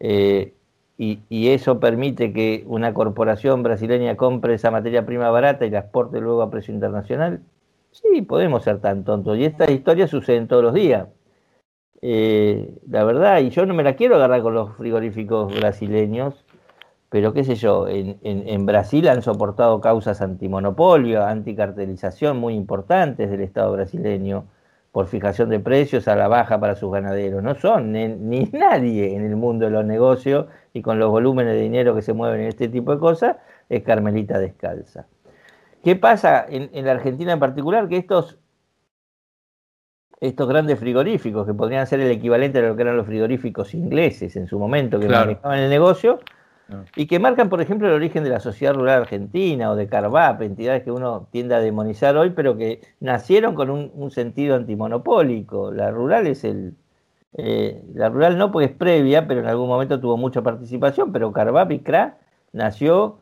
eh, 0.00 0.54
y, 0.96 1.48
eso 1.48 1.78
permite 1.78 2.32
que 2.32 2.64
una 2.66 2.92
corporación 2.92 3.62
brasileña 3.62 4.16
compre 4.16 4.54
esa 4.54 4.70
materia 4.72 5.06
prima 5.06 5.30
barata 5.30 5.64
y 5.64 5.70
la 5.70 5.80
exporte 5.80 6.20
luego 6.20 6.42
a 6.42 6.50
precio 6.50 6.74
internacional. 6.74 7.40
Sí, 7.92 8.22
podemos 8.22 8.64
ser 8.64 8.80
tan 8.80 9.04
tontos. 9.04 9.38
Y 9.38 9.44
estas 9.44 9.70
historias 9.70 10.10
suceden 10.10 10.48
todos 10.48 10.64
los 10.64 10.74
días. 10.74 11.08
Eh, 12.02 12.74
la 12.88 13.04
verdad, 13.04 13.40
y 13.40 13.50
yo 13.50 13.66
no 13.66 13.74
me 13.74 13.84
la 13.84 13.94
quiero 13.94 14.16
agarrar 14.16 14.42
con 14.42 14.54
los 14.54 14.76
frigoríficos 14.76 15.54
brasileños, 15.54 16.44
pero 17.10 17.32
qué 17.32 17.42
sé 17.42 17.54
yo, 17.54 17.86
en, 17.88 18.66
Brasil 18.66 19.08
han 19.08 19.22
soportado 19.22 19.80
causas 19.80 20.20
antimonopolio, 20.20 21.24
anticartelización 21.24 22.36
muy 22.36 22.54
importantes 22.54 23.30
del 23.30 23.40
Estado 23.40 23.72
brasileño 23.72 24.44
por 24.92 25.06
fijación 25.06 25.48
de 25.48 25.58
precios 25.58 26.06
a 26.06 26.16
la 26.16 26.28
baja 26.28 26.60
para 26.60 26.74
sus 26.74 26.92
ganaderos. 26.92 27.42
No 27.42 27.54
son 27.54 27.92
ni, 27.92 28.44
nadie 28.52 29.16
en 29.16 29.24
el 29.24 29.36
mundo 29.36 29.64
de 29.64 29.70
los 29.70 29.86
negocios 29.86 30.46
y 30.74 30.82
con 30.82 30.98
los 30.98 31.10
volúmenes 31.10 31.54
de 31.54 31.62
dinero 31.62 31.94
que 31.94 32.02
se 32.02 32.12
mueven 32.12 32.42
en 32.42 32.48
este 32.48 32.68
tipo 32.68 32.92
de 32.92 32.98
cosas, 32.98 33.36
es 33.70 33.82
Carmelita 33.82 34.38
descalza. 34.38 35.06
¿Qué 35.82 35.96
pasa 35.96 36.44
en, 36.46 36.84
la 36.84 36.92
Argentina 36.92 37.32
en 37.32 37.38
particular? 37.38 37.88
Que 37.88 37.96
estos, 37.96 38.38
estos 40.20 40.46
grandes 40.46 40.78
frigoríficos, 40.78 41.46
que 41.46 41.54
podrían 41.54 41.86
ser 41.86 42.00
el 42.00 42.10
equivalente 42.10 42.58
a 42.58 42.62
lo 42.62 42.76
que 42.76 42.82
eran 42.82 42.98
los 42.98 43.06
frigoríficos 43.06 43.72
ingleses 43.72 44.36
en 44.36 44.46
su 44.46 44.58
momento, 44.58 45.00
que 45.00 45.08
manejaban 45.08 45.60
el 45.60 45.70
negocio, 45.70 46.20
y 46.96 47.06
que 47.06 47.18
marcan, 47.18 47.48
por 47.48 47.60
ejemplo, 47.60 47.88
el 47.88 47.94
origen 47.94 48.24
de 48.24 48.30
la 48.30 48.40
sociedad 48.40 48.74
rural 48.74 49.02
argentina 49.02 49.70
o 49.70 49.76
de 49.76 49.86
Carvap, 49.86 50.42
entidades 50.42 50.82
que 50.82 50.90
uno 50.90 51.26
tiende 51.30 51.54
a 51.54 51.60
demonizar 51.60 52.16
hoy, 52.16 52.30
pero 52.30 52.56
que 52.56 52.82
nacieron 53.00 53.54
con 53.54 53.70
un, 53.70 54.10
sentido 54.10 54.56
antimonopólico. 54.56 55.72
La 55.72 55.90
rural 55.90 56.26
es 56.26 56.44
el. 56.44 56.74
Eh, 57.34 57.82
la 57.94 58.08
rural 58.08 58.36
no 58.38 58.52
porque 58.52 58.66
es 58.66 58.72
previa, 58.72 59.26
pero 59.26 59.40
en 59.40 59.46
algún 59.46 59.68
momento 59.68 60.00
tuvo 60.00 60.16
mucha 60.16 60.42
participación, 60.42 61.12
pero 61.12 61.32
Carvap 61.32 61.72
y 61.72 61.78
CRA 61.80 62.18
nació 62.52 63.18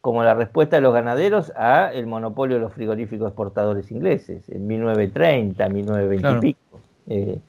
como 0.00 0.22
la 0.22 0.34
respuesta 0.34 0.76
de 0.76 0.82
los 0.82 0.94
ganaderos 0.94 1.52
a 1.56 1.92
el 1.92 2.06
monopolio 2.06 2.56
de 2.56 2.62
los 2.62 2.72
frigoríficos 2.72 3.28
exportadores 3.28 3.90
ingleses 3.90 4.48
en 4.48 4.66
1930, 4.66 5.68
1920 5.68 6.28
y 6.28 6.40
pico. 6.40 6.80
Eh, 7.06 7.40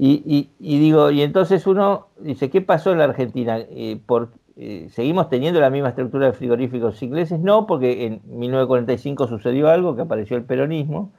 y, 0.00 0.48
digo, 0.60 1.10
y 1.10 1.22
entonces 1.22 1.66
uno 1.66 2.06
dice, 2.20 2.50
¿qué 2.50 2.60
pasó 2.60 2.92
en 2.92 2.98
la 2.98 3.04
Argentina? 3.04 3.58
Eh, 3.58 3.98
por, 4.06 4.30
eh, 4.60 4.88
¿Seguimos 4.90 5.28
teniendo 5.28 5.60
la 5.60 5.70
misma 5.70 5.90
estructura 5.90 6.26
de 6.26 6.32
frigoríficos 6.32 7.00
ingleses? 7.00 7.38
No, 7.38 7.64
porque 7.64 8.06
en 8.06 8.22
1945 8.24 9.28
sucedió 9.28 9.68
algo, 9.68 9.94
que 9.94 10.02
apareció 10.02 10.36
el 10.36 10.44
peronismo, 10.44 11.12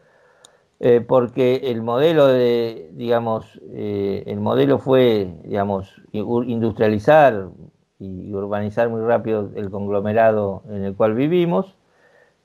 eh, 0.81 0.99
porque 0.99 1.61
el 1.63 1.81
modelo 1.81 2.27
de, 2.27 2.89
digamos, 2.93 3.61
eh, 3.71 4.23
el 4.27 4.41
modelo 4.41 4.77
fue, 4.77 5.33
digamos, 5.45 6.01
industrializar 6.11 7.47
y 7.97 8.33
urbanizar 8.33 8.89
muy 8.89 9.01
rápido 9.01 9.51
el 9.55 9.69
conglomerado 9.69 10.63
en 10.69 10.83
el 10.83 10.95
cual 10.95 11.15
vivimos, 11.15 11.75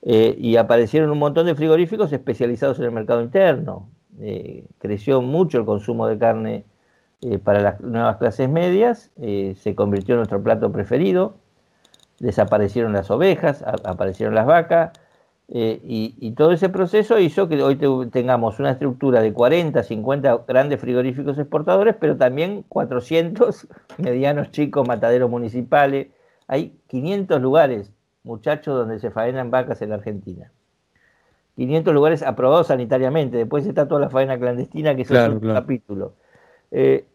y 0.01 0.55
aparecieron 0.57 1.09
un 1.09 1.17
montón 1.17 1.47
de 1.47 1.55
frigoríficos 1.55 2.13
especializados 2.13 2.77
en 2.79 2.85
el 2.85 2.91
mercado 2.91 3.21
interno. 3.21 3.89
creció 4.77 5.21
mucho 5.21 5.57
el 5.57 5.65
consumo 5.65 6.07
de 6.07 6.17
carne 6.19 6.65
eh, 7.27 7.39
para 7.39 7.59
las 7.59 7.81
nuevas 7.81 8.17
clases 8.17 8.47
medias, 8.47 9.09
eh, 9.19 9.55
se 9.57 9.73
convirtió 9.73 10.13
en 10.13 10.17
nuestro 10.19 10.43
plato 10.43 10.71
preferido, 10.71 11.37
desaparecieron 12.19 12.93
las 12.93 13.09
ovejas, 13.09 13.63
aparecieron 13.63 14.35
las 14.35 14.45
vacas, 14.45 14.91
Eh, 15.47 15.79
y, 15.83 16.31
todo 16.31 16.53
ese 16.53 16.69
proceso 16.69 17.19
hizo 17.19 17.47
que 17.47 17.61
hoy 17.61 17.75
tengamos 18.09 18.59
una 18.59 18.71
estructura 18.71 19.21
de 19.21 19.31
40, 19.31 19.83
50 19.83 20.43
grandes 20.47 20.81
frigoríficos 20.81 21.37
exportadores, 21.37 21.95
pero 21.99 22.17
también 22.17 22.63
400 22.67 23.67
medianos 23.99 24.49
chicos 24.49 24.87
mataderos 24.87 25.29
municipales. 25.29 26.07
Hay 26.47 26.73
500 26.87 27.39
lugares, 27.41 27.91
muchachos, 28.23 28.75
donde 28.75 28.97
se 28.99 29.11
faenan 29.11 29.51
vacas 29.51 29.83
en 29.83 29.89
la 29.89 29.95
Argentina. 29.95 30.51
500 31.57 31.93
lugares 31.93 32.23
aprobados 32.23 32.67
sanitariamente. 32.67 33.37
Después 33.37 33.67
está 33.67 33.87
toda 33.87 34.01
la 34.01 34.09
faena 34.09 34.39
clandestina, 34.39 34.95
que 34.95 35.03
es 35.03 35.11
otro 35.11 35.39
capítulo. 35.53 36.13
Eh, 36.71 37.05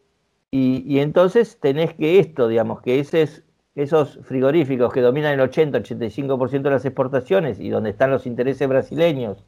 y, 0.51 0.84
y, 0.86 1.01
entonces 1.01 1.59
tenés 1.61 1.94
que 1.94 2.18
esto, 2.18 2.48
digamos, 2.48 2.80
que 2.82 2.98
ese 3.01 3.22
es 3.22 3.44
esos 3.74 4.18
frigoríficos 4.22 4.92
que 4.92 5.01
dominan 5.01 5.38
el 5.38 5.51
80-85% 5.51 6.62
de 6.62 6.70
las 6.70 6.84
exportaciones 6.84 7.61
y 7.61 7.70
donde 7.70 7.90
están 7.90 8.11
los 8.11 8.26
intereses 8.26 8.68
brasileños 8.68 9.44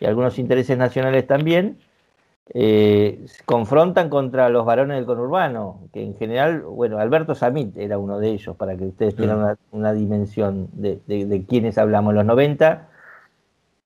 y 0.00 0.06
algunos 0.06 0.38
intereses 0.38 0.76
nacionales 0.76 1.26
también, 1.26 1.78
eh, 2.54 3.26
confrontan 3.44 4.08
contra 4.08 4.48
los 4.48 4.64
varones 4.64 4.96
del 4.96 5.06
conurbano, 5.06 5.80
que 5.92 6.02
en 6.02 6.14
general, 6.14 6.62
bueno, 6.62 6.98
Alberto 6.98 7.34
Samit 7.34 7.76
era 7.76 7.98
uno 7.98 8.18
de 8.18 8.30
ellos, 8.30 8.56
para 8.56 8.76
que 8.76 8.84
ustedes 8.84 9.16
tengan 9.16 9.56
una, 9.72 9.92
dimensión 9.92 10.68
de, 10.72 11.00
de, 11.06 11.44
quiénes 11.44 11.76
hablamos. 11.76 12.12
En 12.12 12.16
los 12.16 12.26
90, 12.26 12.88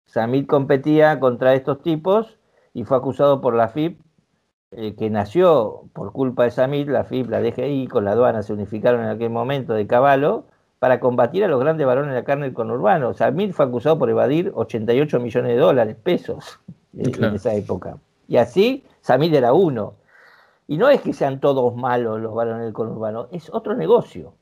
Samit 0.06 0.46
competía 0.46 1.20
contra 1.20 1.54
estos 1.54 1.82
tipos 1.82 2.38
y 2.74 2.84
fue 2.84 2.96
acusado 2.96 3.40
por 3.40 3.54
la 3.54 3.68
FIP 3.68 3.98
eh, 4.72 4.94
que 4.94 5.10
nació 5.10 5.84
por 5.92 6.12
culpa 6.12 6.44
de 6.44 6.50
Samit, 6.52 6.88
la 6.88 7.04
FIP, 7.04 7.28
la 7.28 7.40
DGI, 7.40 7.88
con 7.88 8.04
la 8.04 8.12
aduana 8.12 8.42
se 8.42 8.52
unificaron 8.52 9.02
en 9.02 9.08
aquel 9.08 9.30
momento 9.30 9.74
de 9.74 9.86
Caballo 9.86 10.44
para 10.78 11.00
combatir 11.00 11.44
a 11.44 11.48
los 11.48 11.60
grandes 11.60 11.86
varones 11.86 12.10
de 12.10 12.20
la 12.20 12.24
carne 12.24 12.44
del 12.46 12.54
conurbano. 12.54 13.12
Samit 13.12 13.52
fue 13.52 13.64
acusado 13.64 13.98
por 13.98 14.10
evadir 14.10 14.52
88 14.54 15.20
millones 15.20 15.52
de 15.52 15.58
dólares, 15.58 15.96
pesos, 16.02 16.60
en 16.96 17.34
esa 17.34 17.54
época. 17.54 17.98
Y 18.28 18.36
así, 18.36 18.84
Samit 19.00 19.34
era 19.34 19.52
uno. 19.52 19.94
Y 20.68 20.76
no 20.76 20.88
es 20.88 21.00
que 21.00 21.12
sean 21.12 21.40
todos 21.40 21.74
malos 21.74 22.20
los 22.20 22.32
varones 22.32 22.62
del 22.62 22.72
conurbano, 22.72 23.26
es 23.32 23.50
otro 23.52 23.74
negocio 23.74 24.34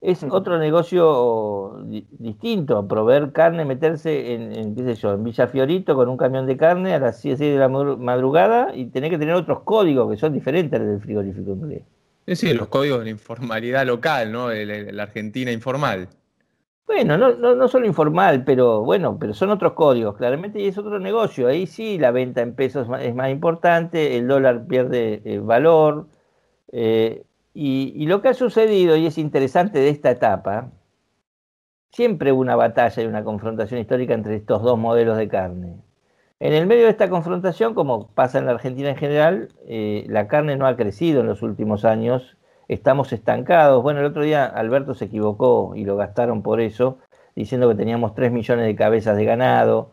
es 0.00 0.22
otro 0.22 0.58
negocio 0.58 1.84
distinto, 1.84 2.86
proveer 2.86 3.32
carne, 3.32 3.64
meterse 3.64 4.32
en, 4.32 4.74
qué 4.76 4.84
sé 4.84 4.94
yo, 4.94 5.14
en 5.14 5.24
Villa 5.24 5.48
Fiorito 5.48 5.96
con 5.96 6.08
un 6.08 6.16
camión 6.16 6.46
de 6.46 6.56
carne 6.56 6.94
a 6.94 7.00
las 7.00 7.20
7 7.20 7.42
de 7.42 7.58
la 7.58 7.68
madrugada 7.68 8.74
y 8.74 8.86
tener 8.86 9.10
que 9.10 9.18
tener 9.18 9.34
otros 9.34 9.60
códigos 9.60 10.10
que 10.10 10.16
son 10.16 10.32
diferentes 10.32 10.80
del 10.80 11.00
frigorífico 11.00 11.50
inglés. 11.50 11.82
Sí, 12.28 12.52
los 12.52 12.68
códigos 12.68 13.00
de 13.00 13.06
la 13.06 13.10
informalidad 13.10 13.86
local, 13.86 14.30
¿no? 14.30 14.50
La 14.50 15.02
Argentina 15.02 15.50
informal. 15.50 16.08
Bueno, 16.86 17.18
no, 17.18 17.34
no, 17.34 17.54
no, 17.54 17.68
solo 17.68 17.86
informal, 17.86 18.44
pero 18.44 18.82
bueno, 18.82 19.18
pero 19.18 19.34
son 19.34 19.50
otros 19.50 19.74
códigos, 19.74 20.16
claramente, 20.16 20.60
y 20.60 20.68
es 20.68 20.78
otro 20.78 20.98
negocio. 20.98 21.48
Ahí 21.48 21.66
sí 21.66 21.98
la 21.98 22.12
venta 22.12 22.40
en 22.40 22.54
pesos 22.54 22.88
es 23.00 23.14
más 23.14 23.30
importante, 23.30 24.16
el 24.16 24.26
dólar 24.26 24.66
pierde 24.66 25.20
eh, 25.24 25.38
valor, 25.38 26.06
eh, 26.72 27.24
y, 27.60 28.06
lo 28.06 28.22
que 28.22 28.28
ha 28.28 28.34
sucedido, 28.34 28.96
y 28.96 29.06
es 29.06 29.18
interesante 29.18 29.80
de 29.80 29.88
esta 29.88 30.10
etapa, 30.12 30.70
siempre 31.90 32.30
hubo 32.30 32.40
una 32.40 32.54
batalla 32.54 33.02
y 33.02 33.06
una 33.06 33.24
confrontación 33.24 33.80
histórica 33.80 34.14
entre 34.14 34.36
estos 34.36 34.62
dos 34.62 34.78
modelos 34.78 35.16
de 35.18 35.26
carne. 35.28 35.82
En 36.38 36.52
el 36.52 36.66
medio 36.68 36.84
de 36.84 36.90
esta 36.90 37.10
confrontación, 37.10 37.74
como 37.74 38.08
pasa 38.08 38.38
en 38.38 38.46
la 38.46 38.52
Argentina 38.52 38.90
en 38.90 38.96
general, 38.96 39.48
eh, 39.66 40.04
la 40.08 40.28
carne 40.28 40.56
no 40.56 40.68
ha 40.68 40.76
crecido 40.76 41.20
en 41.20 41.26
los 41.26 41.42
últimos 41.42 41.84
años, 41.84 42.36
estamos 42.68 43.12
estancados. 43.12 43.82
Bueno, 43.82 44.00
el 44.00 44.06
otro 44.06 44.22
día 44.22 44.46
Alberto 44.46 44.94
se 44.94 45.06
equivocó 45.06 45.72
y 45.74 45.84
lo 45.84 45.96
gastaron 45.96 46.42
por 46.42 46.60
eso, 46.60 46.98
diciendo 47.34 47.68
que 47.68 47.74
teníamos 47.74 48.14
3 48.14 48.30
millones 48.30 48.66
de 48.66 48.76
cabezas 48.76 49.16
de 49.16 49.24
ganado 49.24 49.90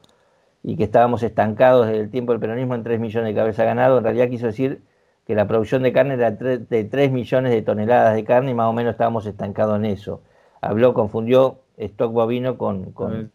y 0.62 0.78
que 0.78 0.84
estábamos 0.84 1.24
estancados 1.24 1.88
desde 1.88 2.02
el 2.02 2.12
tiempo 2.12 2.32
del 2.32 2.42
peronismo 2.42 2.76
en 2.76 2.84
3 2.84 3.00
millones 3.00 3.34
de 3.34 3.40
cabezas 3.40 3.58
de 3.60 3.66
ganado. 3.66 3.98
En 3.98 4.04
realidad 4.04 4.30
quiso 4.30 4.46
decir 4.46 4.84
que 5.26 5.36
la 5.36 5.48
producción 5.48 5.82
de 5.84 5.92
carne 5.92 6.14
era 6.14 6.32
de 6.32 6.84
3 6.84 7.12
millones 7.12 7.52
de 7.52 7.62
toneladas 7.62 8.16
de 8.16 8.24
carne 8.24 8.52
y 8.52 8.54
más 8.54 8.68
o 8.68 8.74
menos 8.74 8.92
estábamos 8.92 9.26
estancados 9.26 9.78
en 9.78 9.86
eso. 9.86 10.22
Habló, 10.62 10.94
confundió 10.94 11.60
stock 11.78 12.12
bovino 12.12 12.58
con, 12.58 12.92
con, 12.92 13.32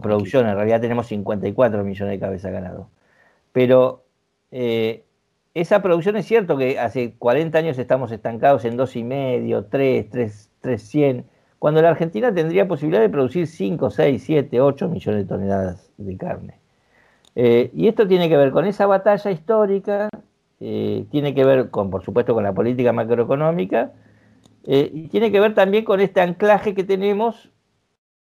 producción. 0.00 0.48
En 0.48 0.56
realidad 0.56 0.80
tenemos 0.80 1.06
54 1.06 1.84
millones 1.84 2.12
de 2.12 2.18
cabezas 2.18 2.52
ganado. 2.52 2.88
Pero 3.52 4.02
eh, 4.50 5.04
esa 5.54 5.80
producción 5.80 6.16
es 6.16 6.26
cierto 6.26 6.56
que 6.56 6.78
hace 6.78 7.14
40 7.18 7.56
años 7.58 7.78
estamos 7.78 8.10
estancados 8.10 8.64
en 8.64 8.76
2,5, 8.76 9.66
3, 9.70 10.10
3, 10.10 10.50
300, 10.60 11.30
cuando 11.58 11.82
la 11.82 11.90
Argentina 11.90 12.34
tendría 12.34 12.66
posibilidad 12.66 13.02
de 13.02 13.10
producir 13.10 13.46
5, 13.46 13.90
6, 13.90 14.22
7, 14.24 14.60
8 14.60 14.88
millones 14.88 15.22
de 15.22 15.28
toneladas 15.28 15.92
de 15.98 16.16
carne. 16.16 16.60
Eh, 17.36 17.70
y 17.74 17.86
esto 17.86 18.08
tiene 18.08 18.28
que 18.28 18.36
ver 18.36 18.50
con 18.50 18.66
esa 18.66 18.86
batalla 18.86 19.30
histórica 19.30 20.09
eh, 20.62 21.06
tiene 21.10 21.34
que 21.34 21.42
ver 21.42 21.70
con, 21.70 21.90
por 21.90 22.04
supuesto, 22.04 22.34
con 22.34 22.44
la 22.44 22.52
política 22.52 22.92
macroeconómica 22.92 23.92
eh, 24.64 24.90
y 24.92 25.08
tiene 25.08 25.32
que 25.32 25.40
ver 25.40 25.54
también 25.54 25.86
con 25.86 26.00
este 26.00 26.20
anclaje 26.20 26.74
que 26.74 26.84
tenemos 26.84 27.50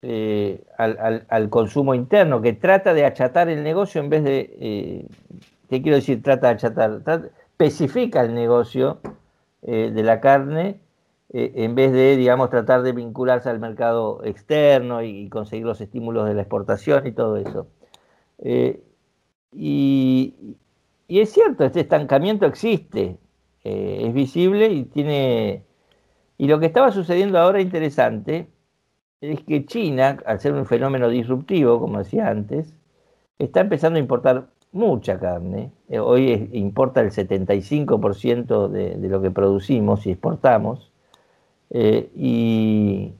eh, 0.02 0.64
al, 0.78 1.50
consumo 1.50 1.96
interno, 1.96 2.40
que 2.40 2.52
trata 2.52 2.94
de 2.94 3.04
achatar 3.04 3.48
el 3.48 3.64
negocio 3.64 4.00
en 4.00 4.08
vez 4.08 4.22
de, 4.22 5.08
¿qué 5.68 5.82
quiero 5.82 5.96
decir? 5.96 6.22
Trata 6.22 6.46
de 6.46 6.54
achatar, 6.54 7.32
especifica 7.50 8.20
el 8.20 8.32
negocio 8.34 9.00
de 9.62 10.02
la 10.04 10.20
carne 10.20 10.80
en 11.30 11.74
vez 11.74 11.92
de, 11.92 12.16
digamos, 12.16 12.50
tratar 12.50 12.82
de 12.82 12.92
vincularse 12.92 13.50
al 13.50 13.58
mercado 13.58 14.22
externo 14.24 15.02
y, 15.02 15.28
conseguir 15.28 15.66
los 15.66 15.80
estímulos 15.80 16.28
de 16.28 16.34
la 16.34 16.42
exportación 16.42 17.04
y 17.08 17.12
todo 17.12 17.36
eso. 17.36 17.66
y, 19.52 20.56
y 21.08 21.20
es 21.20 21.32
cierto, 21.32 21.64
este 21.64 21.80
estancamiento 21.80 22.46
existe, 22.46 23.18
eh, 23.64 24.02
es 24.06 24.14
visible 24.14 24.68
y 24.68 24.84
tiene... 24.84 25.64
Y 26.36 26.46
lo 26.46 26.60
que 26.60 26.66
estaba 26.66 26.92
sucediendo 26.92 27.38
ahora 27.38 27.60
interesante 27.60 28.48
es 29.20 29.40
que 29.42 29.66
China, 29.66 30.18
al 30.26 30.38
ser 30.40 30.52
un 30.52 30.66
fenómeno 30.66 31.08
disruptivo, 31.08 31.80
como 31.80 31.98
decía 31.98 32.28
antes, 32.28 32.74
está 33.38 33.60
empezando 33.60 33.96
a 33.96 34.00
importar 34.00 34.48
mucha 34.72 35.18
carne. 35.18 35.72
Eh, 35.88 35.98
hoy 35.98 36.50
importa 36.52 37.00
el 37.00 37.10
75% 37.10 38.68
de, 38.68 38.96
de, 38.96 39.08
lo 39.08 39.22
que 39.22 39.30
producimos 39.30 40.06
y 40.06 40.10
exportamos. 40.12 40.92
Eh, 41.70 42.10
y, 42.14 43.14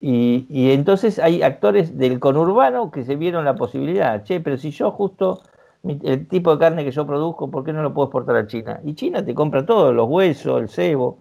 y, 0.00 0.46
y, 0.48 0.70
entonces 0.72 1.18
hay 1.18 1.42
actores 1.42 1.98
del 1.98 2.20
conurbano 2.20 2.90
que 2.90 3.04
se 3.04 3.16
vieron 3.16 3.44
la 3.44 3.56
posibilidad, 3.56 4.24
che, 4.24 4.40
pero 4.40 4.56
si 4.56 4.70
yo 4.70 4.90
justo 4.92 5.42
el 5.82 6.28
tipo 6.28 6.52
de 6.52 6.58
carne 6.58 6.84
que 6.84 6.90
yo 6.90 7.06
produzco, 7.06 7.50
¿por 7.50 7.64
qué 7.64 7.72
no 7.72 7.82
lo 7.82 7.94
puedo 7.94 8.08
exportar 8.08 8.36
a 8.36 8.46
China? 8.46 8.80
Y 8.84 8.94
China 8.94 9.24
te 9.24 9.34
compra 9.34 9.64
todo, 9.64 9.92
los 9.92 10.08
huesos, 10.08 10.60
el 10.60 10.68
cebo. 10.68 11.18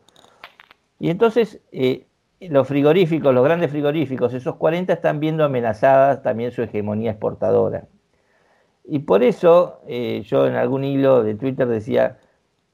Y 1.00 1.10
entonces 1.10 1.62
eh, 1.72 2.06
los 2.42 2.68
frigoríficos, 2.68 3.34
los 3.34 3.44
grandes 3.44 3.72
frigoríficos, 3.72 4.34
esos 4.34 4.56
40 4.56 4.94
están 4.94 5.20
viendo 5.20 5.44
amenazadas 5.44 6.22
también 6.24 6.52
su 6.52 6.62
hegemonía 6.62 7.12
exportadora. 7.12 7.88
Y 8.84 9.00
por 9.00 9.24
eso 9.24 9.82
eh, 9.88 10.24
yo 10.26 10.48
en 10.48 10.56
algún 10.56 10.84
hilo 10.84 11.24
de 11.24 11.36
Twitter 11.36 11.68
decía, 11.68 12.18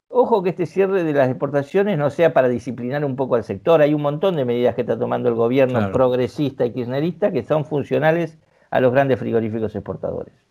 ojo 0.08 0.42
que 0.42 0.50
este 0.50 0.66
cierre 0.66 1.04
de 1.04 1.12
las 1.12 1.28
exportaciones 1.28 1.98
no 1.98 2.10
sea 2.10 2.32
para 2.32 2.48
disciplinar 2.48 3.04
un 3.04 3.16
poco 3.16 3.36
al 3.36 3.44
sector. 3.44 3.80
Hay 3.80 3.94
un 3.94 4.02
montón 4.02 4.36
de 4.36 4.44
medidas 4.44 4.74
que 4.74 4.80
está 4.80 4.98
tomando 4.98 5.28
el 5.28 5.34
gobierno 5.34 5.92
progresista 5.92 6.64
y 6.64 6.72
kirchnerista 6.72 7.30
que 7.30 7.42
son 7.42 7.64
funcionales 7.64 8.38
a 8.70 8.80
los 8.80 8.92
grandes 8.92 9.18
frigoríficos 9.18 9.74
exportadores. 9.74 10.45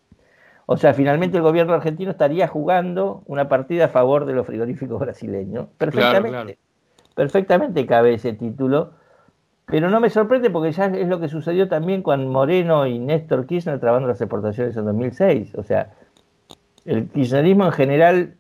O 0.68 0.78
sea, 0.78 0.94
finalmente 0.94 1.38
el 1.38 1.44
gobierno 1.44 1.74
argentino 1.74 2.12
estaría 2.12 2.48
jugando 2.48 3.24
una 3.28 3.48
partida 3.48 3.86
a 3.86 3.90
favor 3.90 4.26
de 4.26 4.34
los 4.34 4.48
frigoríficos 4.48 5.00
brasileños. 5.00 5.68
Perfectamente. 5.78 6.58
Perfectamente 7.14 7.86
cabe 7.86 8.16
ese 8.16 8.34
título. 8.34 8.92
Pero 9.68 9.90
no 9.90 10.00
me 10.00 10.10
sorprende 10.10 10.50
porque 10.50 10.72
ya 10.72 10.86
es 10.86 11.08
lo 11.08 11.20
que 11.20 11.28
sucedió 11.28 11.68
también 11.68 12.04
con 12.04 12.28
Moreno 12.30 12.86
y 12.86 13.00
Néstor 13.00 13.48
Kirchner 13.48 13.80
trabajando 13.80 14.08
las 14.08 14.22
exportaciones 14.22 14.78
en 14.78 14.86
2006. 14.86 15.56
O 15.56 15.64
sea, 15.64 15.94
el 16.86 17.10
kirchnerismo 17.10 17.66
en 17.66 17.72
general, 17.72 18.36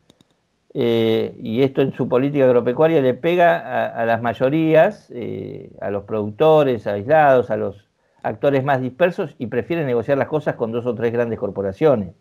eh, 0.75 1.35
y 1.41 1.63
esto 1.63 1.81
en 1.81 1.93
su 1.93 2.07
política 2.07 2.45
agropecuaria, 2.45 3.01
le 3.01 3.15
pega 3.15 3.87
a, 3.87 4.05
las 4.05 4.21
mayorías, 4.21 5.11
eh, 5.15 5.71
a 5.81 5.89
los 5.89 6.03
productores 6.03 6.85
aislados, 6.85 7.49
a 7.49 7.57
los 7.57 7.87
actores 8.25 8.63
más 8.63 8.81
dispersos 8.81 9.35
y 9.37 9.47
prefieren 9.47 9.85
negociar 9.85 10.17
las 10.17 10.27
cosas 10.27 10.55
con 10.55 10.71
dos 10.71 10.85
o 10.87 10.95
tres 10.95 11.13
grandes 11.13 11.37
corporaciones. 11.39 12.15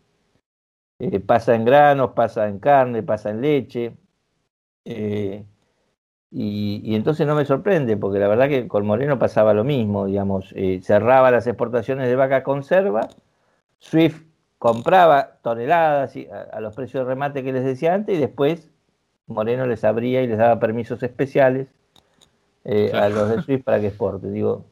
Eh, 0.99 1.19
pasa 1.21 1.55
en 1.55 1.65
granos, 1.65 2.11
pasa 2.11 2.47
en 2.49 2.59
carne, 2.59 3.03
pasa 3.03 3.31
en 3.31 3.41
leche. 3.41 3.97
Eh, 4.85 5.45
y, 6.31 6.95
entonces 6.95 7.27
no 7.27 7.35
me 7.35 7.45
sorprende, 7.47 7.97
porque 7.97 8.19
la 8.19 8.29
verdad 8.29 8.49
que 8.49 8.69
con 8.69 8.85
Moreno 8.87 9.19
pasaba 9.19 9.55
lo 9.55 9.65
mismo, 9.65 10.07
digamos, 10.07 10.53
eh, 10.57 10.81
cerraba 10.83 11.31
las 11.31 11.47
exportaciones 11.47 12.09
de 12.09 12.17
vaca 12.17 12.43
conserva, 12.43 13.09
Swift 13.79 14.25
compraba 14.59 15.39
toneladas 15.43 16.15
a, 16.31 16.57
a, 16.57 16.61
los 16.61 16.75
precios 16.75 17.05
de 17.05 17.09
remate 17.11 17.45
que 17.45 17.53
les 17.53 17.65
decía 17.65 17.95
antes 17.95 18.17
y 18.17 18.21
después 18.21 18.71
Moreno 19.27 19.67
les 19.67 19.85
abría 19.85 20.23
y 20.23 20.27
les 20.27 20.39
daba 20.39 20.59
permisos 20.61 21.03
especiales 21.03 21.69
a 22.95 23.09
los 23.11 23.29
de 23.29 23.43
Swift 23.43 23.65
para 23.65 23.81
que 23.81 23.89
exporten. 23.89 24.33
Digo, 24.33 24.65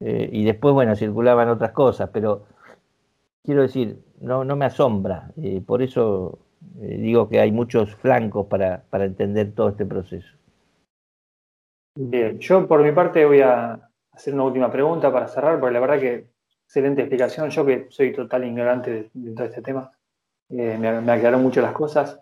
Eh, 0.00 0.30
y 0.32 0.44
después, 0.44 0.72
bueno, 0.74 0.96
circulaban 0.96 1.48
otras 1.48 1.72
cosas, 1.72 2.08
pero 2.12 2.46
quiero 3.44 3.62
decir, 3.62 3.98
no, 4.20 4.44
no 4.44 4.56
me 4.56 4.64
asombra. 4.64 5.30
Eh, 5.36 5.62
por 5.64 5.82
eso 5.82 6.38
eh, 6.80 6.96
digo 6.98 7.28
que 7.28 7.40
hay 7.40 7.52
muchos 7.52 7.94
flancos 7.96 8.46
para, 8.46 8.82
para 8.88 9.04
entender 9.04 9.52
todo 9.54 9.68
este 9.68 9.84
proceso. 9.84 10.36
Bien, 11.96 12.38
yo 12.38 12.66
por 12.66 12.82
mi 12.82 12.92
parte 12.92 13.24
voy 13.26 13.40
a 13.40 13.90
hacer 14.12 14.32
una 14.32 14.44
última 14.44 14.72
pregunta 14.72 15.12
para 15.12 15.28
cerrar, 15.28 15.60
porque 15.60 15.74
la 15.74 15.80
verdad 15.80 16.00
que 16.00 16.30
excelente 16.64 17.02
explicación. 17.02 17.50
Yo 17.50 17.66
que 17.66 17.86
soy 17.90 18.12
total 18.12 18.44
ignorante 18.44 19.10
de, 19.12 19.34
todo 19.34 19.44
este 19.44 19.60
tema, 19.60 19.90
me, 20.48 20.78
me 20.78 21.12
aclaró 21.12 21.38
mucho 21.38 21.60
las 21.60 21.72
cosas. 21.72 22.20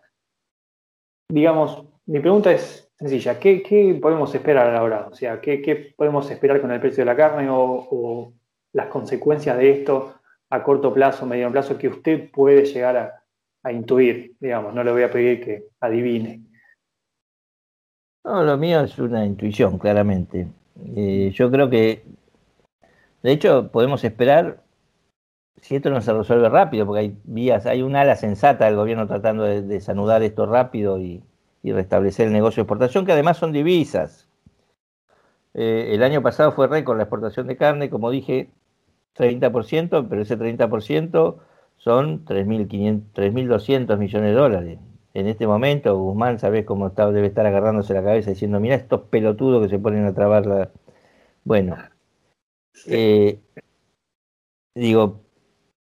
Digamos, 1.31 1.85
mi 2.07 2.21
pregunta 2.21 2.51
es 2.51 2.88
sencilla. 2.99 3.39
¿Qué, 3.39 3.99
podemos 4.01 4.35
esperar 4.35 4.75
ahora? 4.75 5.09
O 5.11 5.15
sea, 5.15 5.41
¿qué, 5.41 5.95
podemos 5.97 6.31
esperar 6.31 6.61
con 6.61 6.71
el 6.73 6.81
precio 6.81 7.03
de 7.03 7.07
la 7.07 7.17
carne 7.17 7.49
o, 7.51 8.33
las 8.73 8.89
consecuencias 8.89 9.57
de 9.57 9.71
esto 9.71 10.15
a 10.51 10.63
corto 10.63 10.93
plazo, 10.93 11.27
mediano 11.27 11.53
plazo, 11.53 11.79
que 11.79 11.89
usted 11.89 12.31
puede 12.31 12.65
llegar 12.65 12.97
a, 12.97 13.73
intuir? 13.73 14.35
Digamos, 14.41 14.75
no 14.75 14.83
le 14.83 14.93
voy 14.93 15.03
a 15.03 15.11
pedir 15.11 15.45
que 15.45 15.65
adivine. 15.81 16.43
No, 18.25 18.43
lo 18.43 18.57
mío 18.57 18.81
es 18.83 18.99
una 18.99 19.25
intuición, 19.25 19.79
claramente. 19.79 20.49
Eh, 20.97 21.31
yo 21.35 21.51
creo 21.51 21.71
que, 21.71 22.05
de 23.23 23.33
hecho, 23.33 23.71
podemos 23.71 24.05
esperar, 24.05 24.63
si 25.61 25.77
esto 25.77 25.91
no 25.91 26.01
se 26.01 26.13
resuelve 26.13 26.49
rápido, 26.49 26.87
porque 26.87 27.01
hay 27.01 27.17
vías, 27.25 27.67
hay 27.67 27.83
un 27.83 27.97
ala 27.97 28.17
sensata 28.17 28.67
del 28.67 28.77
gobierno 28.77 29.07
tratando 29.07 29.45
de 29.45 29.63
desanudar 29.63 30.23
esto 30.23 30.47
rápido 30.47 31.01
y, 31.01 31.23
y 31.63 31.73
restablecer 31.73 32.27
el 32.27 32.33
negocio 32.33 32.63
de 32.63 32.65
exportación, 32.65 33.07
que 33.07 33.13
además 33.13 33.37
son 33.37 33.53
divisas. 33.53 34.29
Eh, 35.55 35.91
el 35.95 36.03
año 36.03 36.23
pasado 36.23 36.53
fue 36.53 36.69
récord 36.69 36.97
la 36.97 37.05
exportación 37.05 37.47
de 37.47 37.57
carne, 37.57 37.91
como 37.91 38.11
dije, 38.11 38.51
30%, 39.17 40.07
pero 40.09 40.23
ese 40.23 40.39
30% 40.39 41.39
son 41.77 42.25
3.200 42.25 43.99
millones 43.99 44.31
de 44.31 44.37
dólares. 44.37 44.79
En 45.15 45.27
este 45.27 45.47
momento, 45.47 45.97
Guzmán, 45.99 46.39
¿sabés 46.39 46.65
cómo 46.65 46.89
está, 46.89 47.11
debe 47.11 47.27
estar 47.29 47.47
agarrándose 47.47 47.95
la 47.95 48.05
cabeza 48.05 48.31
diciendo, 48.31 48.61
mira 48.61 48.77
estos 48.77 49.03
pelotudos 49.03 49.63
que 49.63 49.71
se 49.71 49.79
ponen 49.79 50.05
a 50.05 50.15
trabar 50.15 50.47
la... 50.47 50.71
Bueno, 51.45 51.77
eh, 52.87 53.41
digo, 54.75 55.23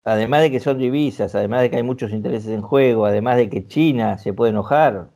además 0.05 0.43
de 0.43 0.51
que 0.51 0.61
son 0.61 0.79
divisas, 0.79 1.35
además 1.35 1.63
de 1.63 1.71
que 1.71 1.77
hay 1.77 1.83
muchos 1.83 2.13
intereses 2.13 2.51
en 2.51 2.63
juego, 2.63 3.07
además 3.07 3.37
de 3.39 3.49
que 3.49 3.67
China 3.67 4.19
se 4.19 4.33
puede 4.33 4.51
enojar, 4.51 5.09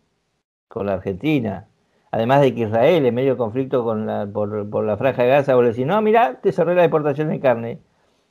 con 0.68 0.86
la 0.86 0.94
Argentina. 0.94 1.66
Además 2.10 2.40
de 2.40 2.54
que 2.54 2.62
Israel, 2.62 3.04
en 3.04 3.14
medio 3.14 3.32
de 3.32 3.38
conflicto 3.38 3.84
con 3.84 4.06
la, 4.06 4.26
por, 4.26 4.84
la 4.84 4.96
franja 4.96 5.22
de 5.22 5.28
Gaza, 5.28 5.54
vuelve 5.54 5.70
a 5.70 5.72
decir, 5.72 5.86
no, 5.86 6.00
mira, 6.00 6.40
te 6.40 6.52
cerré 6.52 6.74
la 6.74 6.82
deportación 6.82 7.28
de 7.28 7.40
carne, 7.40 7.80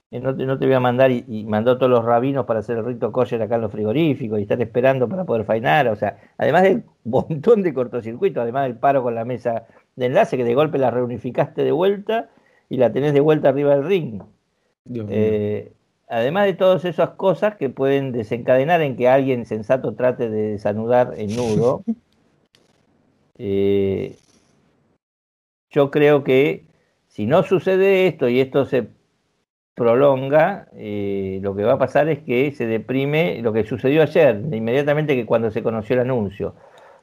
eh, 0.09 0.19
no 0.19 0.35
te, 0.35 0.45
no 0.45 0.57
te 0.57 0.65
voy 0.65 0.73
a 0.73 0.79
mandar, 0.79 1.11
y, 1.11 1.45
mandó 1.45 1.77
todos 1.77 1.91
los 1.91 2.03
rabinos 2.03 2.45
para 2.45 2.61
hacer 2.61 2.77
el 2.77 2.85
rito 2.85 3.11
kosher 3.11 3.41
acá 3.41 3.55
en 3.55 3.61
los 3.61 3.71
frigoríficos 3.71 4.39
y 4.39 4.43
estar 4.43 4.59
esperando 4.61 5.07
para 5.07 5.25
poder 5.25 5.45
fainar, 5.45 5.87
o 5.89 5.95
sea, 5.95 6.17
además 6.37 6.63
del 6.63 6.83
montón 7.03 7.61
de 7.61 7.73
cortocircuitos, 7.73 8.41
además 8.41 8.63
del 8.63 8.77
paro 8.77 9.03
con 9.03 9.13
la 9.13 9.25
mesa 9.25 9.67
de 9.95 10.07
enlace, 10.07 10.37
que 10.37 10.43
de 10.43 10.55
golpe 10.55 10.77
la 10.77 10.89
reunificaste 10.89 11.63
de 11.63 11.71
vuelta 11.71 12.29
y 12.69 12.77
la 12.77 12.91
tenés 12.91 13.13
de 13.13 13.19
vuelta 13.19 13.49
arriba 13.49 13.75
del 13.75 13.85
ring. 13.85 14.21
Eh, 14.89 15.73
además 16.07 16.45
de 16.45 16.53
todas 16.53 16.85
esas 16.85 17.11
cosas 17.11 17.55
que 17.55 17.69
pueden 17.69 18.11
desencadenar 18.11 18.81
en 18.81 18.95
que 18.95 19.09
alguien 19.09 19.45
sensato 19.45 19.93
trate 19.95 20.29
de 20.29 20.51
desanudar 20.51 21.13
el 21.17 21.35
nudo, 21.35 21.83
Eh, 23.37 24.15
yo 25.69 25.91
creo 25.91 26.23
que 26.23 26.65
si 27.07 27.25
no 27.25 27.43
sucede 27.43 28.07
esto 28.07 28.29
y 28.29 28.39
esto 28.39 28.65
se 28.65 28.89
prolonga, 29.75 30.67
eh, 30.73 31.39
lo 31.43 31.55
que 31.55 31.63
va 31.63 31.73
a 31.73 31.77
pasar 31.77 32.09
es 32.09 32.19
que 32.19 32.51
se 32.51 32.65
deprime 32.65 33.41
lo 33.41 33.53
que 33.53 33.63
sucedió 33.63 34.01
ayer, 34.01 34.41
inmediatamente 34.51 35.15
que 35.15 35.25
cuando 35.25 35.51
se 35.51 35.61
conoció 35.61 35.95
el 35.95 36.01
anuncio. 36.01 36.55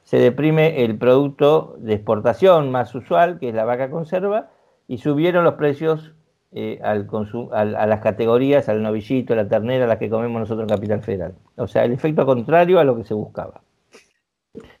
Se 0.03 0.17
deprime 0.17 0.83
el 0.83 0.97
producto 0.97 1.75
de 1.79 1.93
exportación 1.93 2.71
más 2.71 2.93
usual, 2.93 3.39
que 3.39 3.49
es 3.49 3.55
la 3.55 3.65
vaca 3.65 3.89
conserva, 3.89 4.51
y 4.87 4.97
subieron 4.97 5.45
los 5.45 5.55
precios 5.55 6.13
eh, 6.51 6.79
al 6.83 7.07
a 7.53 7.85
las 7.85 8.01
categorías, 8.01 8.69
al 8.69 8.83
novillito, 8.83 9.33
a 9.33 9.37
la 9.37 9.47
ternera, 9.47 9.85
a 9.85 9.87
las 9.87 9.97
que 9.97 10.09
comemos 10.09 10.39
nosotros 10.39 10.69
en 10.69 10.75
Capital 10.75 11.01
Federal. 11.01 11.33
O 11.55 11.67
sea, 11.67 11.85
el 11.85 11.93
efecto 11.93 12.25
contrario 12.25 12.79
a 12.79 12.83
lo 12.83 12.95
que 12.97 13.05
se 13.05 13.13
buscaba. 13.13 13.61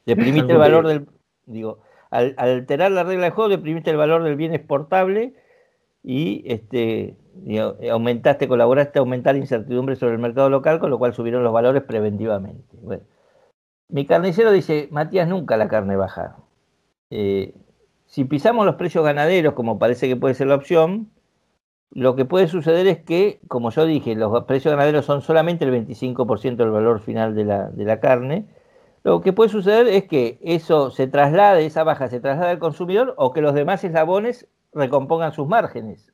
Deprimiste 0.05 0.51
el 0.51 0.57
valor 0.57 0.87
del, 0.87 1.07
Digo, 1.45 1.79
al, 2.09 2.35
alterar 2.37 2.91
la 2.91 3.03
regla 3.03 3.25
de 3.25 3.31
juego, 3.31 3.49
deprimiste 3.49 3.91
el 3.91 3.97
valor 3.97 4.23
del 4.23 4.35
bien 4.35 4.53
exportable 4.53 5.33
y 6.03 6.43
este, 6.45 7.17
aumentaste, 7.91 8.47
colaboraste 8.47 8.99
a 8.99 9.01
aumentar 9.01 9.35
la 9.35 9.41
incertidumbre 9.41 9.95
sobre 9.95 10.13
el 10.13 10.19
mercado 10.19 10.49
local, 10.49 10.79
con 10.79 10.89
lo 10.89 10.99
cual 10.99 11.13
subieron 11.13 11.43
los 11.43 11.53
valores 11.53 11.83
preventivamente. 11.83 12.77
Bueno, 12.81 13.03
mi 13.89 14.05
carnicero 14.05 14.51
dice, 14.51 14.87
Matías, 14.91 15.27
nunca 15.27 15.57
la 15.57 15.67
carne 15.67 15.95
baja. 15.95 16.37
Eh, 17.09 17.53
si 18.07 18.25
pisamos 18.25 18.65
los 18.65 18.75
precios 18.75 19.03
ganaderos, 19.03 19.53
como 19.53 19.79
parece 19.79 20.07
que 20.07 20.15
puede 20.15 20.35
ser 20.35 20.47
la 20.47 20.55
opción, 20.55 21.11
lo 21.91 22.15
que 22.15 22.25
puede 22.25 22.47
suceder 22.47 22.87
es 22.87 22.99
que, 22.99 23.39
como 23.47 23.71
yo 23.71 23.85
dije, 23.85 24.15
los 24.15 24.43
precios 24.45 24.73
ganaderos 24.73 25.05
son 25.05 25.21
solamente 25.21 25.65
el 25.65 25.71
25% 25.71 26.57
del 26.57 26.71
valor 26.71 26.99
final 26.99 27.35
de 27.35 27.45
la, 27.45 27.69
de 27.69 27.85
la 27.85 27.99
carne, 27.99 28.47
lo 29.05 29.21
que 29.21 29.33
puede 29.33 29.51
suceder 29.51 29.87
es 29.87 30.05
que 30.05 30.39
eso 30.41 30.89
se 30.89 31.05
traslade, 31.05 31.67
esa 31.67 31.83
baja 31.83 32.09
se 32.09 32.19
traslade 32.19 32.49
al 32.49 32.59
consumidor 32.59 33.13
o 33.17 33.33
que 33.33 33.41
los 33.41 33.53
demás 33.53 33.83
eslabones 33.83 34.47
recompongan 34.73 35.31
sus 35.31 35.47
márgenes. 35.47 36.11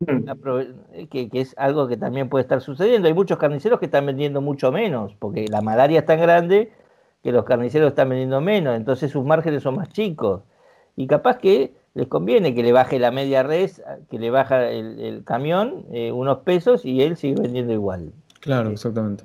Mm. 0.00 1.06
Que, 1.08 1.30
es 1.32 1.54
algo 1.56 1.88
que 1.88 1.96
también 1.96 2.28
puede 2.28 2.42
estar 2.42 2.60
sucediendo. 2.60 3.08
Hay 3.08 3.14
muchos 3.14 3.38
carniceros 3.38 3.78
que 3.78 3.86
están 3.86 4.04
vendiendo 4.04 4.42
mucho 4.42 4.70
menos, 4.70 5.14
porque 5.18 5.46
la 5.48 5.62
malaria 5.62 6.00
es 6.00 6.04
tan 6.04 6.20
grande 6.20 6.70
que 7.22 7.32
los 7.32 7.46
carniceros 7.46 7.88
están 7.88 8.10
vendiendo 8.10 8.42
menos, 8.42 8.76
entonces 8.76 9.10
sus 9.10 9.24
márgenes 9.24 9.62
son 9.62 9.76
más 9.76 9.88
chicos. 9.88 10.42
Y 10.94 11.06
capaz 11.06 11.38
que 11.38 11.72
les 11.94 12.06
conviene 12.06 12.54
que 12.54 12.62
le 12.62 12.72
baje 12.72 12.98
la 12.98 13.12
media 13.12 13.42
res, 13.42 13.82
que 14.10 14.18
le 14.18 14.28
baja 14.28 14.68
el, 14.68 15.24
camión 15.24 15.86
eh, 15.90 16.12
unos 16.12 16.40
pesos 16.40 16.84
y 16.84 17.00
él 17.00 17.16
sigue 17.16 17.40
vendiendo 17.40 17.72
igual. 17.72 18.12
Claro, 18.40 18.68
exactamente. 18.68 19.24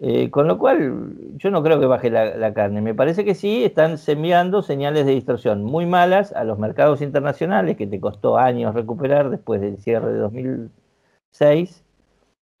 Eh, 0.00 0.30
con 0.30 0.46
lo 0.46 0.58
cual, 0.58 1.14
yo 1.36 1.50
no 1.50 1.62
creo 1.62 1.80
que 1.80 1.86
baje 1.86 2.10
la, 2.10 2.54
carne. 2.54 2.80
Me 2.80 2.94
parece 2.94 3.24
que 3.24 3.34
sí 3.34 3.64
están 3.64 3.96
enviando 4.06 4.62
señales 4.62 5.06
de 5.06 5.12
distorsión 5.12 5.64
muy 5.64 5.86
malas 5.86 6.32
a 6.32 6.44
los 6.44 6.58
mercados 6.58 7.02
internacionales, 7.02 7.76
que 7.76 7.86
te 7.86 8.00
costó 8.00 8.38
años 8.38 8.74
recuperar 8.74 9.30
después 9.30 9.60
del 9.60 9.78
cierre 9.78 10.12
de 10.12 10.18
2006. 10.18 11.84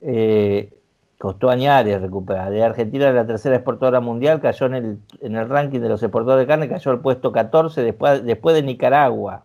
Eh, 0.00 0.72
costó 1.18 1.50
años 1.50 1.84
recuperar. 2.00 2.50
De 2.50 2.62
Argentina, 2.62 3.12
la 3.12 3.26
tercera 3.26 3.56
exportadora 3.56 4.00
mundial, 4.00 4.40
cayó 4.40 4.66
en 4.66 4.74
el, 4.74 4.98
en 5.20 5.36
el 5.36 5.48
ranking 5.48 5.80
de 5.80 5.88
los 5.88 6.02
exportadores 6.02 6.46
de 6.46 6.48
carne, 6.48 6.68
cayó 6.68 6.90
al 6.90 7.00
puesto 7.00 7.32
14 7.32 7.82
después, 7.82 8.24
después 8.24 8.54
de 8.54 8.62
Nicaragua. 8.62 9.44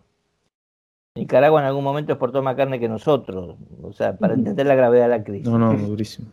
Nicaragua 1.14 1.60
en 1.60 1.66
algún 1.66 1.84
momento 1.84 2.12
exportó 2.12 2.42
más 2.42 2.56
carne 2.56 2.78
que 2.78 2.88
nosotros, 2.88 3.56
o 3.82 3.92
sea, 3.92 4.16
para 4.16 4.34
entender 4.34 4.66
la 4.66 4.74
gravedad 4.74 5.04
de 5.04 5.18
la 5.18 5.24
crisis. 5.24 5.48
No, 5.48 5.58
no, 5.58 5.72
durísimo. 5.74 6.28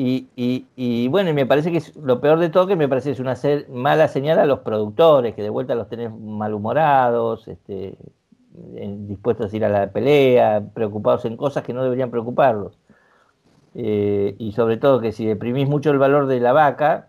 Y, 0.00 0.28
y, 0.36 0.64
y, 0.76 1.08
bueno, 1.08 1.34
me 1.34 1.44
parece 1.44 1.72
que 1.72 1.78
es, 1.78 1.96
lo 1.96 2.20
peor 2.20 2.38
de 2.38 2.50
todo 2.50 2.68
que 2.68 2.76
me 2.76 2.88
parece 2.88 3.10
es 3.10 3.18
una 3.18 3.34
mala 3.68 4.06
señal 4.06 4.38
a 4.38 4.46
los 4.46 4.60
productores, 4.60 5.34
que 5.34 5.42
de 5.42 5.50
vuelta 5.50 5.74
los 5.74 5.88
tenés 5.88 6.12
malhumorados, 6.16 7.48
este, 7.48 7.98
dispuestos 8.52 9.52
a 9.52 9.56
ir 9.56 9.64
a 9.64 9.68
la 9.68 9.90
pelea, 9.90 10.62
preocupados 10.72 11.24
en 11.24 11.36
cosas 11.36 11.64
que 11.64 11.72
no 11.72 11.82
deberían 11.82 12.12
preocuparlos. 12.12 12.78
Eh, 13.74 14.36
y 14.38 14.52
sobre 14.52 14.76
todo 14.76 15.00
que 15.00 15.10
si 15.10 15.26
deprimís 15.26 15.68
mucho 15.68 15.90
el 15.90 15.98
valor 15.98 16.28
de 16.28 16.38
la 16.38 16.52
vaca, 16.52 17.08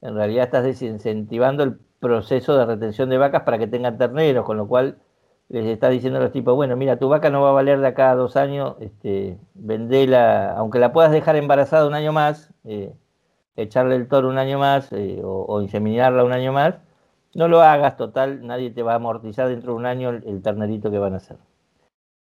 en 0.00 0.14
realidad 0.14 0.44
estás 0.44 0.64
desincentivando 0.64 1.62
el 1.62 1.78
proceso 2.00 2.56
de 2.56 2.64
retención 2.64 3.10
de 3.10 3.18
vacas 3.18 3.42
para 3.42 3.58
que 3.58 3.66
tengan 3.66 3.98
terneros, 3.98 4.46
con 4.46 4.56
lo 4.56 4.66
cual 4.66 4.96
les 5.48 5.66
está 5.66 5.88
diciendo 5.90 6.18
a 6.18 6.22
los 6.22 6.32
tipos, 6.32 6.54
bueno, 6.56 6.76
mira, 6.76 6.98
tu 6.98 7.08
vaca 7.08 7.30
no 7.30 7.42
va 7.42 7.50
a 7.50 7.52
valer 7.52 7.80
de 7.80 7.86
acá 7.88 8.10
a 8.10 8.16
dos 8.16 8.36
años, 8.36 8.76
este, 8.80 9.38
vendela, 9.54 10.52
aunque 10.56 10.78
la 10.78 10.92
puedas 10.92 11.12
dejar 11.12 11.36
embarazada 11.36 11.86
un 11.86 11.94
año 11.94 12.12
más, 12.12 12.52
eh, 12.64 12.94
echarle 13.56 13.96
el 13.96 14.08
toro 14.08 14.28
un 14.28 14.38
año 14.38 14.58
más 14.58 14.92
eh, 14.92 15.20
o, 15.24 15.60
inseminarla 15.62 16.24
un 16.24 16.32
año 16.32 16.52
más, 16.52 16.76
no 17.34 17.48
lo 17.48 17.62
hagas, 17.62 17.96
total, 17.96 18.46
nadie 18.46 18.70
te 18.70 18.82
va 18.82 18.92
a 18.94 18.96
amortizar 18.96 19.48
dentro 19.48 19.72
de 19.72 19.78
un 19.78 19.86
año 19.86 20.10
el, 20.10 20.42
ternerito 20.42 20.90
que 20.90 20.98
van 20.98 21.14
a 21.14 21.18
hacer. 21.18 21.36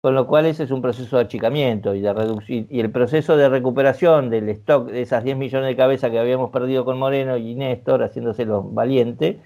Con 0.00 0.14
lo 0.14 0.28
cual 0.28 0.46
ese 0.46 0.64
es 0.64 0.70
un 0.70 0.80
proceso 0.80 1.16
de 1.16 1.24
achicamiento 1.24 1.94
y 1.94 2.00
de 2.00 2.12
reducir, 2.12 2.66
y 2.70 2.80
el 2.80 2.92
proceso 2.92 3.36
de 3.36 3.48
recuperación 3.48 4.30
del 4.30 4.48
stock 4.50 4.88
de 4.90 5.02
esas 5.02 5.24
10 5.24 5.36
millones 5.36 5.68
de 5.68 5.76
cabezas 5.76 6.10
que 6.10 6.20
habíamos 6.20 6.50
perdido 6.50 6.84
con 6.84 6.98
Moreno 6.98 7.36
y 7.36 7.54
Néstor, 7.56 8.02
haciéndose 8.04 8.44
los 8.44 8.72
valientes, 8.72 9.38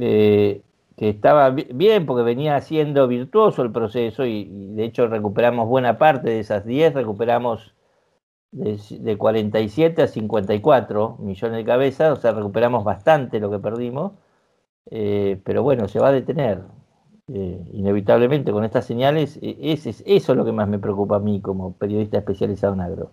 eh, 0.00 0.62
que 0.98 1.10
estaba 1.10 1.50
bien 1.50 2.06
porque 2.06 2.24
venía 2.24 2.60
siendo 2.60 3.06
virtuoso 3.08 3.62
el 3.62 3.72
proceso 3.72 4.26
y, 4.26 4.46
de 4.74 4.84
hecho 4.84 5.06
recuperamos 5.06 5.68
buena 5.68 5.96
parte 5.98 6.30
de 6.30 6.40
esas 6.40 6.66
10, 6.66 6.94
recuperamos 6.94 7.74
de, 8.52 9.16
47 9.18 10.02
a 10.02 10.08
54 10.08 11.18
millones 11.20 11.56
de 11.58 11.64
cabezas, 11.64 12.18
o 12.18 12.20
sea, 12.20 12.32
recuperamos 12.32 12.84
bastante 12.84 13.40
lo 13.40 13.50
que 13.50 13.58
perdimos, 13.60 14.12
eh, 14.90 15.40
pero 15.44 15.62
bueno, 15.62 15.88
se 15.88 16.00
va 16.00 16.08
a 16.08 16.12
detener. 16.12 16.64
eh, 17.28 17.60
inevitablemente 17.74 18.52
con 18.52 18.64
estas 18.64 18.86
señales, 18.86 19.38
eh, 19.42 19.56
eso 19.60 20.32
es 20.32 20.36
lo 20.36 20.44
que 20.44 20.52
más 20.52 20.68
me 20.68 20.78
preocupa 20.78 21.16
a 21.16 21.20
mí 21.20 21.40
como 21.42 21.74
periodista 21.74 22.18
especializado 22.18 22.74
en 22.74 22.80
agro. 22.80 23.12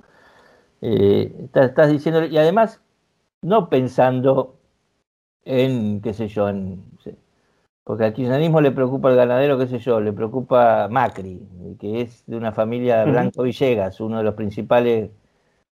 estás, 0.81 1.91
diciendo, 1.91 2.25
y 2.25 2.38
además, 2.38 2.81
no 3.41 3.69
pensando 3.69 4.59
en, 5.45 6.01
qué 6.01 6.13
sé 6.13 6.27
yo, 6.29 6.49
en, 6.49 6.83
porque 7.86 8.03
al 8.03 8.13
kirchnerismo 8.13 8.61
le 8.61 8.71
preocupa 8.71 9.11
el 9.11 9.15
ganadero, 9.15 9.59
qué 9.59 9.67
sé 9.67 9.77
yo, 9.77 10.01
le 10.01 10.11
preocupa 10.11 10.88
Macri, 10.89 11.39
que 11.79 12.01
es 12.01 12.23
de 12.25 12.36
una 12.36 12.51
familia 12.51 13.05
Blanco 13.05 13.43
Villegas, 13.43 13.99
uno 13.99 14.17
de 14.17 14.23
los 14.23 14.33
principales, 14.33 15.11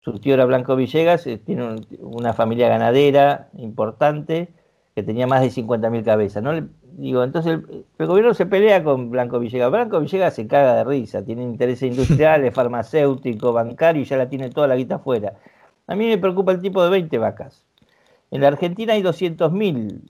su 0.00 0.18
tío 0.18 0.34
era 0.34 0.44
Blanco 0.44 0.74
Villegas, 0.74 1.28
tiene 1.46 1.76
una 2.00 2.32
familia 2.32 2.68
ganadera 2.68 3.48
importante, 3.56 4.48
que 4.96 5.04
tenía 5.04 5.28
más 5.28 5.40
de 5.40 5.50
50.000 5.50 6.04
cabezas. 6.04 6.42
¿no? 6.42 6.50
Digo, 6.82 7.22
entonces 7.22 7.61
el, 7.96 8.06
gobierno 8.08 8.34
se 8.34 8.44
pelea 8.44 8.82
con 8.82 9.11
Blanco 9.11 9.38
Villegas. 9.38 9.70
Blanco 9.70 10.00
Villegas 10.00 10.34
se 10.34 10.48
caga 10.48 10.74
de 10.74 10.84
risa, 10.84 11.24
tiene 11.24 11.44
intereses 11.44 11.82
industriales, 11.92 12.52
farmacéutico, 12.52 13.52
bancario 13.52 14.02
y 14.02 14.04
ya 14.04 14.16
la 14.16 14.28
tiene 14.28 14.50
toda 14.50 14.66
la 14.66 14.74
guita 14.74 14.96
afuera. 14.96 15.34
A 15.86 15.94
mí 15.94 16.08
me 16.08 16.18
preocupa 16.18 16.50
el 16.50 16.61
tipo 16.61 16.82
de 16.82 16.90
20 16.90 17.18
vacas. 17.18 17.64
En 18.32 18.40
la 18.40 18.48
Argentina 18.48 18.94
hay 18.94 19.02
200.000 19.02 20.00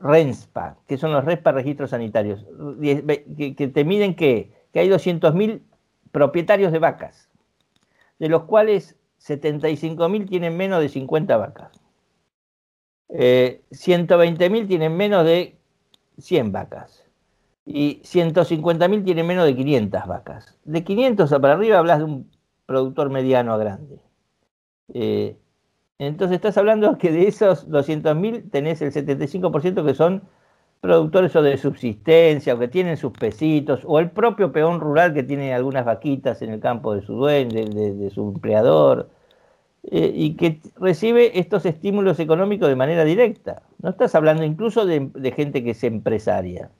RENSPA, 0.00 0.78
que 0.86 0.96
son 0.96 1.12
los 1.12 1.24
RESPA 1.24 1.52
registros 1.52 1.90
sanitarios, 1.90 2.46
que, 2.80 3.72
te 3.72 3.84
miden 3.84 4.14
que, 4.14 4.52
que 4.72 4.80
hay 4.80 4.88
200.000 4.88 5.60
propietarios 6.12 6.72
de 6.72 6.78
vacas, 6.78 7.30
de 8.18 8.28
los 8.28 8.44
cuales 8.44 8.96
75.000 9.20 10.28
tienen 10.28 10.56
menos 10.56 10.80
de 10.80 10.88
50 10.88 11.36
vacas. 11.36 11.80
Eh, 13.10 13.62
120.000 13.70 14.68
tienen 14.68 14.96
menos 14.96 15.24
de 15.24 15.58
100 16.18 16.52
vacas. 16.52 17.04
Y 17.66 18.00
150.000 18.02 19.04
tienen 19.04 19.26
menos 19.26 19.44
de 19.44 19.54
500 19.54 20.06
vacas. 20.06 20.58
De 20.64 20.82
500 20.82 21.30
para 21.30 21.54
arriba 21.54 21.78
hablas 21.78 21.98
de 21.98 22.04
un 22.04 22.30
productor 22.66 23.10
mediano 23.10 23.52
a 23.52 23.58
grande. 23.58 24.00
Eh, 24.94 25.36
entonces 26.06 26.36
estás 26.36 26.58
hablando 26.58 26.98
que 26.98 27.12
de 27.12 27.28
esos 27.28 27.68
200.000 27.68 28.50
tenés 28.50 28.82
el 28.82 28.92
75% 28.92 29.84
que 29.84 29.94
son 29.94 30.22
productores 30.80 31.34
o 31.36 31.42
de 31.42 31.56
subsistencia 31.58 32.54
o 32.54 32.58
que 32.58 32.68
tienen 32.68 32.96
sus 32.96 33.12
pesitos, 33.12 33.82
o 33.84 33.98
el 33.98 34.10
propio 34.10 34.52
peón 34.52 34.80
rural 34.80 35.14
que 35.14 35.22
tiene 35.22 35.54
algunas 35.54 35.84
vaquitas 35.84 36.42
en 36.42 36.50
el 36.50 36.60
campo 36.60 36.94
de 36.94 37.02
su 37.02 37.14
dueño, 37.14 37.64
de 37.64 38.10
su 38.10 38.30
empleador. 38.30 39.08
Eh, 39.82 40.12
y 40.14 40.36
que 40.36 40.60
recibe 40.76 41.38
estos 41.38 41.64
estímulos 41.64 42.20
económicos 42.20 42.68
de 42.68 42.76
manera 42.76 43.04
directa. 43.04 43.62
No 43.80 43.90
estás 43.90 44.14
hablando 44.14 44.44
incluso 44.44 44.84
de, 44.84 45.32
gente 45.34 45.64
que 45.64 45.70
es 45.70 45.82
empresaria. 45.84 46.70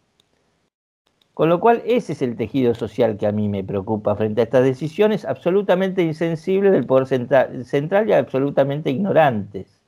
Con 1.40 1.48
lo 1.48 1.58
cual, 1.58 1.80
ese 1.86 2.12
es 2.12 2.20
el 2.20 2.36
tejido 2.36 2.74
social 2.74 3.16
que 3.16 3.26
a 3.26 3.32
mí 3.32 3.48
me 3.48 3.64
preocupa 3.64 4.14
frente 4.14 4.42
a 4.42 4.44
estas 4.44 4.62
decisiones 4.62 5.24
absolutamente 5.24 6.02
insensibles 6.02 6.70
del 6.70 6.84
poder 6.84 7.06
central 7.06 8.10
y 8.10 8.12
absolutamente 8.12 8.90
ignorantes. 8.90 9.80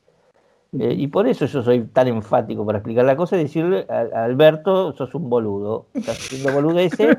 Eh, 0.72 0.94
y 0.96 1.08
por 1.08 1.28
eso 1.28 1.44
yo 1.44 1.62
soy 1.62 1.82
tan 1.82 2.08
enfático 2.08 2.64
para 2.64 2.78
explicar 2.78 3.04
la 3.04 3.16
cosa 3.16 3.36
y 3.36 3.40
decirle 3.40 3.86
a, 3.90 4.24
Alberto, 4.24 4.94
sos 4.94 5.14
un 5.14 5.28
boludo, 5.28 5.88
estás 5.92 6.16
haciendo 6.20 6.54
boludeces 6.54 7.18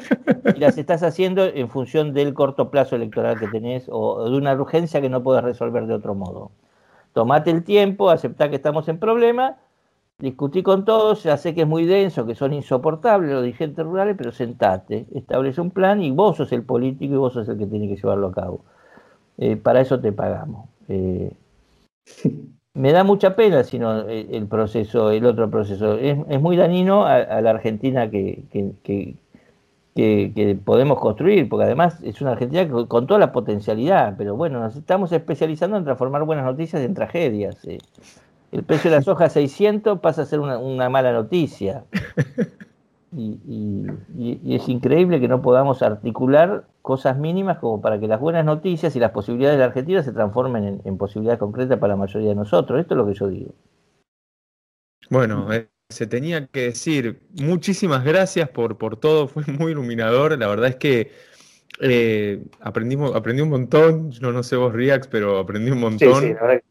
y 0.55 0.59
las 0.59 0.79
estás 0.79 1.03
haciendo 1.03 1.45
en 1.45 1.69
función 1.69 2.15
del 2.15 2.33
corto 2.33 2.71
plazo 2.71 2.95
electoral 2.95 3.39
que 3.39 3.47
tenés 3.49 3.85
o, 3.87 4.27
de 4.27 4.35
una 4.35 4.55
urgencia 4.55 4.99
que 4.99 5.09
no 5.09 5.21
puedes 5.21 5.43
resolver 5.43 5.85
de 5.85 5.93
otro 5.93 6.15
modo. 6.15 6.49
Tomate 7.13 7.51
el 7.51 7.63
tiempo, 7.63 8.09
aceptá 8.09 8.49
que 8.49 8.55
estamos 8.55 8.87
en 8.87 8.97
problema, 8.97 9.57
discutí 10.17 10.63
con 10.63 10.85
todos, 10.85 11.23
ya 11.23 11.37
sé 11.37 11.53
que 11.53 11.61
es 11.61 11.67
muy 11.67 11.85
denso, 11.85 12.25
que 12.25 12.35
son 12.35 12.53
insoportables 12.53 13.31
los 13.31 13.43
dirigentes 13.43 13.85
rurales, 13.85 14.15
pero 14.17 14.31
sentate, 14.31 15.05
establece 15.13 15.61
un 15.61 15.71
plan 15.71 16.01
y 16.01 16.11
vos 16.11 16.37
sos 16.37 16.51
el 16.51 16.63
político 16.63 17.13
y 17.13 17.17
vos 17.17 17.33
sos 17.33 17.47
el 17.49 17.57
que 17.57 17.67
tiene 17.67 17.87
que 17.87 17.95
llevarlo 17.95 18.27
a 18.27 18.31
cabo. 18.33 18.61
Eh, 19.37 19.57
para 19.57 19.81
eso 19.81 19.99
te 19.99 20.11
pagamos. 20.11 20.69
Eh, 20.87 21.31
me 22.75 22.91
da 22.91 23.03
mucha 23.03 23.35
pena 23.35 23.63
sino 23.63 24.07
eh, 24.09 24.27
el 24.31 24.47
proceso, 24.47 25.11
el 25.11 25.25
otro 25.25 25.49
proceso. 25.49 25.97
Es, 25.97 26.41
muy 26.41 26.57
dañino 26.57 27.05
a, 27.05 27.41
la 27.41 27.49
Argentina 27.49 28.09
que, 28.09 28.43
que, 28.51 29.15
podemos 30.63 30.99
construir, 30.99 31.47
porque 31.49 31.65
además 31.65 32.01
es 32.03 32.21
una 32.21 32.31
Argentina 32.31 32.67
con 32.87 33.07
toda 33.07 33.19
la 33.19 33.31
potencialidad, 33.31 34.15
pero 34.17 34.35
bueno, 34.35 34.59
nos 34.59 34.75
estamos 34.75 35.11
especializando 35.11 35.77
en 35.77 35.83
transformar 35.83 36.23
buenas 36.23 36.45
noticias 36.45 36.81
en 36.81 36.93
tragedias. 36.93 37.63
Eh. 37.65 37.79
El 38.53 38.63
precio 38.63 38.91
de 38.91 38.97
la 38.97 39.01
soja 39.01 39.29
600 39.29 39.99
pasa 39.99 40.21
a 40.21 40.25
ser 40.25 40.39
una, 40.39 40.59
una 40.59 40.87
mala 40.89 41.11
noticia. 41.11 41.85
Y, 43.15 44.55
es 44.55 44.67
increíble 44.69 45.19
que 45.19 45.27
no 45.27 45.41
podamos 45.41 45.83
articular 45.83 46.65
cosas 46.81 47.17
mínimas 47.17 47.59
como 47.59 47.79
para 47.79 47.99
que 47.99 48.07
las 48.07 48.19
buenas 48.19 48.43
noticias 48.43 48.95
y 48.95 48.99
las 48.99 49.11
posibilidades 49.11 49.57
de 49.57 49.59
la 49.59 49.65
Argentina 49.65 50.01
se 50.01 50.13
transformen 50.13 50.81
en, 50.83 50.97
posibilidades 50.97 51.39
concretas 51.39 51.77
para 51.77 51.93
la 51.93 51.97
mayoría 51.97 52.29
de 52.29 52.35
nosotros. 52.35 52.79
Esto 52.79 52.95
es 52.95 52.97
lo 52.97 53.05
que 53.05 53.13
yo 53.13 53.27
digo. 53.27 53.51
Bueno, 55.11 55.53
eh, 55.53 55.69
se 55.89 56.07
tenía 56.07 56.47
que 56.47 56.61
decir 56.61 57.21
muchísimas 57.39 58.03
gracias 58.03 58.49
por, 58.49 58.79
por 58.79 58.97
todo, 58.97 59.27
fue 59.27 59.43
muy 59.45 59.73
iluminador. 59.73 60.37
La 60.39 60.47
verdad 60.47 60.69
es 60.69 60.77
que 60.77 61.11
eh, 61.81 62.43
aprendimos, 62.61 63.13
aprendí 63.15 63.43
un 63.43 63.49
montón. 63.49 64.09
Yo 64.11 64.31
no 64.31 64.41
sé 64.41 64.55
vos, 64.55 64.73
Riax, 64.73 65.07
pero 65.07 65.37
aprendí 65.37 65.69
un 65.69 65.81
montón. 65.81 66.21
Sí, 66.21 66.27
sí, 66.29 66.33
la 66.33 66.41
verdad 66.41 66.63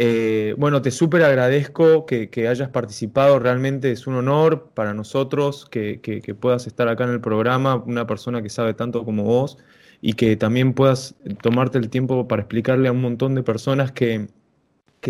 eh, 0.00 0.54
bueno, 0.56 0.80
te 0.80 0.92
súper 0.92 1.24
agradezco 1.24 2.06
que, 2.06 2.30
hayas 2.48 2.68
participado, 2.68 3.40
realmente 3.40 3.90
es 3.90 4.06
un 4.06 4.14
honor 4.14 4.70
para 4.72 4.94
nosotros 4.94 5.66
que, 5.68 6.36
puedas 6.40 6.68
estar 6.68 6.86
acá 6.86 7.02
en 7.02 7.10
el 7.10 7.20
programa, 7.20 7.74
una 7.84 8.06
persona 8.06 8.40
que 8.40 8.48
sabe 8.48 8.74
tanto 8.74 9.04
como 9.04 9.24
vos 9.24 9.58
y 10.00 10.12
que 10.12 10.36
también 10.36 10.72
puedas 10.72 11.16
tomarte 11.42 11.78
el 11.78 11.90
tiempo 11.90 12.28
para 12.28 12.42
explicarle 12.42 12.86
a 12.86 12.92
un 12.92 13.00
montón 13.00 13.34
de 13.34 13.42
personas 13.42 13.90
que, 13.90 14.28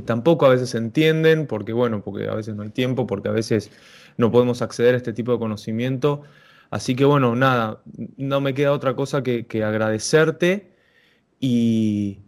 tampoco 0.07 0.47
a 0.47 0.51
veces 0.51 0.75
entienden, 0.75 1.47
porque 1.47 1.75
bueno, 1.75 2.03
porque 2.03 2.27
a 2.27 2.35
veces 2.35 2.57
no 2.57 2.63
hay 2.63 2.71
tiempo, 2.71 3.07
porque 3.07 3.29
a 3.29 3.33
veces 3.33 3.71
no 4.17 4.33
podemos 4.33 4.63
acceder 4.63 4.95
a 4.95 4.97
este 4.97 5.13
tipo 5.13 5.33
de 5.33 5.39
conocimiento. 5.39 6.23
Así 6.71 6.97
que 6.97 7.05
bueno, 7.05 7.37
nada, 7.37 7.83
no 8.17 8.41
me 8.41 8.55
queda 8.55 8.73
otra 8.73 8.97
cosa 8.97 9.23
que, 9.23 9.47
agradecerte 9.63 10.73
y 11.41 12.23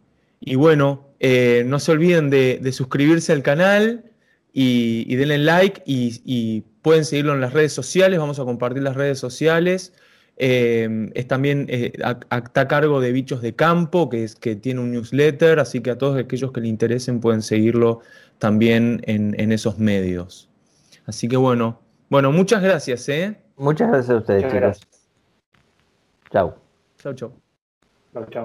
bueno, 0.56 1.09
eh, 1.20 1.64
no 1.66 1.78
se 1.78 1.92
olviden 1.92 2.30
de, 2.30 2.72
suscribirse 2.72 3.32
al 3.32 3.42
canal 3.42 4.04
y, 4.52 5.14
denle 5.14 5.38
like 5.38 5.82
y, 5.84 6.64
pueden 6.82 7.04
seguirlo 7.04 7.34
en 7.34 7.42
las 7.42 7.52
redes 7.52 7.74
sociales. 7.74 8.18
Vamos 8.18 8.40
a 8.40 8.44
compartir 8.44 8.82
las 8.82 8.96
redes 8.96 9.18
sociales. 9.18 9.92
Eh, 10.38 11.10
es 11.14 11.28
también 11.28 11.66
eh, 11.68 11.92
está 11.94 12.60
a 12.62 12.68
cargo 12.68 12.98
de 13.02 13.12
Bichos 13.12 13.42
de 13.42 13.54
Campo, 13.54 14.08
que, 14.08 14.24
es, 14.24 14.34
que 14.34 14.56
tiene 14.56 14.80
un 14.80 14.92
newsletter, 14.92 15.58
así 15.58 15.82
que 15.82 15.90
a 15.90 15.98
todos 15.98 16.18
aquellos 16.18 16.52
que 16.52 16.62
le 16.62 16.68
interesen 16.68 17.20
pueden 17.20 17.42
seguirlo 17.42 18.00
también 18.38 19.02
en, 19.04 19.52
esos 19.52 19.78
medios. 19.78 20.48
Así 21.04 21.28
que 21.28 21.36
bueno, 21.36 21.78
bueno, 22.08 22.32
muchas 22.32 22.62
gracias. 22.62 23.06
Muchas 23.58 23.88
gracias 23.88 24.10
a 24.10 24.16
ustedes, 24.16 24.50
chicos. 24.50 24.80
Chao. 26.32 26.56
Chao, 26.96 27.12
chao. 27.12 27.32
Chao, 28.14 28.24
chao. 28.30 28.38